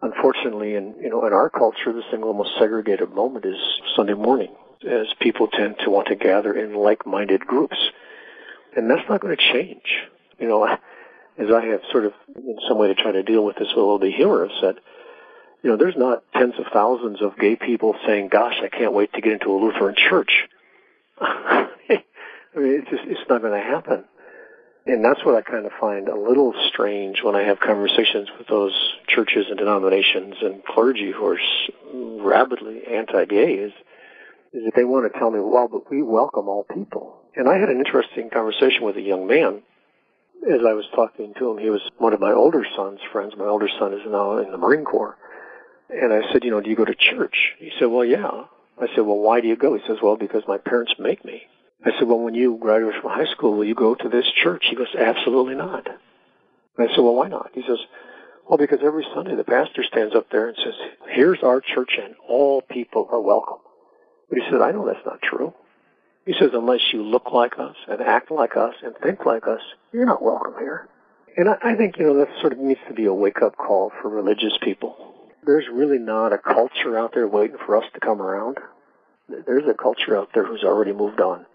unfortunately, 0.02 0.76
in 0.76 0.96
you 1.02 1.10
know, 1.10 1.26
in 1.26 1.34
our 1.34 1.50
culture, 1.50 1.94
the 1.94 2.04
single 2.12 2.34
most 2.34 2.52
segregated 2.60 3.14
moment 3.14 3.46
is 3.46 3.58
Sunday 3.96 4.14
morning. 4.14 4.54
as 4.88 5.08
people 5.20 5.48
tend 5.48 5.78
to 5.84 5.90
want 5.90 6.08
to 6.08 6.16
gather 6.16 6.54
in 6.54 6.76
like-minded 6.76 7.42
groups. 7.42 7.78
And 8.76 8.90
that's 8.90 9.08
not 9.10 9.22
going 9.22 9.36
to 9.36 9.54
change. 9.54 10.04
You 10.40 10.48
know, 10.48 10.66
as 11.38 11.48
I 11.54 11.66
have 11.66 11.82
sort 11.92 12.06
of, 12.06 12.14
in 12.36 12.58
some 12.68 12.78
way 12.78 12.88
to 12.88 12.96
try 12.96 13.12
to 13.12 13.24
deal 13.24 13.44
with 13.44 13.56
this 13.56 13.70
with 13.70 13.78
a 13.78 13.80
little 13.80 14.00
bit 14.00 14.10
of 14.10 14.16
humor, 14.16 14.48
have 14.48 14.58
said, 14.62 14.76
you 15.64 15.72
know, 15.72 15.78
there's 15.78 15.98
not 15.98 16.24
tens 16.34 16.54
of 16.60 16.66
thousands 16.72 17.22
of 17.22 17.38
gay 17.38 17.56
people 17.56 17.96
saying, 18.06 18.30
gosh, 18.30 18.56
I 18.64 18.68
can't 18.68 18.94
wait 18.94 19.14
to 19.14 19.22
get 19.22 19.34
into 19.34 19.52
a 19.52 19.58
Lutheran 19.58 19.96
church. 19.98 20.32
I 21.20 21.68
mean, 21.90 22.80
it's 22.80 22.90
just, 22.90 23.04
it's 23.06 23.30
not 23.30 23.42
going 23.42 23.60
to 23.60 23.68
happen. 23.68 24.06
And 24.88 25.04
that's 25.04 25.26
what 25.26 25.36
I 25.36 25.42
kind 25.42 25.66
of 25.66 25.72
find 25.80 26.08
a 26.08 26.16
little 26.16 26.54
strange 26.70 27.24
when 27.24 27.36
I 27.36 27.42
have 27.42 27.60
conversations 27.60 28.30
with 28.38 28.48
those 28.48 28.74
churches 29.08 29.46
and 29.50 29.58
denominations 29.58 30.36
and 30.42 30.64
clergy 30.64 31.12
who 31.12 31.26
are 31.26 31.40
rabidly 32.24 32.84
anti-gay 32.86 33.54
is, 33.54 33.74
is 34.54 34.64
that 34.66 34.74
they 34.76 34.84
want 34.84 35.12
to 35.12 35.20
tell 35.20 35.32
me, 35.32 35.40
well, 35.40 35.68
but 35.68 35.90
we 35.90 36.04
welcome 36.04 36.48
all 36.48 36.66
people. 36.72 37.18
And 37.36 37.50
I 37.50 37.58
had 37.58 37.70
an 37.70 37.80
interesting 37.80 38.30
conversation 38.30 38.84
with 38.84 38.96
a 38.96 39.02
young 39.02 39.26
man 39.26 39.64
as 40.48 40.62
I 40.68 40.74
was 40.74 40.86
talking 40.94 41.34
to 41.40 41.50
him. 41.50 41.58
He 41.58 41.72
was 41.72 41.82
one 41.98 42.14
of 42.14 42.20
my 42.20 42.32
older 42.32 42.64
son's 42.76 43.00
friends. 43.12 43.34
My 43.36 43.46
older 43.46 43.70
son 43.80 43.94
is 43.94 44.02
now 44.08 44.38
in 44.38 44.52
the 44.52 44.58
Marine 44.58 44.86
Corps. 44.86 45.18
And 45.90 46.14
I 46.14 46.32
said, 46.32 46.44
you 46.44 46.52
know, 46.52 46.62
do 46.62 46.70
you 46.70 46.76
go 46.76 46.86
to 46.86 46.96
church? 46.96 47.54
He 47.58 47.72
said, 47.80 47.86
well, 47.86 48.06
yeah. 48.06 48.46
I 48.80 48.88
said, 48.94 49.02
well, 49.02 49.18
why 49.18 49.42
do 49.42 49.48
you 49.48 49.56
go? 49.56 49.74
He 49.74 49.82
says, 49.88 49.98
well, 50.02 50.16
because 50.16 50.44
my 50.48 50.60
parents 50.60 50.94
make 51.00 51.26
me. 51.26 51.44
I 51.86 51.92
said, 52.00 52.08
well, 52.08 52.20
when 52.20 52.34
you 52.34 52.58
graduate 52.60 52.96
from 53.00 53.12
high 53.12 53.32
school, 53.32 53.54
will 53.54 53.66
you 53.66 53.76
go 53.76 53.94
to 53.94 54.10
this 54.10 54.26
church? 54.42 54.66
He 54.68 54.76
goes, 54.76 54.94
absolutely 54.98 55.54
not. 55.54 55.86
And 55.86 56.90
I 56.90 56.94
said, 56.94 57.02
well, 57.04 57.14
why 57.14 57.28
not? 57.28 57.52
He 57.54 57.62
says, 57.62 57.78
well, 58.50 58.58
because 58.58 58.80
every 58.84 59.06
Sunday 59.14 59.36
the 59.36 59.44
pastor 59.44 59.84
stands 59.84 60.16
up 60.16 60.30
there 60.32 60.48
and 60.48 60.58
says, 60.58 60.74
here's 61.10 61.44
our 61.44 61.62
church 61.62 62.00
and 62.02 62.16
all 62.28 62.62
people 62.62 63.08
are 63.12 63.22
welcome. 63.22 63.60
But 64.30 64.40
he 64.40 64.46
said, 64.50 64.62
I 64.62 64.72
know 64.72 64.88
that's 64.88 65.06
not 65.06 65.22
true. 65.22 65.54
He 66.26 66.34
says, 66.40 66.52
unless 66.54 66.82
you 66.92 67.04
look 67.04 67.32
like 67.32 67.60
us 67.60 67.76
and 67.88 68.02
act 68.02 68.32
like 68.32 68.58
us 68.58 68.74
and 68.84 68.96
think 68.98 69.24
like 69.24 69.48
us, 69.48 69.62
you're 69.94 70.08
not 70.08 70.24
welcome 70.24 70.56
here. 70.58 70.90
And 71.38 71.50
I, 71.50 71.58
I 71.62 71.76
think, 71.76 72.00
you 72.00 72.06
know, 72.06 72.18
that 72.18 72.30
sort 72.42 72.54
of 72.54 72.60
needs 72.60 72.80
to 72.88 72.96
be 72.96 73.06
a 73.06 73.14
wake-up 73.14 73.58
call 73.58 73.92
for 74.02 74.10
religious 74.10 74.58
people. 74.64 74.96
There's 75.46 75.66
really 75.72 76.00
not 76.00 76.34
a 76.34 76.40
culture 76.40 76.98
out 76.98 77.14
there 77.14 77.28
waiting 77.28 77.58
for 77.64 77.78
us 77.78 77.84
to 77.94 78.00
come 78.00 78.24
around. 78.24 78.58
There's 79.30 79.70
a 79.70 79.76
culture 79.76 80.18
out 80.18 80.32
there 80.34 80.46
who's 80.46 80.64
already 80.64 80.92
moved 80.92 81.22
on 81.22 81.46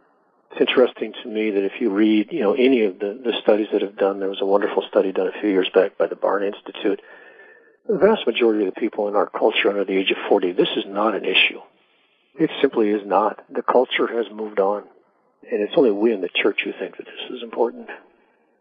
it's 0.50 0.60
interesting 0.60 1.12
to 1.22 1.28
me 1.28 1.50
that 1.50 1.64
if 1.64 1.80
you 1.80 1.90
read, 1.90 2.32
you 2.32 2.40
know, 2.40 2.54
any 2.54 2.84
of 2.84 2.98
the, 2.98 3.20
the 3.22 3.34
studies 3.42 3.68
that 3.72 3.82
have 3.82 3.96
done, 3.96 4.18
there 4.18 4.28
was 4.28 4.40
a 4.40 4.46
wonderful 4.46 4.82
study 4.88 5.12
done 5.12 5.28
a 5.28 5.40
few 5.40 5.50
years 5.50 5.68
back 5.72 5.96
by 5.96 6.06
the 6.06 6.16
Barna 6.16 6.52
Institute. 6.52 7.00
The 7.86 7.98
vast 7.98 8.26
majority 8.26 8.66
of 8.66 8.74
the 8.74 8.80
people 8.80 9.08
in 9.08 9.16
our 9.16 9.28
culture 9.28 9.68
under 9.68 9.84
the 9.84 9.96
age 9.96 10.10
of 10.10 10.16
40, 10.28 10.52
this 10.52 10.68
is 10.76 10.84
not 10.86 11.14
an 11.14 11.24
issue. 11.24 11.60
It 12.38 12.50
simply 12.60 12.90
is 12.90 13.06
not. 13.06 13.44
The 13.48 13.62
culture 13.62 14.06
has 14.06 14.26
moved 14.32 14.60
on. 14.60 14.84
And 15.50 15.62
it's 15.62 15.72
only 15.76 15.90
we 15.90 16.12
in 16.12 16.20
the 16.20 16.28
church 16.28 16.60
who 16.64 16.72
think 16.72 16.96
that 16.96 17.06
this 17.06 17.36
is 17.36 17.42
important. 17.42 17.88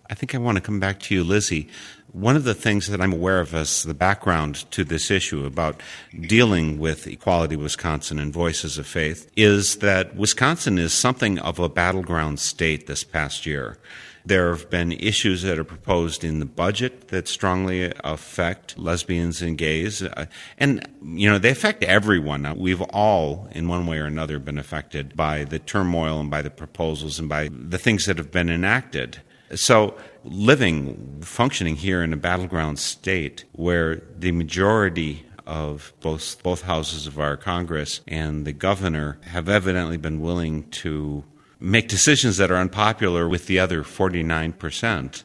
I 0.10 0.16
think 0.16 0.34
I 0.34 0.40
want 0.40 0.56
to 0.56 0.62
come 0.62 0.80
back 0.80 1.00
to 1.02 1.16
you, 1.16 1.24
Lizzie. 1.24 1.68
One 2.12 2.36
of 2.36 2.44
the 2.44 2.56
things 2.56 2.88
that 2.88 3.00
I'm 3.00 3.14
aware 3.14 3.40
of 3.40 3.54
as 3.54 3.84
the 3.84 3.94
background 3.94 4.70
to 4.72 4.84
this 4.84 5.12
issue 5.12 5.46
about 5.46 5.80
dealing 6.20 6.80
with 6.80 7.06
Equality 7.06 7.56
Wisconsin 7.56 8.18
and 8.18 8.34
Voices 8.34 8.80
of 8.80 8.88
Faith 8.88 9.30
is 9.36 9.78
that 9.78 10.16
Wisconsin 10.16 10.80
is 10.80 10.94
something 10.94 11.38
of 11.38 11.60
a 11.60 11.70
battleground 11.70 12.40
state 12.40 12.88
this 12.88 13.04
past 13.04 13.46
year. 13.46 13.78
There 14.26 14.50
have 14.50 14.72
been 14.72 14.92
issues 14.94 15.44
that 15.44 15.60
are 15.60 15.64
proposed 15.64 16.24
in 16.24 16.40
the 16.40 16.46
budget 16.46 17.10
that 17.10 17.28
strongly 17.28 17.94
affect 18.04 18.78
lesbians 18.80 19.44
and 19.44 19.58
gays. 19.58 20.02
Uh, 20.02 20.26
and, 20.58 20.88
you 21.04 21.30
know, 21.30 21.38
they 21.38 21.52
affect 21.52 21.84
everyone. 21.84 22.58
We've 22.58 22.82
all, 22.82 23.48
in 23.52 23.68
one 23.68 23.86
way 23.86 24.00
or 24.00 24.06
another, 24.06 24.40
been 24.40 24.58
affected 24.58 25.16
by 25.16 25.44
the 25.44 25.60
turmoil 25.60 26.20
and 26.20 26.32
by 26.32 26.42
the 26.42 26.50
proposals 26.50 27.20
and 27.20 27.30
by 27.30 27.50
the 27.52 27.78
things 27.78 28.08
that 28.08 28.18
have 28.18 28.32
been 28.32 28.50
enacted. 28.50 29.22
So, 29.56 29.98
living, 30.24 31.22
functioning 31.22 31.76
here 31.76 32.04
in 32.04 32.14
a 32.14 32.18
battleground 32.18 32.78
state 32.78 33.46
where 33.54 34.02
the 34.18 34.32
majority 34.32 35.26
of 35.48 35.92
both 36.02 36.42
both 36.44 36.62
houses 36.62 37.08
of 37.08 37.20
our 37.20 37.36
Congress 37.36 38.02
and 38.08 38.46
the 38.46 38.54
governor 38.54 39.20
have 39.24 39.50
evidently 39.50 39.98
been 39.98 40.22
willing 40.22 40.70
to 40.70 41.24
make 41.60 41.88
decisions 41.88 42.38
that 42.38 42.52
are 42.52 42.58
unpopular 42.58 43.28
with 43.28 43.48
the 43.48 43.58
other 43.58 43.84
49 43.84 44.54
percent. 44.54 45.24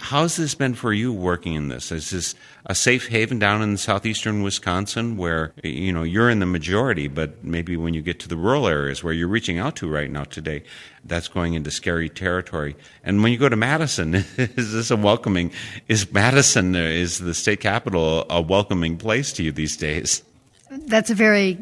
How's 0.00 0.36
this 0.36 0.54
been 0.54 0.74
for 0.74 0.92
you 0.92 1.12
working 1.12 1.54
in 1.54 1.68
this? 1.68 1.90
Is 1.90 2.10
this 2.10 2.34
a 2.66 2.74
safe 2.74 3.08
haven 3.08 3.38
down 3.38 3.62
in 3.62 3.76
southeastern 3.76 4.42
Wisconsin 4.42 5.16
where 5.16 5.52
you 5.62 5.92
know 5.92 6.02
you're 6.02 6.30
in 6.30 6.38
the 6.38 6.46
majority, 6.46 7.08
but 7.08 7.44
maybe 7.44 7.76
when 7.76 7.94
you 7.94 8.00
get 8.00 8.20
to 8.20 8.28
the 8.28 8.36
rural 8.36 8.68
areas 8.68 9.02
where 9.02 9.12
you're 9.12 9.28
reaching 9.28 9.58
out 9.58 9.76
to 9.76 9.88
right 9.88 10.10
now 10.10 10.24
today, 10.24 10.62
that's 11.04 11.28
going 11.28 11.54
into 11.54 11.70
scary 11.70 12.08
territory. 12.08 12.76
And 13.02 13.22
when 13.22 13.32
you 13.32 13.38
go 13.38 13.48
to 13.48 13.56
Madison, 13.56 14.14
is 14.36 14.72
this 14.72 14.90
a 14.90 14.96
welcoming? 14.96 15.50
Is 15.88 16.10
Madison 16.12 16.76
uh, 16.76 16.78
is 16.78 17.18
the 17.18 17.34
state 17.34 17.60
capital 17.60 18.24
a 18.30 18.40
welcoming 18.40 18.96
place 18.96 19.32
to 19.34 19.42
you 19.42 19.52
these 19.52 19.76
days? 19.76 20.22
That's 20.70 21.10
a 21.10 21.14
very 21.14 21.58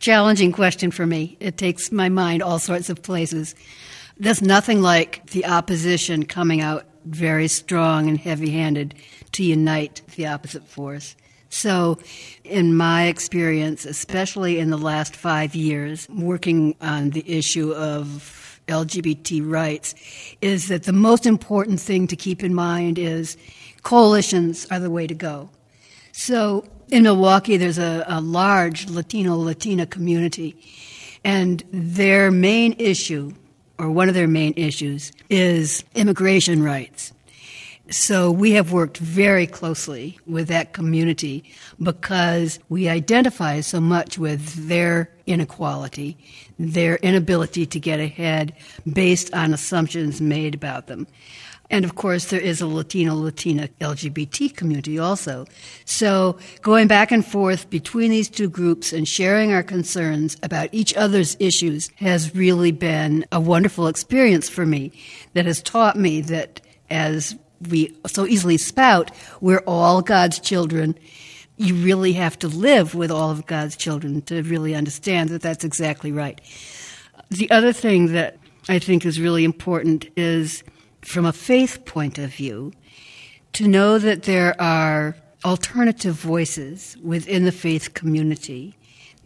challenging 0.00 0.52
question 0.52 0.90
for 0.90 1.06
me. 1.06 1.36
It 1.40 1.56
takes 1.56 1.90
my 1.90 2.08
mind 2.08 2.42
all 2.42 2.58
sorts 2.58 2.90
of 2.90 3.02
places. 3.02 3.54
There's 4.18 4.42
nothing 4.42 4.82
like 4.82 5.30
the 5.30 5.46
opposition 5.46 6.26
coming 6.26 6.60
out 6.60 6.84
very 7.14 7.48
strong 7.48 8.08
and 8.08 8.18
heavy 8.18 8.50
handed 8.50 8.94
to 9.32 9.44
unite 9.44 10.02
the 10.16 10.26
opposite 10.26 10.64
force. 10.64 11.16
So, 11.50 11.98
in 12.44 12.76
my 12.76 13.06
experience, 13.06 13.84
especially 13.84 14.60
in 14.60 14.70
the 14.70 14.78
last 14.78 15.16
five 15.16 15.54
years, 15.54 16.08
working 16.08 16.76
on 16.80 17.10
the 17.10 17.28
issue 17.28 17.72
of 17.72 18.60
LGBT 18.68 19.50
rights, 19.50 19.96
is 20.40 20.68
that 20.68 20.84
the 20.84 20.92
most 20.92 21.26
important 21.26 21.80
thing 21.80 22.06
to 22.06 22.14
keep 22.14 22.44
in 22.44 22.54
mind 22.54 22.98
is 22.98 23.36
coalitions 23.82 24.66
are 24.70 24.78
the 24.78 24.90
way 24.90 25.08
to 25.08 25.14
go. 25.14 25.50
So, 26.12 26.64
in 26.88 27.02
Milwaukee, 27.02 27.56
there's 27.56 27.78
a, 27.78 28.04
a 28.06 28.20
large 28.20 28.88
Latino 28.88 29.36
Latina 29.36 29.86
community, 29.86 30.56
and 31.24 31.64
their 31.72 32.30
main 32.30 32.74
issue 32.78 33.32
or 33.80 33.90
one 33.90 34.08
of 34.08 34.14
their 34.14 34.28
main 34.28 34.52
issues, 34.56 35.10
is 35.30 35.82
immigration 35.94 36.62
rights. 36.62 37.12
So 37.90 38.30
we 38.30 38.52
have 38.52 38.70
worked 38.70 38.98
very 38.98 39.48
closely 39.48 40.18
with 40.26 40.46
that 40.48 40.74
community 40.74 41.50
because 41.82 42.60
we 42.68 42.88
identify 42.88 43.60
so 43.60 43.80
much 43.80 44.16
with 44.16 44.68
their 44.68 45.10
inequality, 45.26 46.16
their 46.58 46.96
inability 46.96 47.66
to 47.66 47.80
get 47.80 47.98
ahead 47.98 48.54
based 48.92 49.34
on 49.34 49.52
assumptions 49.52 50.20
made 50.20 50.54
about 50.54 50.86
them. 50.86 51.08
And 51.70 51.84
of 51.84 51.94
course, 51.94 52.26
there 52.26 52.40
is 52.40 52.60
a 52.60 52.66
Latino 52.66 53.14
Latina 53.14 53.68
LGBT 53.80 54.54
community 54.56 54.98
also. 54.98 55.46
So 55.84 56.36
going 56.62 56.88
back 56.88 57.12
and 57.12 57.24
forth 57.24 57.70
between 57.70 58.10
these 58.10 58.28
two 58.28 58.48
groups 58.48 58.92
and 58.92 59.06
sharing 59.06 59.52
our 59.52 59.62
concerns 59.62 60.36
about 60.42 60.68
each 60.72 60.94
other's 60.96 61.36
issues 61.38 61.88
has 61.96 62.34
really 62.34 62.72
been 62.72 63.24
a 63.30 63.40
wonderful 63.40 63.86
experience 63.86 64.48
for 64.48 64.66
me 64.66 64.92
that 65.34 65.46
has 65.46 65.62
taught 65.62 65.96
me 65.96 66.20
that 66.22 66.60
as 66.90 67.36
we 67.68 67.94
so 68.06 68.26
easily 68.26 68.56
spout, 68.56 69.12
we're 69.40 69.62
all 69.66 70.02
God's 70.02 70.40
children. 70.40 70.98
You 71.56 71.74
really 71.76 72.14
have 72.14 72.38
to 72.40 72.48
live 72.48 72.94
with 72.94 73.10
all 73.12 73.30
of 73.30 73.46
God's 73.46 73.76
children 73.76 74.22
to 74.22 74.42
really 74.42 74.74
understand 74.74 75.28
that 75.30 75.42
that's 75.42 75.64
exactly 75.64 76.10
right. 76.10 76.40
The 77.28 77.50
other 77.50 77.72
thing 77.72 78.12
that 78.12 78.38
I 78.68 78.80
think 78.80 79.06
is 79.06 79.20
really 79.20 79.44
important 79.44 80.08
is 80.16 80.64
from 81.02 81.26
a 81.26 81.32
faith 81.32 81.84
point 81.84 82.18
of 82.18 82.34
view, 82.34 82.72
to 83.54 83.66
know 83.66 83.98
that 83.98 84.24
there 84.24 84.60
are 84.60 85.16
alternative 85.44 86.14
voices 86.14 86.96
within 87.02 87.44
the 87.44 87.52
faith 87.52 87.94
community 87.94 88.76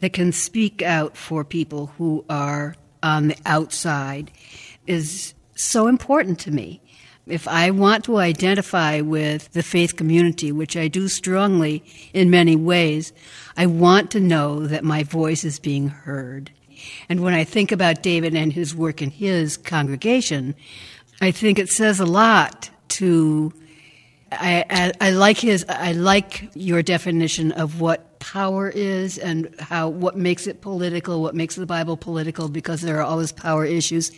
that 0.01 0.13
can 0.13 0.33
speak 0.33 0.83
out 0.83 1.17
for 1.17 1.45
people 1.45 1.87
who 1.99 2.25
are 2.29 2.77
on 3.03 3.29
the 3.29 3.37
outside 3.45 4.31
is 4.87 5.35
so 5.55 5.87
important 5.87 6.39
to 6.41 6.51
me. 6.51 6.81
If 7.27 7.49
I 7.49 7.71
want 7.71 8.05
to 8.05 8.19
identify 8.19 9.01
with 9.01 9.51
the 9.53 9.63
faith 9.63 9.97
community, 9.97 10.53
which 10.53 10.77
I 10.77 10.89
do 10.89 11.09
strongly 11.09 11.83
in 12.13 12.29
many 12.31 12.55
ways, 12.55 13.13
I 13.57 13.67
want 13.67 14.11
to 14.11 14.21
know 14.21 14.67
that 14.67 14.85
my 14.85 15.05
voice 15.05 15.43
is 15.43 15.59
being 15.59 15.89
heard. 15.89 16.51
And 17.09 17.23
when 17.23 17.33
I 17.33 17.45
think 17.45 17.73
about 17.73 18.03
David 18.03 18.35
and 18.35 18.53
his 18.53 18.75
work 18.75 19.01
in 19.01 19.11
his 19.11 19.57
congregation, 19.57 20.55
I 21.21 21.31
think 21.31 21.59
it 21.59 21.71
says 21.71 22.01
a 22.01 22.07
lot 22.07 22.71
to. 22.89 23.53
I, 24.33 24.65
I, 24.69 24.93
I, 25.01 25.11
like 25.11 25.39
his. 25.39 25.65
I 25.69 25.93
like 25.93 26.51
your 26.55 26.83
definition 26.83 27.53
of 27.53 27.81
what 27.81 28.19
power 28.19 28.69
is 28.69 29.17
and 29.19 29.55
how 29.61 29.89
what 29.89 30.17
makes 30.17 30.47
it 30.47 30.61
political, 30.61 31.23
what 31.23 31.35
makes 31.35 31.55
the 31.55 31.67
Bible 31.67 31.97
political, 31.97 32.49
because 32.49 32.81
there 32.81 32.99
are 32.99 33.05
always 33.05 33.31
power 33.33 33.65
issues. 33.65 34.11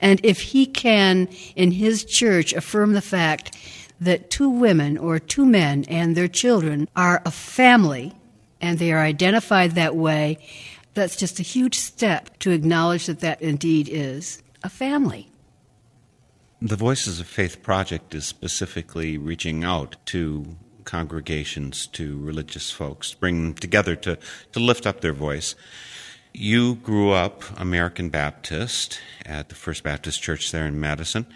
And 0.00 0.20
if 0.22 0.40
he 0.40 0.66
can, 0.66 1.28
in 1.56 1.70
his 1.72 2.04
church, 2.04 2.52
affirm 2.52 2.92
the 2.92 3.00
fact 3.00 3.56
that 4.00 4.30
two 4.30 4.50
women 4.50 4.98
or 4.98 5.18
two 5.18 5.46
men 5.46 5.84
and 5.88 6.16
their 6.16 6.28
children 6.28 6.88
are 6.94 7.22
a 7.24 7.30
family, 7.30 8.14
and 8.60 8.78
they 8.78 8.92
are 8.92 9.00
identified 9.00 9.72
that 9.72 9.96
way, 9.96 10.38
That's 10.98 11.14
just 11.14 11.38
a 11.38 11.44
huge 11.44 11.78
step 11.78 12.36
to 12.40 12.50
acknowledge 12.50 13.06
that 13.06 13.20
that 13.20 13.40
indeed 13.40 13.88
is 13.88 14.42
a 14.64 14.68
family. 14.68 15.30
The 16.60 16.74
Voices 16.74 17.20
of 17.20 17.28
Faith 17.28 17.62
project 17.62 18.16
is 18.16 18.26
specifically 18.26 19.16
reaching 19.16 19.62
out 19.62 19.94
to 20.06 20.56
congregations, 20.82 21.86
to 21.88 22.18
religious 22.18 22.72
folks, 22.72 23.14
bring 23.14 23.44
them 23.44 23.54
together 23.54 23.94
to, 23.94 24.18
to 24.50 24.58
lift 24.58 24.84
up 24.84 25.00
their 25.00 25.12
voice. 25.12 25.54
You 26.34 26.74
grew 26.74 27.12
up 27.12 27.44
American 27.60 28.08
Baptist 28.08 28.98
at 29.24 29.50
the 29.50 29.54
First 29.54 29.84
Baptist 29.84 30.20
Church 30.20 30.50
there 30.50 30.66
in 30.66 30.80
Madison. 30.80 31.26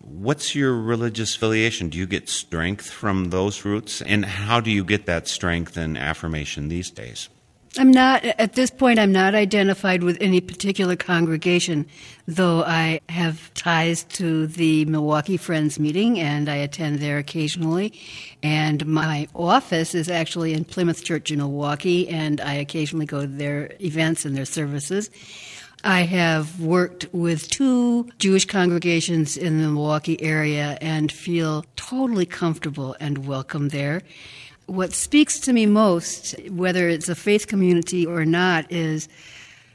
What's 0.00 0.56
your 0.56 0.74
religious 0.74 1.36
affiliation? 1.36 1.88
Do 1.88 1.96
you 1.96 2.06
get 2.06 2.28
strength 2.28 2.90
from 2.90 3.30
those 3.30 3.64
roots? 3.64 4.02
And 4.02 4.24
how 4.24 4.58
do 4.58 4.72
you 4.72 4.82
get 4.82 5.06
that 5.06 5.28
strength 5.28 5.76
and 5.76 5.96
affirmation 5.96 6.66
these 6.66 6.90
days? 6.90 7.28
I'm 7.76 7.90
not, 7.90 8.24
at 8.24 8.52
this 8.52 8.70
point, 8.70 9.00
I'm 9.00 9.10
not 9.10 9.34
identified 9.34 10.04
with 10.04 10.16
any 10.20 10.40
particular 10.40 10.94
congregation, 10.94 11.86
though 12.28 12.62
I 12.62 13.00
have 13.08 13.52
ties 13.54 14.04
to 14.04 14.46
the 14.46 14.84
Milwaukee 14.84 15.36
Friends 15.36 15.80
meeting 15.80 16.20
and 16.20 16.48
I 16.48 16.56
attend 16.56 17.00
there 17.00 17.18
occasionally. 17.18 17.92
And 18.44 18.86
my 18.86 19.26
office 19.34 19.92
is 19.92 20.08
actually 20.08 20.52
in 20.52 20.64
Plymouth 20.64 21.02
Church 21.02 21.32
in 21.32 21.38
Milwaukee, 21.38 22.08
and 22.08 22.40
I 22.40 22.54
occasionally 22.54 23.06
go 23.06 23.22
to 23.22 23.26
their 23.26 23.72
events 23.80 24.24
and 24.24 24.36
their 24.36 24.44
services. 24.44 25.10
I 25.82 26.02
have 26.02 26.60
worked 26.60 27.06
with 27.12 27.50
two 27.50 28.08
Jewish 28.18 28.46
congregations 28.46 29.36
in 29.36 29.60
the 29.60 29.68
Milwaukee 29.68 30.20
area 30.22 30.78
and 30.80 31.10
feel 31.10 31.66
totally 31.76 32.24
comfortable 32.24 32.96
and 33.00 33.26
welcome 33.26 33.68
there. 33.70 34.02
What 34.66 34.92
speaks 34.92 35.38
to 35.40 35.52
me 35.52 35.66
most, 35.66 36.34
whether 36.48 36.88
it's 36.88 37.08
a 37.08 37.14
faith 37.14 37.46
community 37.46 38.06
or 38.06 38.24
not, 38.24 38.70
is 38.72 39.08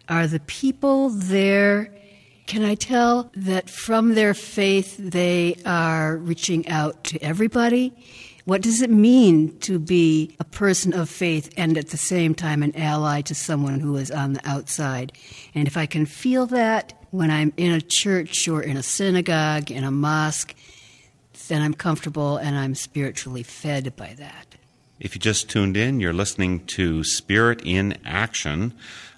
are 0.07 0.25
the 0.25 0.39
people 0.39 1.09
there. 1.09 1.93
Can 2.47 2.63
I 2.63 2.73
tell 2.73 3.29
that 3.35 3.69
from 3.69 4.15
their 4.15 4.33
faith 4.33 4.97
they 4.97 5.55
are 5.65 6.17
reaching 6.17 6.67
out 6.67 7.03
to 7.05 7.21
everybody? 7.21 7.93
What 8.45 8.63
does 8.63 8.81
it 8.81 8.89
mean 8.89 9.59
to 9.59 9.77
be 9.77 10.35
a 10.39 10.43
person 10.43 10.91
of 10.93 11.07
faith 11.07 11.53
and 11.55 11.77
at 11.77 11.89
the 11.89 11.97
same 11.97 12.33
time 12.33 12.63
an 12.63 12.75
ally 12.75 13.21
to 13.21 13.35
someone 13.35 13.79
who 13.79 13.95
is 13.97 14.09
on 14.09 14.33
the 14.33 14.49
outside? 14.49 15.13
And 15.53 15.67
if 15.67 15.77
I 15.77 15.85
can 15.85 16.07
feel 16.07 16.47
that 16.47 16.93
when 17.11 17.29
I'm 17.29 17.53
in 17.57 17.71
a 17.71 17.81
church 17.81 18.47
or 18.47 18.63
in 18.63 18.75
a 18.75 18.81
synagogue, 18.81 19.69
in 19.69 19.83
a 19.83 19.91
mosque, 19.91 20.55
then 21.47 21.61
I'm 21.61 21.75
comfortable 21.75 22.37
and 22.37 22.57
I'm 22.57 22.73
spiritually 22.73 23.43
fed 23.43 23.95
by 23.95 24.15
that. 24.17 24.49
If 25.00 25.16
you 25.16 25.22
just 25.22 25.50
tuned 25.50 25.78
in, 25.78 26.02
you're 26.02 26.12
listening 26.12 26.66
to 26.66 27.06
Spirit 27.06 27.62
in 27.64 27.97
Action. 28.04 28.74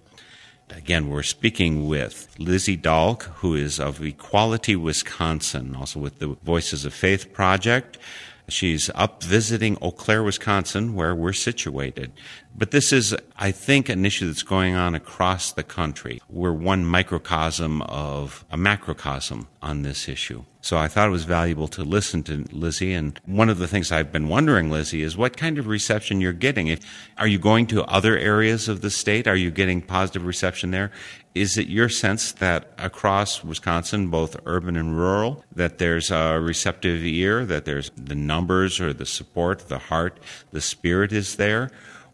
Again, 0.69 1.09
we're 1.09 1.23
speaking 1.23 1.87
with 1.87 2.27
Lizzie 2.37 2.77
Dahlk, 2.77 3.23
who 3.35 3.55
is 3.55 3.79
of 3.79 4.03
Equality, 4.03 4.75
Wisconsin, 4.75 5.75
also 5.75 5.99
with 5.99 6.19
the 6.19 6.35
Voices 6.43 6.83
of 6.83 6.93
Faith 6.93 7.31
Project. 7.31 7.97
She's 8.49 8.89
up 8.95 9.21
visiting 9.23 9.77
Eau 9.81 9.91
Claire, 9.91 10.23
Wisconsin, 10.23 10.95
where 10.95 11.13
we're 11.13 11.33
situated. 11.33 12.13
But 12.55 12.71
this 12.71 12.93
is, 12.93 13.15
I 13.37 13.51
think, 13.51 13.89
an 13.89 14.05
issue 14.05 14.27
that's 14.27 14.41
going 14.41 14.73
on 14.73 14.95
across 14.95 15.51
the 15.51 15.63
country. 15.63 16.21
We're 16.29 16.53
one 16.53 16.85
microcosm 16.85 17.81
of 17.83 18.45
a 18.49 18.57
macrocosm 18.57 19.47
on 19.61 19.81
this 19.81 20.07
issue. 20.07 20.45
So 20.61 20.77
I 20.77 20.87
thought 20.87 21.07
it 21.07 21.11
was 21.11 21.25
valuable 21.25 21.67
to 21.69 21.83
listen 21.83 22.23
to 22.23 22.45
Lizzie. 22.51 22.93
And 22.93 23.19
one 23.25 23.49
of 23.49 23.57
the 23.59 23.67
things 23.67 23.91
I've 23.91 24.11
been 24.11 24.27
wondering, 24.27 24.71
Lizzie, 24.71 25.03
is 25.03 25.17
what 25.17 25.37
kind 25.37 25.57
of 25.57 25.67
reception 25.67 26.19
you're 26.19 26.33
getting. 26.33 26.79
Are 27.17 27.27
you 27.27 27.39
going 27.39 27.67
to 27.67 27.83
other 27.83 28.17
areas 28.17 28.67
of 28.67 28.81
the 28.81 28.89
state? 28.89 29.27
Are 29.27 29.35
you 29.35 29.51
getting 29.51 29.81
positive 29.81 30.25
reception 30.25 30.71
there? 30.71 30.91
Is 31.41 31.57
it 31.57 31.67
your 31.67 31.87
sense 31.87 32.31
that 32.33 32.71
across 32.77 33.43
Wisconsin, 33.43 34.07
both 34.07 34.35
urban 34.45 34.75
and 34.75 34.97
rural, 34.97 35.43
that 35.53 35.77
there's 35.77 36.09
a 36.09 36.39
receptive 36.39 37.03
ear, 37.03 37.45
that 37.45 37.65
there's 37.65 37.91
the 37.95 38.15
numbers 38.15 38.79
or 38.79 38.91
the 38.91 39.05
support, 39.05 39.67
the 39.69 39.77
heart, 39.77 40.19
the 40.51 40.61
spirit 40.61 41.11
is 41.11 41.35
there? 41.35 41.69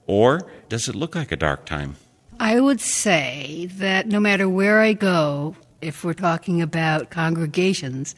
Or 0.08 0.52
does 0.68 0.90
it 0.90 0.96
look 0.96 1.16
like 1.16 1.32
a 1.32 1.38
dark 1.38 1.66
time? 1.66 1.96
I 2.40 2.60
would 2.60 2.82
say 2.82 3.70
that 3.78 4.08
no 4.08 4.20
matter 4.20 4.50
where 4.50 4.82
I 4.82 4.92
go, 4.94 5.56
if 5.82 6.04
we're 6.04 6.14
talking 6.14 6.62
about 6.62 7.10
congregations, 7.10 8.16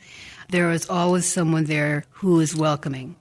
there 0.49 0.71
is 0.71 0.89
always 0.89 1.25
someone 1.25 1.65
there 1.65 2.05
who 2.09 2.39
is 2.39 2.55
welcoming. 2.55 3.15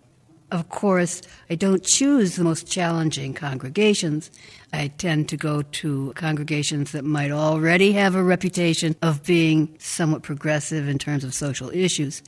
Of 0.54 0.68
course, 0.68 1.20
I 1.50 1.56
don't 1.56 1.82
choose 1.82 2.36
the 2.36 2.44
most 2.44 2.68
challenging 2.68 3.34
congregations. 3.34 4.30
I 4.72 4.86
tend 4.86 5.28
to 5.30 5.36
go 5.36 5.62
to 5.62 6.12
congregations 6.14 6.92
that 6.92 7.04
might 7.04 7.32
already 7.32 7.90
have 7.94 8.14
a 8.14 8.22
reputation 8.22 8.94
of 9.02 9.24
being 9.24 9.74
somewhat 9.80 10.22
progressive 10.22 10.86
in 10.86 11.00
terms 11.00 11.24
of 11.24 11.34
social 11.34 11.70
issues. 11.70 12.22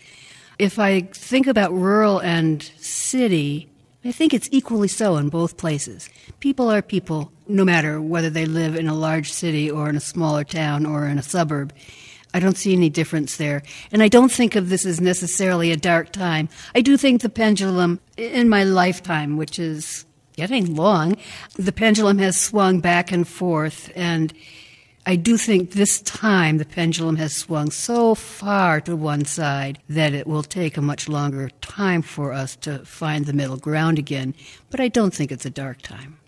If 0.58 0.80
I 0.80 1.02
think 1.02 1.46
about 1.46 1.72
rural 1.72 2.18
and 2.18 2.64
city, 2.78 3.70
I 4.04 4.10
think 4.10 4.34
it's 4.34 4.48
equally 4.50 4.88
so 4.88 5.18
in 5.18 5.28
both 5.28 5.56
places. 5.56 6.10
People 6.40 6.68
are 6.68 6.82
people, 6.82 7.30
no 7.46 7.64
matter 7.64 8.02
whether 8.02 8.28
they 8.28 8.44
live 8.44 8.74
in 8.74 8.88
a 8.88 8.94
large 8.94 9.30
city 9.30 9.70
or 9.70 9.88
in 9.88 9.94
a 9.94 10.00
smaller 10.00 10.42
town 10.42 10.84
or 10.84 11.06
in 11.06 11.16
a 11.16 11.22
suburb. 11.22 11.72
I 12.36 12.38
don't 12.38 12.58
see 12.58 12.74
any 12.74 12.90
difference 12.90 13.38
there. 13.38 13.62
And 13.90 14.02
I 14.02 14.08
don't 14.08 14.30
think 14.30 14.56
of 14.56 14.68
this 14.68 14.84
as 14.84 15.00
necessarily 15.00 15.72
a 15.72 15.76
dark 15.76 16.12
time. 16.12 16.50
I 16.74 16.82
do 16.82 16.98
think 16.98 17.22
the 17.22 17.30
pendulum, 17.30 17.98
in 18.18 18.50
my 18.50 18.62
lifetime, 18.62 19.38
which 19.38 19.58
is 19.58 20.04
getting 20.34 20.74
long, 20.74 21.16
the 21.54 21.72
pendulum 21.72 22.18
has 22.18 22.38
swung 22.38 22.80
back 22.80 23.10
and 23.10 23.26
forth. 23.26 23.90
And 23.96 24.34
I 25.06 25.16
do 25.16 25.38
think 25.38 25.70
this 25.70 26.02
time 26.02 26.58
the 26.58 26.66
pendulum 26.66 27.16
has 27.16 27.34
swung 27.34 27.70
so 27.70 28.14
far 28.14 28.82
to 28.82 28.94
one 28.94 29.24
side 29.24 29.78
that 29.88 30.12
it 30.12 30.26
will 30.26 30.42
take 30.42 30.76
a 30.76 30.82
much 30.82 31.08
longer 31.08 31.48
time 31.62 32.02
for 32.02 32.34
us 32.34 32.54
to 32.56 32.80
find 32.80 33.24
the 33.24 33.32
middle 33.32 33.56
ground 33.56 33.98
again. 33.98 34.34
But 34.68 34.80
I 34.80 34.88
don't 34.88 35.14
think 35.14 35.32
it's 35.32 35.46
a 35.46 35.50
dark 35.64 35.80
time. 35.80 36.18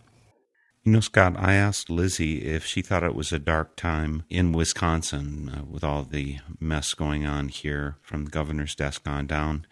You 0.85 0.93
know, 0.93 1.01
Scott, 1.01 1.35
I 1.37 1.55
asked 1.55 1.91
Lizzie 1.91 2.47
if 2.47 2.64
she 2.64 2.83
thought 2.83 3.03
it 3.03 3.14
was 3.14 3.33
a 3.33 3.39
dark 3.39 3.76
time 3.76 4.22
in 4.31 4.53
Wisconsin 4.53 5.51
uh, 5.51 5.64
with 5.64 5.85
all 5.85 6.03
the 6.03 6.39
mess 6.61 6.95
going 6.95 7.26
on 7.26 7.49
here 7.49 7.97
from 8.01 8.24
the 8.24 8.31
governor's 8.31 8.74
desk 8.74 9.07
on 9.07 9.26
down. 9.26 9.66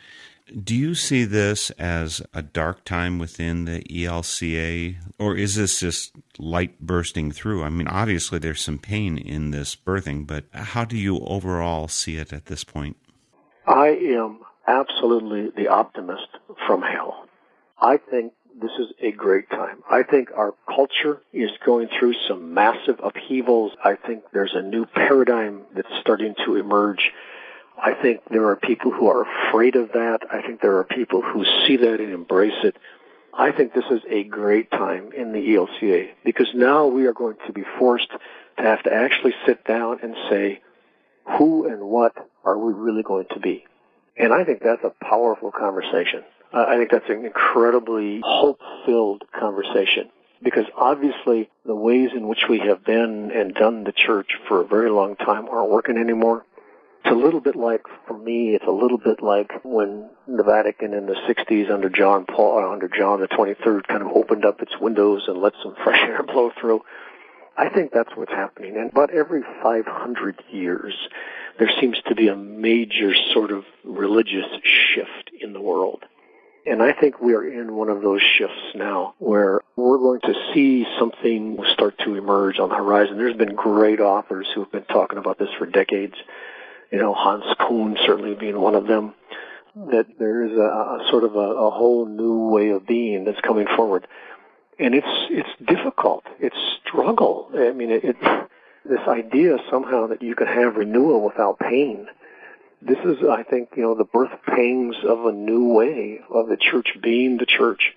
Do 0.62 0.76
you 0.76 0.94
see 0.94 1.24
this 1.24 1.70
as 1.70 2.22
a 2.32 2.42
dark 2.42 2.84
time 2.84 3.18
within 3.18 3.64
the 3.64 3.80
ELCA, 3.82 4.96
or 5.18 5.36
is 5.36 5.56
this 5.56 5.80
just 5.80 6.12
light 6.38 6.80
bursting 6.80 7.32
through? 7.32 7.64
I 7.64 7.68
mean, 7.68 7.88
obviously 7.88 8.38
there's 8.38 8.62
some 8.62 8.78
pain 8.78 9.18
in 9.18 9.50
this 9.50 9.74
birthing, 9.74 10.24
but 10.26 10.44
how 10.52 10.84
do 10.84 10.96
you 10.96 11.18
overall 11.20 11.88
see 11.88 12.16
it 12.16 12.32
at 12.32 12.46
this 12.46 12.62
point? 12.62 12.96
I 13.66 13.88
am 13.88 14.38
absolutely 14.68 15.50
the 15.56 15.68
optimist 15.68 16.28
from 16.66 16.82
hell. 16.82 17.26
I 17.80 17.96
think 17.96 18.32
this 18.60 18.72
is 18.78 18.88
a 19.00 19.12
great 19.12 19.50
time. 19.50 19.82
I 19.90 20.02
think 20.02 20.30
our 20.34 20.54
culture 20.66 21.20
is 21.32 21.50
going 21.64 21.88
through 21.98 22.14
some 22.28 22.54
massive 22.54 23.00
upheavals. 23.02 23.72
I 23.84 23.96
think 23.96 24.24
there's 24.32 24.54
a 24.54 24.62
new 24.62 24.86
paradigm 24.86 25.62
that's 25.74 25.88
starting 26.00 26.34
to 26.44 26.56
emerge 26.56 27.12
I 27.78 27.92
think 27.92 28.22
there 28.30 28.48
are 28.48 28.56
people 28.56 28.90
who 28.90 29.08
are 29.08 29.26
afraid 29.48 29.76
of 29.76 29.92
that. 29.92 30.20
I 30.32 30.40
think 30.40 30.60
there 30.60 30.78
are 30.78 30.84
people 30.84 31.20
who 31.20 31.44
see 31.66 31.76
that 31.76 32.00
and 32.00 32.12
embrace 32.12 32.64
it. 32.64 32.76
I 33.34 33.52
think 33.52 33.74
this 33.74 33.84
is 33.90 34.00
a 34.08 34.24
great 34.24 34.70
time 34.70 35.12
in 35.12 35.32
the 35.32 35.40
ELCA 35.40 36.08
because 36.24 36.48
now 36.54 36.86
we 36.86 37.06
are 37.06 37.12
going 37.12 37.36
to 37.46 37.52
be 37.52 37.64
forced 37.78 38.08
to 38.10 38.62
have 38.62 38.82
to 38.84 38.92
actually 38.92 39.34
sit 39.44 39.64
down 39.64 39.98
and 40.02 40.16
say, 40.30 40.62
who 41.36 41.68
and 41.68 41.82
what 41.82 42.14
are 42.44 42.56
we 42.56 42.72
really 42.72 43.02
going 43.02 43.26
to 43.32 43.40
be? 43.40 43.66
And 44.16 44.32
I 44.32 44.44
think 44.44 44.62
that's 44.62 44.84
a 44.84 45.04
powerful 45.04 45.52
conversation. 45.52 46.24
I 46.52 46.76
think 46.76 46.90
that's 46.90 47.08
an 47.08 47.24
incredibly 47.24 48.20
hope-filled 48.24 49.24
conversation 49.38 50.10
because 50.42 50.64
obviously 50.76 51.50
the 51.64 51.74
ways 51.74 52.10
in 52.14 52.28
which 52.28 52.44
we 52.48 52.60
have 52.60 52.84
been 52.84 53.30
and 53.30 53.54
done 53.54 53.84
the 53.84 53.92
church 53.92 54.32
for 54.48 54.60
a 54.60 54.66
very 54.66 54.90
long 54.90 55.16
time 55.16 55.48
aren't 55.48 55.70
working 55.70 55.96
anymore. 55.96 56.44
It's 57.04 57.12
a 57.12 57.18
little 57.18 57.40
bit 57.40 57.56
like, 57.56 57.82
for 58.06 58.18
me, 58.18 58.54
it's 58.54 58.66
a 58.66 58.72
little 58.72 58.98
bit 58.98 59.22
like 59.22 59.52
when 59.64 60.10
the 60.26 60.42
Vatican 60.42 60.92
in 60.92 61.06
the 61.06 61.14
60s 61.28 61.70
under 61.70 61.88
John 61.88 62.26
Paul, 62.26 62.58
uh, 62.58 62.72
under 62.72 62.88
John 62.88 63.20
the 63.20 63.28
23rd 63.28 63.86
kind 63.86 64.02
of 64.02 64.08
opened 64.08 64.44
up 64.44 64.60
its 64.60 64.72
windows 64.80 65.22
and 65.28 65.38
let 65.38 65.52
some 65.62 65.74
fresh 65.84 66.00
air 66.02 66.22
blow 66.22 66.50
through. 66.60 66.82
I 67.56 67.68
think 67.70 67.92
that's 67.92 68.10
what's 68.14 68.32
happening. 68.32 68.76
And 68.76 68.90
about 68.90 69.10
every 69.10 69.42
500 69.62 70.42
years, 70.50 70.94
there 71.58 71.70
seems 71.80 71.96
to 72.08 72.14
be 72.14 72.28
a 72.28 72.36
major 72.36 73.14
sort 73.32 73.50
of 73.50 73.64
religious 73.84 74.46
shift 74.94 75.30
in 75.40 75.52
the 75.52 75.60
world. 75.60 76.04
And 76.66 76.82
I 76.82 76.92
think 76.92 77.20
we 77.20 77.34
are 77.34 77.46
in 77.46 77.76
one 77.76 77.88
of 77.88 78.02
those 78.02 78.20
shifts 78.36 78.74
now 78.74 79.14
where 79.18 79.60
we're 79.76 79.98
going 79.98 80.20
to 80.22 80.34
see 80.52 80.84
something 80.98 81.58
start 81.72 81.96
to 82.04 82.16
emerge 82.16 82.58
on 82.58 82.70
the 82.70 82.74
horizon. 82.74 83.18
There's 83.18 83.36
been 83.36 83.54
great 83.54 84.00
authors 84.00 84.48
who 84.52 84.64
have 84.64 84.72
been 84.72 84.84
talking 84.84 85.16
about 85.16 85.38
this 85.38 85.48
for 85.58 85.66
decades. 85.66 86.14
You 86.90 86.98
know, 86.98 87.14
Hans 87.14 87.44
Küng 87.60 87.96
certainly 88.04 88.34
being 88.34 88.60
one 88.60 88.74
of 88.74 88.88
them. 88.88 89.14
That 89.76 90.06
there 90.18 90.44
is 90.44 90.52
a, 90.52 90.62
a 90.62 91.06
sort 91.10 91.22
of 91.22 91.36
a, 91.36 91.38
a 91.38 91.70
whole 91.70 92.06
new 92.06 92.48
way 92.48 92.70
of 92.70 92.84
being 92.84 93.24
that's 93.24 93.40
coming 93.42 93.66
forward. 93.76 94.08
And 94.78 94.94
it's, 94.94 95.06
it's 95.30 95.48
difficult. 95.64 96.24
It's 96.40 96.56
struggle. 96.84 97.50
I 97.54 97.72
mean, 97.72 97.90
it, 97.90 98.04
it 98.04 98.16
this 98.84 99.06
idea 99.06 99.58
somehow 99.70 100.08
that 100.08 100.22
you 100.22 100.34
can 100.34 100.46
have 100.46 100.76
renewal 100.76 101.24
without 101.24 101.58
pain 101.58 102.08
this 102.82 102.98
is, 103.04 103.18
I 103.28 103.42
think, 103.42 103.70
you 103.76 103.82
know, 103.82 103.94
the 103.94 104.04
birth 104.04 104.30
pangs 104.46 104.96
of 105.06 105.26
a 105.26 105.32
new 105.32 105.72
way 105.72 106.20
of 106.30 106.48
the 106.48 106.56
church 106.56 106.88
being 107.02 107.36
the 107.38 107.46
church. 107.46 107.94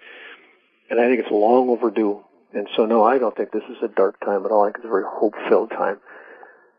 And 0.90 1.00
I 1.00 1.08
think 1.08 1.20
it's 1.20 1.32
long 1.32 1.70
overdue. 1.70 2.24
And 2.54 2.68
so, 2.76 2.86
no, 2.86 3.04
I 3.04 3.20
don't 3.20 3.36
think 3.36 3.52
this 3.52 3.64
is 3.70 3.78
a 3.84 3.88
dark 3.88 4.20
time 4.22 4.46
at 4.46 4.52
all. 4.52 4.64
I 4.64 4.68
think 4.68 4.78
it's 4.78 4.86
a 4.86 4.90
very 4.90 5.06
hope-filled 5.08 5.70
time. 5.70 6.00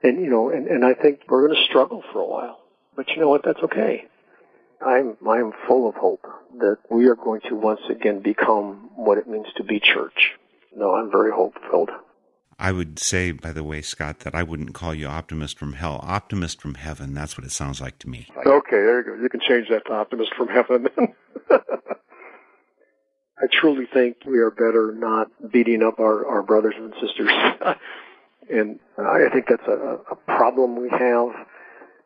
And, 0.03 0.21
you 0.21 0.31
know, 0.31 0.51
and, 0.51 0.67
and 0.67 0.85
I 0.85 0.95
think 0.95 1.21
we're 1.29 1.47
going 1.47 1.57
to 1.57 1.65
struggle 1.69 2.03
for 2.13 2.21
a 2.21 2.27
while. 2.27 2.61
But 2.97 3.09
you 3.11 3.21
know 3.21 3.29
what? 3.29 3.45
That's 3.45 3.61
okay. 3.65 4.07
I'm, 4.85 5.17
I'm 5.29 5.53
full 5.69 5.89
of 5.89 5.95
hope 5.95 6.27
that 6.59 6.79
we 6.91 7.07
are 7.07 7.15
going 7.15 7.43
to 7.49 7.55
once 7.55 7.83
again 7.89 8.21
become 8.21 8.91
what 8.97 9.19
it 9.19 9.29
means 9.29 9.47
to 9.57 9.65
be 9.65 9.79
church. 9.79 10.33
No, 10.75 10.95
I'm 10.95 11.11
very 11.11 11.31
hope-filled. 11.31 11.91
I 12.61 12.73
would 12.73 12.99
say, 12.99 13.33
by 13.33 13.53
the 13.53 13.65
way, 13.65 13.81
Scott, 13.81 14.21
that 14.21 14.35
I 14.35 14.43
wouldn't 14.43 14.75
call 14.75 14.95
you 14.95 15.07
optimist 15.07 15.59
from 15.59 15.73
hell. 15.73 15.99
Optimist 16.03 16.61
from 16.61 16.75
heaven. 16.75 17.15
That's 17.15 17.39
what 17.39 17.47
it 17.47 17.53
sounds 17.53 17.81
like 17.81 17.99
to 18.01 18.09
me. 18.09 18.29
Okay, 18.37 18.77
there 18.77 18.99
you 18.99 19.05
go. 19.07 19.15
You 19.23 19.31
can 19.31 19.41
change 19.41 19.69
that 19.71 19.87
to 19.87 19.95
optimist 19.95 20.35
from 20.37 20.49
heaven. 20.49 20.89
I 21.51 23.47
truly 23.51 23.87
think 23.87 24.19
we 24.27 24.41
are 24.41 24.51
better 24.51 24.95
not 24.95 25.29
beating 25.51 25.83
up 25.83 25.99
our, 25.99 26.27
our 26.27 26.43
brothers 26.43 26.75
and 26.77 26.93
sisters. 27.01 27.31
and 28.51 28.79
I 28.99 29.31
think 29.33 29.47
that's 29.49 29.67
a, 29.67 29.99
a 30.11 30.17
problem 30.27 30.79
we 30.79 30.91
have 30.91 31.31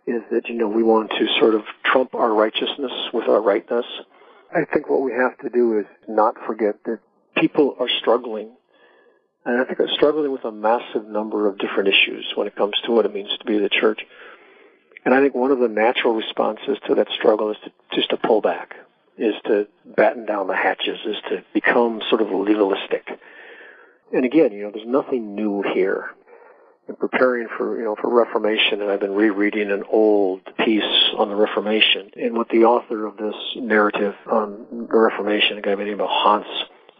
is 0.06 0.22
that, 0.30 0.48
you 0.48 0.54
know, 0.54 0.68
we 0.68 0.84
want 0.84 1.10
to 1.10 1.26
sort 1.40 1.56
of 1.56 1.62
trump 1.84 2.14
our 2.14 2.32
righteousness 2.32 2.92
with 3.12 3.28
our 3.28 3.42
rightness. 3.42 3.86
I 4.54 4.64
think 4.72 4.88
what 4.88 5.02
we 5.02 5.10
have 5.12 5.36
to 5.38 5.50
do 5.50 5.80
is 5.80 5.86
not 6.06 6.36
forget 6.46 6.76
that 6.84 7.00
people 7.36 7.74
are 7.80 7.88
struggling 7.88 8.54
and 9.44 9.60
I 9.60 9.64
think 9.64 9.80
I'm 9.80 9.88
struggling 9.94 10.32
with 10.32 10.44
a 10.44 10.52
massive 10.52 11.06
number 11.06 11.48
of 11.48 11.58
different 11.58 11.88
issues 11.88 12.32
when 12.34 12.46
it 12.46 12.56
comes 12.56 12.74
to 12.84 12.92
what 12.92 13.04
it 13.04 13.12
means 13.12 13.30
to 13.38 13.44
be 13.44 13.58
the 13.58 13.68
church. 13.68 14.00
And 15.04 15.12
I 15.14 15.20
think 15.20 15.34
one 15.34 15.50
of 15.50 15.58
the 15.58 15.68
natural 15.68 16.14
responses 16.14 16.78
to 16.86 16.94
that 16.94 17.08
struggle 17.10 17.50
is 17.50 17.58
to 17.64 17.72
just 17.94 18.10
to 18.10 18.16
pull 18.16 18.40
back, 18.40 18.74
is 19.18 19.34
to 19.44 19.68
batten 19.84 20.24
down 20.24 20.46
the 20.46 20.56
hatches, 20.56 20.98
is 21.04 21.16
to 21.28 21.44
become 21.52 22.00
sort 22.08 22.22
of 22.22 22.30
legalistic. 22.30 23.06
And 24.12 24.24
again, 24.24 24.52
you 24.52 24.62
know, 24.62 24.70
there's 24.70 24.86
nothing 24.86 25.34
new 25.34 25.62
here. 25.62 26.10
In 26.86 26.96
preparing 26.96 27.48
for, 27.56 27.78
you 27.78 27.84
know, 27.84 27.96
for 27.96 28.10
Reformation, 28.10 28.82
and 28.82 28.90
I've 28.90 29.00
been 29.00 29.14
rereading 29.14 29.70
an 29.70 29.84
old 29.90 30.42
piece 30.58 30.82
on 31.16 31.30
the 31.30 31.34
Reformation, 31.34 32.10
and 32.14 32.36
what 32.36 32.50
the 32.50 32.64
author 32.64 33.06
of 33.06 33.16
this 33.16 33.34
narrative 33.56 34.14
on 34.30 34.66
the 34.70 34.98
Reformation, 34.98 35.56
a 35.56 35.62
guy 35.62 35.74
by 35.74 35.84
the 35.84 35.90
name 35.90 36.02
of 36.02 36.10
Hans 36.10 36.44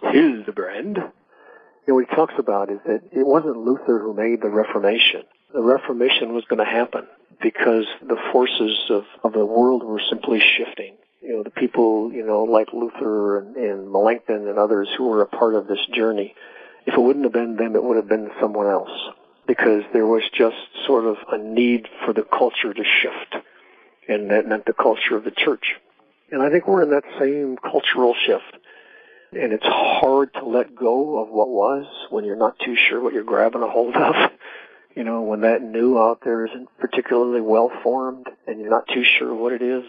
Hillerbrand, 0.03 1.12
you 1.87 1.93
know, 1.93 1.95
what 1.97 2.09
he 2.09 2.14
talks 2.14 2.35
about 2.39 2.70
is 2.70 2.78
that 2.87 3.03
it 3.12 3.26
wasn't 3.26 3.59
Luther 3.59 3.99
who 3.99 4.14
made 4.14 4.41
the 4.41 4.49
Reformation. 4.49 5.22
The 5.53 5.62
Reformation 5.62 6.32
was 6.32 6.45
going 6.47 6.59
to 6.59 6.70
happen 6.70 7.07
because 7.43 7.85
the 8.01 8.16
forces 8.32 8.78
of, 8.91 9.05
of 9.22 9.32
the 9.32 9.45
world 9.45 9.85
were 9.85 10.01
simply 10.09 10.41
shifting. 10.41 10.97
You 11.20 11.37
know, 11.37 11.43
the 11.43 11.51
people, 11.51 12.12
you 12.12 12.24
know, 12.24 12.45
like 12.45 12.72
Luther 12.72 13.39
and, 13.39 13.57
and 13.57 13.91
Melanchthon 13.91 14.49
and 14.49 14.59
others 14.59 14.89
who 14.97 15.09
were 15.09 15.22
a 15.22 15.26
part 15.26 15.55
of 15.55 15.66
this 15.66 15.85
journey, 15.93 16.35
if 16.87 16.95
it 16.95 17.01
wouldn't 17.01 17.24
have 17.24 17.32
been 17.32 17.57
them, 17.57 17.76
it 17.76 17.85
would 17.85 17.97
have 17.97 18.09
been 18.09 18.30
someone 18.41 18.66
else. 18.66 18.91
Because 19.47 19.82
there 19.93 20.07
was 20.07 20.22
just 20.32 20.57
sort 20.87 21.05
of 21.05 21.16
a 21.30 21.37
need 21.37 21.87
for 22.05 22.14
the 22.14 22.22
culture 22.22 22.72
to 22.72 22.85
shift. 22.85 23.45
And 24.09 24.30
that 24.30 24.49
meant 24.49 24.64
the 24.64 24.72
culture 24.72 25.16
of 25.16 25.24
the 25.24 25.30
church. 25.30 25.74
And 26.30 26.43
I 26.43 26.51
think 26.51 26.66
we're 26.66 26.82
in 26.82 26.91
that 26.91 27.05
same 27.18 27.57
cultural 27.57 28.14
shift 28.26 28.57
and 29.37 29.53
it's 29.53 29.66
hard 29.66 30.32
to 30.35 30.45
let 30.45 30.74
go 30.74 31.22
of 31.22 31.28
what 31.28 31.49
was 31.49 31.87
when 32.11 32.24
you're 32.24 32.37
not 32.37 32.59
too 32.59 32.76
sure 32.89 33.01
what 33.01 33.12
you're 33.12 33.24
grabbing 33.24 33.62
a 33.62 33.68
hold 33.68 33.97
of. 33.97 34.14
You 34.97 35.03
know, 35.03 35.22
when 35.22 35.41
that 35.41 35.61
new 35.61 35.99
out 35.99 36.20
there 36.22 36.47
isn't 36.47 36.68
particularly 36.78 37.41
well 37.41 37.68
formed 37.82 38.28
and 38.47 38.61
you're 38.61 38.70
not 38.70 38.87
too 38.87 39.03
sure 39.18 39.35
what 39.35 39.53
it 39.53 39.61
is. 39.61 39.82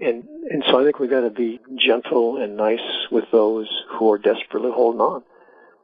And 0.00 0.22
and 0.48 0.62
so 0.70 0.80
I 0.80 0.84
think 0.84 1.00
we've 1.00 1.10
got 1.10 1.22
to 1.22 1.30
be 1.30 1.58
gentle 1.76 2.40
and 2.40 2.56
nice 2.56 2.78
with 3.10 3.24
those 3.32 3.66
who 3.98 4.12
are 4.12 4.18
desperately 4.18 4.70
holding 4.72 5.00
on. 5.00 5.24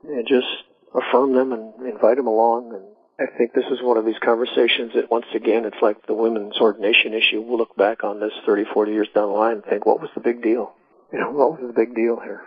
And 0.05 0.25
just 0.29 0.47
affirm 0.95 1.35
them 1.35 1.53
and 1.53 1.85
invite 1.85 2.17
them 2.17 2.29
along 2.29 2.75
and 2.75 2.85
I 3.19 3.27
think 3.39 3.53
this 3.55 3.65
is 3.71 3.79
one 3.81 3.97
of 3.97 4.05
these 4.05 4.19
conversations 4.25 4.93
that 4.95 5.11
once 5.11 5.27
again 5.35 5.65
it's 5.65 5.81
like 5.81 6.05
the 6.07 6.15
women's 6.15 6.57
ordination 6.59 7.15
issue. 7.15 7.41
We'll 7.41 7.59
look 7.59 7.77
back 7.77 8.03
on 8.03 8.19
this 8.19 8.33
30, 8.45 8.65
40 8.73 8.93
years 8.93 9.09
down 9.15 9.29
the 9.29 9.35
line 9.35 9.53
and 9.55 9.65
think, 9.65 9.87
what 9.87 10.01
was 10.01 10.11
the 10.15 10.21
big 10.21 10.43
deal? 10.43 10.73
You 11.13 11.21
know, 11.21 11.31
what 11.31 11.61
was 11.61 11.61
the 11.67 11.73
big 11.73 11.95
deal 11.95 12.19
here? 12.19 12.43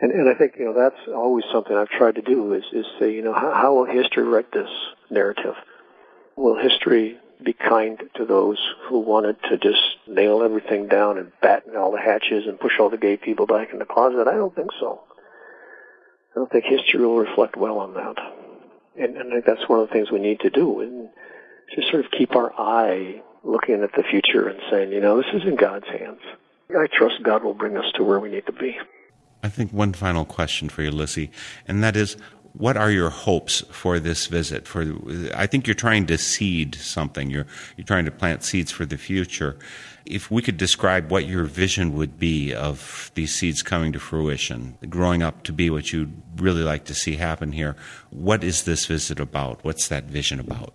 And, 0.00 0.12
and 0.12 0.28
I 0.28 0.34
think, 0.34 0.54
you 0.58 0.64
know, 0.64 0.74
that's 0.74 1.08
always 1.08 1.44
something 1.52 1.76
I've 1.76 1.90
tried 1.90 2.14
to 2.14 2.22
do 2.22 2.54
is, 2.54 2.64
is 2.72 2.86
say, 2.98 3.12
you 3.12 3.22
know, 3.22 3.34
how, 3.34 3.52
how 3.52 3.74
will 3.74 3.84
history 3.84 4.24
write 4.24 4.50
this 4.52 4.70
narrative? 5.10 5.54
Will 6.36 6.56
history 6.56 7.18
be 7.42 7.52
kind 7.52 8.02
to 8.16 8.24
those 8.24 8.58
who 8.88 9.00
wanted 9.00 9.36
to 9.50 9.58
just 9.58 9.80
nail 10.06 10.42
everything 10.42 10.88
down 10.88 11.18
and 11.18 11.32
batten 11.42 11.76
all 11.76 11.92
the 11.92 12.00
hatches 12.00 12.44
and 12.46 12.58
push 12.58 12.78
all 12.78 12.90
the 12.90 12.96
gay 12.96 13.16
people 13.16 13.46
back 13.46 13.72
in 13.72 13.78
the 13.78 13.84
closet? 13.84 14.26
I 14.26 14.34
don't 14.34 14.54
think 14.54 14.70
so. 14.80 15.02
I 16.34 16.38
don't 16.38 16.50
think 16.50 16.64
history 16.64 17.04
will 17.04 17.18
reflect 17.18 17.56
well 17.56 17.78
on 17.78 17.94
that. 17.94 18.16
And, 18.96 19.16
and 19.16 19.30
I 19.30 19.32
think 19.34 19.44
that's 19.46 19.68
one 19.68 19.80
of 19.80 19.88
the 19.88 19.92
things 19.92 20.10
we 20.10 20.18
need 20.18 20.40
to 20.40 20.50
do 20.50 20.80
and 20.80 21.08
just 21.74 21.90
sort 21.90 22.04
of 22.04 22.10
keep 22.10 22.34
our 22.36 22.52
eye 22.58 23.22
looking 23.44 23.82
at 23.82 23.92
the 23.92 24.02
future 24.02 24.48
and 24.48 24.60
saying, 24.70 24.92
you 24.92 25.00
know, 25.00 25.16
this 25.16 25.32
is 25.34 25.42
in 25.46 25.56
God's 25.56 25.86
hands. 25.86 26.20
I 26.70 26.86
trust 26.86 27.22
God 27.22 27.42
will 27.42 27.54
bring 27.54 27.76
us 27.76 27.90
to 27.96 28.04
where 28.04 28.20
we 28.20 28.30
need 28.30 28.46
to 28.46 28.52
be. 28.52 28.78
I 29.42 29.48
think 29.48 29.72
one 29.72 29.92
final 29.92 30.24
question 30.24 30.68
for 30.68 30.82
you, 30.82 30.90
Lizzie, 30.90 31.30
and 31.66 31.82
that 31.82 31.96
is 31.96 32.16
what 32.52 32.76
are 32.76 32.90
your 32.90 33.10
hopes 33.10 33.60
for 33.70 34.00
this 34.00 34.26
visit? 34.26 34.66
For 34.66 34.94
I 35.34 35.46
think 35.46 35.66
you're 35.66 35.74
trying 35.74 36.06
to 36.06 36.18
seed 36.18 36.74
something. 36.74 37.30
You're 37.30 37.46
you're 37.76 37.86
trying 37.86 38.04
to 38.06 38.10
plant 38.10 38.42
seeds 38.42 38.70
for 38.70 38.84
the 38.84 38.98
future. 38.98 39.56
If 40.04 40.30
we 40.30 40.42
could 40.42 40.56
describe 40.56 41.10
what 41.10 41.26
your 41.26 41.44
vision 41.44 41.92
would 41.94 42.18
be 42.18 42.52
of 42.52 43.12
these 43.14 43.34
seeds 43.34 43.62
coming 43.62 43.92
to 43.92 44.00
fruition, 44.00 44.76
growing 44.88 45.22
up 45.22 45.44
to 45.44 45.52
be 45.52 45.70
what 45.70 45.92
you'd 45.92 46.20
really 46.36 46.62
like 46.62 46.84
to 46.86 46.94
see 46.94 47.16
happen 47.16 47.52
here, 47.52 47.76
what 48.10 48.42
is 48.42 48.64
this 48.64 48.86
visit 48.86 49.20
about? 49.20 49.62
What's 49.62 49.88
that 49.88 50.04
vision 50.04 50.40
about? 50.40 50.74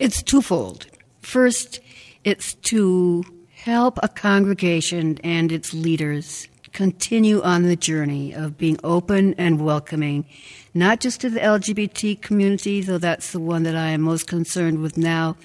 It's 0.00 0.22
twofold. 0.22 0.86
First, 1.20 1.80
it's 2.24 2.54
to 2.54 3.24
help 3.54 3.98
a 4.02 4.08
congregation 4.08 5.18
and 5.22 5.52
its 5.52 5.72
leaders 5.72 6.48
continue 6.76 7.40
on 7.40 7.62
the 7.62 7.74
journey 7.74 8.34
of 8.34 8.58
being 8.58 8.78
open 8.84 9.32
and 9.38 9.64
welcoming, 9.64 10.26
not 10.74 11.00
just 11.00 11.22
to 11.22 11.30
the 11.30 11.40
LGBT 11.40 12.20
community, 12.20 12.82
though 12.82 12.98
that's 12.98 13.32
the 13.32 13.40
one 13.40 13.62
that 13.62 13.74
I 13.74 13.88
am 13.88 14.02
most 14.02 14.26
concerned 14.26 14.82
with 14.82 14.98
now, 14.98 15.38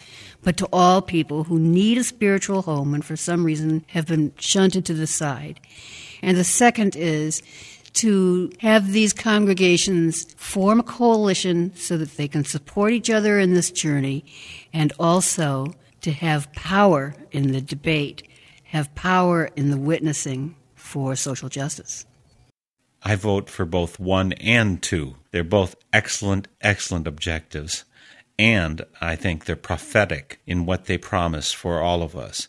but 0.43 0.57
to 0.57 0.67
all 0.73 1.01
people 1.01 1.45
who 1.45 1.57
need 1.57 1.97
a 1.97 2.03
spiritual 2.03 2.63
home 2.63 2.93
and 2.93 3.05
for 3.05 3.15
some 3.15 3.45
reason 3.45 3.85
have 3.87 4.07
been 4.07 4.33
shunted 4.37 4.85
to 4.87 4.93
the 4.93 5.07
side. 5.07 5.61
And 6.21 6.35
the 6.35 6.43
second 6.43 6.97
is 6.97 7.41
to 7.93 8.51
have 8.59 8.91
these 8.91 9.13
congregations 9.13 10.25
form 10.33 10.81
a 10.81 10.83
coalition 10.83 11.73
so 11.77 11.95
that 11.95 12.17
they 12.17 12.27
can 12.27 12.43
support 12.43 12.91
each 12.91 13.09
other 13.09 13.39
in 13.39 13.53
this 13.53 13.71
journey 13.71 14.25
and 14.73 14.91
also 14.99 15.73
to 16.01 16.11
have 16.11 16.51
power 16.51 17.15
in 17.31 17.53
the 17.53 17.61
debate, 17.61 18.27
have 18.65 18.93
power 18.95 19.49
in 19.55 19.71
the 19.71 19.77
witnessing 19.77 20.55
for 20.91 21.15
social 21.15 21.49
justice. 21.49 22.05
I 23.01 23.15
vote 23.15 23.49
for 23.49 23.65
both 23.65 23.99
one 23.99 24.33
and 24.33 24.81
two. 24.81 25.15
They're 25.31 25.43
both 25.43 25.75
excellent, 25.91 26.47
excellent 26.59 27.07
objectives. 27.07 27.85
And 28.37 28.85
I 28.99 29.15
think 29.15 29.45
they're 29.45 29.55
prophetic 29.55 30.39
in 30.45 30.65
what 30.65 30.85
they 30.85 30.97
promise 30.97 31.51
for 31.53 31.79
all 31.81 32.03
of 32.03 32.15
us. 32.15 32.47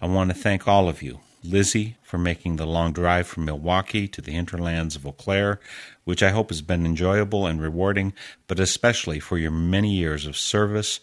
I 0.00 0.06
want 0.06 0.30
to 0.30 0.36
thank 0.36 0.68
all 0.68 0.88
of 0.88 1.02
you. 1.02 1.20
Lizzie 1.42 1.96
for 2.02 2.18
making 2.18 2.56
the 2.56 2.66
long 2.66 2.92
drive 2.92 3.26
from 3.26 3.44
Milwaukee 3.44 4.08
to 4.08 4.20
the 4.20 4.32
hinterlands 4.32 4.96
of 4.96 5.06
Eau 5.06 5.12
Claire, 5.12 5.60
which 6.04 6.22
I 6.22 6.30
hope 6.30 6.50
has 6.50 6.62
been 6.62 6.86
enjoyable 6.86 7.46
and 7.46 7.60
rewarding, 7.60 8.12
but 8.46 8.60
especially 8.60 9.20
for 9.20 9.38
your 9.38 9.50
many 9.50 9.92
years 9.94 10.26
of 10.26 10.36
service, 10.36 11.00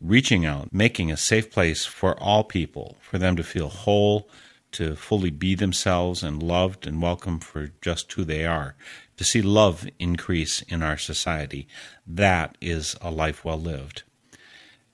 reaching 0.00 0.44
out, 0.44 0.72
making 0.72 1.10
a 1.10 1.16
safe 1.16 1.50
place 1.50 1.84
for 1.84 2.18
all 2.20 2.44
people, 2.44 2.96
for 3.00 3.18
them 3.18 3.36
to 3.36 3.42
feel 3.42 3.68
whole 3.68 4.28
to 4.72 4.96
fully 4.96 5.30
be 5.30 5.54
themselves 5.54 6.22
and 6.22 6.42
loved 6.42 6.86
and 6.86 7.02
welcome 7.02 7.40
for 7.40 7.70
just 7.80 8.12
who 8.12 8.24
they 8.24 8.44
are, 8.44 8.74
to 9.16 9.24
see 9.24 9.42
love 9.42 9.88
increase 9.98 10.62
in 10.62 10.82
our 10.82 10.98
society. 10.98 11.66
That 12.06 12.56
is 12.60 12.96
a 13.00 13.10
life 13.10 13.44
well 13.44 13.60
lived. 13.60 14.02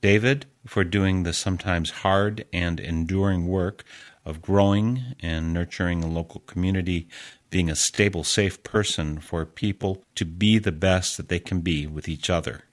David, 0.01 0.47
for 0.67 0.85
doing 0.85 1.23
the 1.23 1.33
sometimes 1.33 1.91
hard 1.91 2.45
and 2.53 2.79
enduring 2.79 3.47
work 3.47 3.85
of 4.25 4.43
growing 4.43 5.03
and 5.21 5.53
nurturing 5.53 6.03
a 6.03 6.07
local 6.09 6.41
community, 6.41 7.09
being 7.51 7.71
a 7.71 7.77
stable, 7.77 8.25
safe 8.25 8.63
person 8.63 9.19
for 9.19 9.45
people 9.45 10.03
to 10.15 10.25
be 10.25 10.59
the 10.59 10.73
best 10.73 11.17
that 11.17 11.29
they 11.29 11.39
can 11.39 11.61
be 11.61 11.87
with 11.87 12.09
each 12.09 12.29
other. 12.29 12.65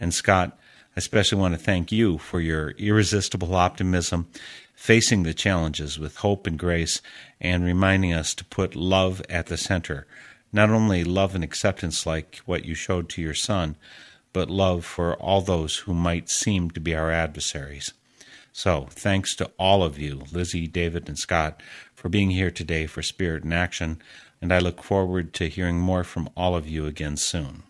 And 0.00 0.14
Scott, 0.14 0.58
I 0.96 0.98
especially 0.98 1.38
want 1.38 1.54
to 1.54 1.58
thank 1.58 1.90
you 1.90 2.18
for 2.18 2.40
your 2.40 2.70
irresistible 2.72 3.54
optimism, 3.54 4.28
facing 4.84 5.22
the 5.22 5.32
challenges 5.32 5.98
with 5.98 6.16
hope 6.16 6.46
and 6.46 6.58
grace, 6.58 7.00
and 7.40 7.64
reminding 7.64 8.12
us 8.12 8.34
to 8.34 8.44
put 8.44 8.76
love 8.76 9.22
at 9.30 9.46
the 9.46 9.56
center. 9.56 10.06
Not 10.52 10.68
only 10.68 11.04
love 11.04 11.34
and 11.34 11.42
acceptance 11.42 12.04
like 12.04 12.42
what 12.44 12.66
you 12.66 12.74
showed 12.74 13.08
to 13.08 13.22
your 13.22 13.32
son, 13.32 13.76
but 14.34 14.50
love 14.50 14.84
for 14.84 15.14
all 15.14 15.40
those 15.40 15.78
who 15.78 15.94
might 15.94 16.28
seem 16.28 16.70
to 16.70 16.80
be 16.80 16.94
our 16.94 17.10
adversaries. 17.10 17.94
So, 18.52 18.86
thanks 18.90 19.34
to 19.36 19.50
all 19.58 19.82
of 19.82 19.98
you, 19.98 20.24
Lizzie, 20.30 20.66
David, 20.66 21.08
and 21.08 21.18
Scott, 21.18 21.62
for 21.94 22.10
being 22.10 22.28
here 22.28 22.50
today 22.50 22.86
for 22.86 23.00
Spirit 23.00 23.42
in 23.42 23.54
Action, 23.54 24.02
and 24.42 24.52
I 24.52 24.58
look 24.58 24.82
forward 24.82 25.32
to 25.32 25.48
hearing 25.48 25.80
more 25.80 26.04
from 26.04 26.28
all 26.36 26.54
of 26.54 26.68
you 26.68 26.84
again 26.84 27.16
soon. 27.16 27.62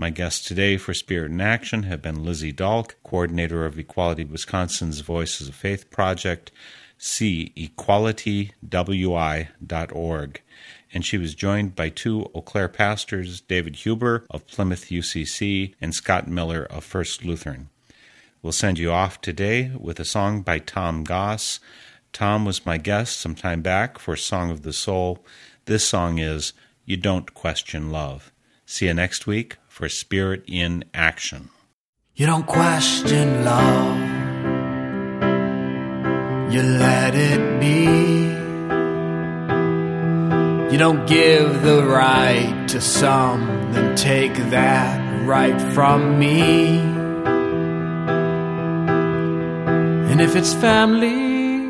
My 0.00 0.10
guests 0.10 0.46
today 0.46 0.76
for 0.76 0.94
Spirit 0.94 1.32
in 1.32 1.40
Action 1.40 1.82
have 1.82 2.00
been 2.00 2.22
Lizzie 2.22 2.52
Dahlk, 2.52 2.94
coordinator 3.02 3.66
of 3.66 3.80
Equality 3.80 4.22
Wisconsin's 4.22 5.00
Voices 5.00 5.48
of 5.48 5.56
Faith 5.56 5.90
project. 5.90 6.52
See 6.98 7.52
equalitywi.org. 7.56 10.42
And 10.94 11.04
she 11.04 11.18
was 11.18 11.34
joined 11.34 11.74
by 11.74 11.88
two 11.88 12.30
Eau 12.32 12.42
Claire 12.42 12.68
pastors, 12.68 13.40
David 13.40 13.74
Huber 13.74 14.24
of 14.30 14.46
Plymouth 14.46 14.84
UCC 14.84 15.74
and 15.80 15.92
Scott 15.92 16.28
Miller 16.28 16.64
of 16.70 16.84
First 16.84 17.24
Lutheran. 17.24 17.68
We'll 18.40 18.52
send 18.52 18.78
you 18.78 18.92
off 18.92 19.20
today 19.20 19.72
with 19.76 19.98
a 19.98 20.04
song 20.04 20.42
by 20.42 20.60
Tom 20.60 21.02
Goss. 21.02 21.58
Tom 22.12 22.44
was 22.44 22.64
my 22.64 22.78
guest 22.78 23.18
some 23.18 23.34
time 23.34 23.62
back 23.62 23.98
for 23.98 24.14
Song 24.14 24.52
of 24.52 24.62
the 24.62 24.72
Soul. 24.72 25.24
This 25.64 25.88
song 25.88 26.18
is 26.18 26.52
You 26.84 26.96
Don't 26.96 27.34
Question 27.34 27.90
Love. 27.90 28.30
See 28.64 28.86
you 28.86 28.94
next 28.94 29.26
week 29.26 29.56
for 29.78 29.88
Spirit 29.88 30.42
in 30.48 30.82
Action. 30.92 31.50
You 32.16 32.26
don't 32.26 32.48
question 32.48 33.44
love, 33.44 33.96
you 36.52 36.62
let 36.62 37.14
it 37.14 37.60
be. 37.60 37.84
You 40.72 40.78
don't 40.78 41.06
give 41.06 41.62
the 41.62 41.84
right 41.84 42.66
to 42.70 42.80
some, 42.80 43.70
then 43.72 43.94
take 43.94 44.34
that 44.50 45.24
right 45.24 45.60
from 45.72 46.18
me. 46.18 46.80
And 50.10 50.20
if 50.20 50.34
it's 50.34 50.54
family 50.54 51.66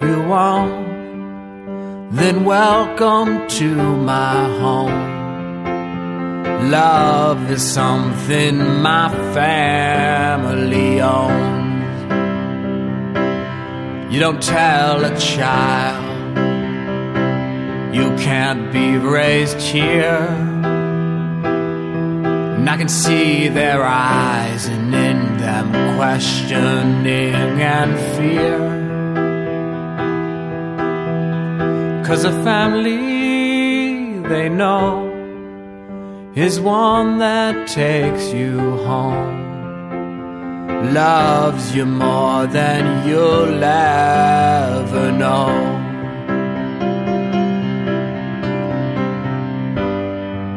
you 0.00 0.22
want, 0.22 0.88
then 2.10 2.44
welcome 2.44 3.46
to 3.46 3.72
my 3.98 4.48
home. 4.58 5.15
Love 6.70 7.48
is 7.48 7.62
something 7.62 8.58
my 8.82 9.08
family 9.32 11.00
owns. 11.00 11.84
You 14.12 14.18
don't 14.18 14.42
tell 14.42 15.04
a 15.04 15.16
child 15.16 16.04
you 17.94 18.16
can't 18.16 18.72
be 18.72 18.96
raised 18.98 19.60
here. 19.60 20.26
And 22.56 22.68
I 22.68 22.76
can 22.76 22.88
see 22.88 23.46
their 23.46 23.84
eyes 23.84 24.66
and 24.66 24.92
in 24.92 25.36
them 25.36 25.70
questioning 25.96 27.60
and 27.62 27.96
fear. 28.16 28.58
Cause 32.04 32.24
a 32.24 32.32
family 32.42 34.18
they 34.28 34.48
know 34.48 35.05
is 36.36 36.60
one 36.60 37.18
that 37.18 37.66
takes 37.66 38.30
you 38.30 38.58
home. 38.84 39.44
Loves 40.92 41.74
you 41.74 41.86
more 41.86 42.46
than 42.46 43.08
you'll 43.08 43.64
ever 43.64 45.12
know. 45.12 45.48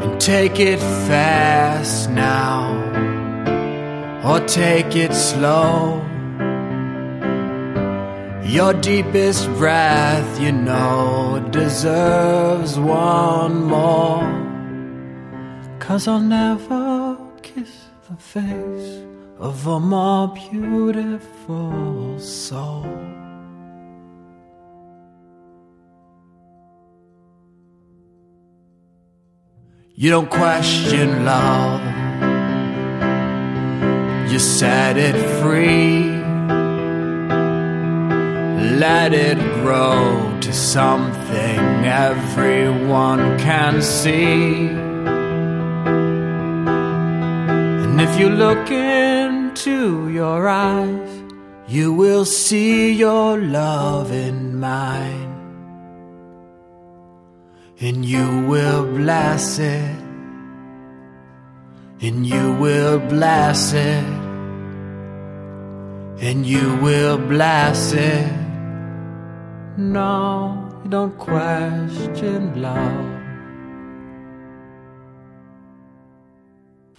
And 0.04 0.20
take 0.20 0.60
it 0.60 0.80
fast 0.80 2.10
now, 2.10 2.76
or 4.26 4.46
take 4.48 4.98
it 4.98 5.14
slow. 5.14 6.06
Your 8.44 8.74
deepest 8.74 9.48
breath, 9.54 10.42
you 10.42 10.52
know, 10.52 11.40
deserves 11.52 12.78
one 12.78 13.64
more. 13.64 14.49
Cause 15.80 16.08
I'll 16.08 16.20
never 16.20 17.18
kiss 17.42 17.88
the 18.10 18.16
face 18.16 19.04
of 19.40 19.66
a 19.66 19.80
more 19.80 20.28
beautiful 20.28 22.20
soul. 22.20 22.86
You 29.96 30.12
don't 30.12 30.30
question 30.30 31.26
love, 31.26 31.82
you 34.32 34.40
set 34.40 34.98
it 34.98 35.16
free. 35.42 36.20
Let 38.80 39.14
it 39.14 39.38
grow 39.56 40.38
to 40.40 40.54
something 40.54 41.60
everyone 41.84 43.38
can 43.40 43.82
see. 43.82 44.89
And 48.00 48.08
if 48.08 48.18
you 48.18 48.30
look 48.30 48.72
into 48.72 50.08
your 50.08 50.48
eyes, 50.48 51.24
you 51.68 51.92
will 51.92 52.24
see 52.24 52.94
your 52.94 53.38
love 53.38 54.14
in 54.14 54.58
mine. 54.58 55.36
And 57.82 58.06
you 58.06 58.46
will 58.48 58.86
bless 58.86 59.60
it. 59.60 59.98
And 62.00 62.26
you 62.26 62.54
will 62.54 63.00
bless 63.00 63.74
it. 63.74 64.06
And 66.22 66.46
you 66.46 66.78
will 66.78 67.18
bless 67.18 67.92
it. 67.92 68.32
No, 69.76 70.72
you 70.86 70.90
don't 70.90 71.18
question 71.18 72.62
love. 72.62 73.19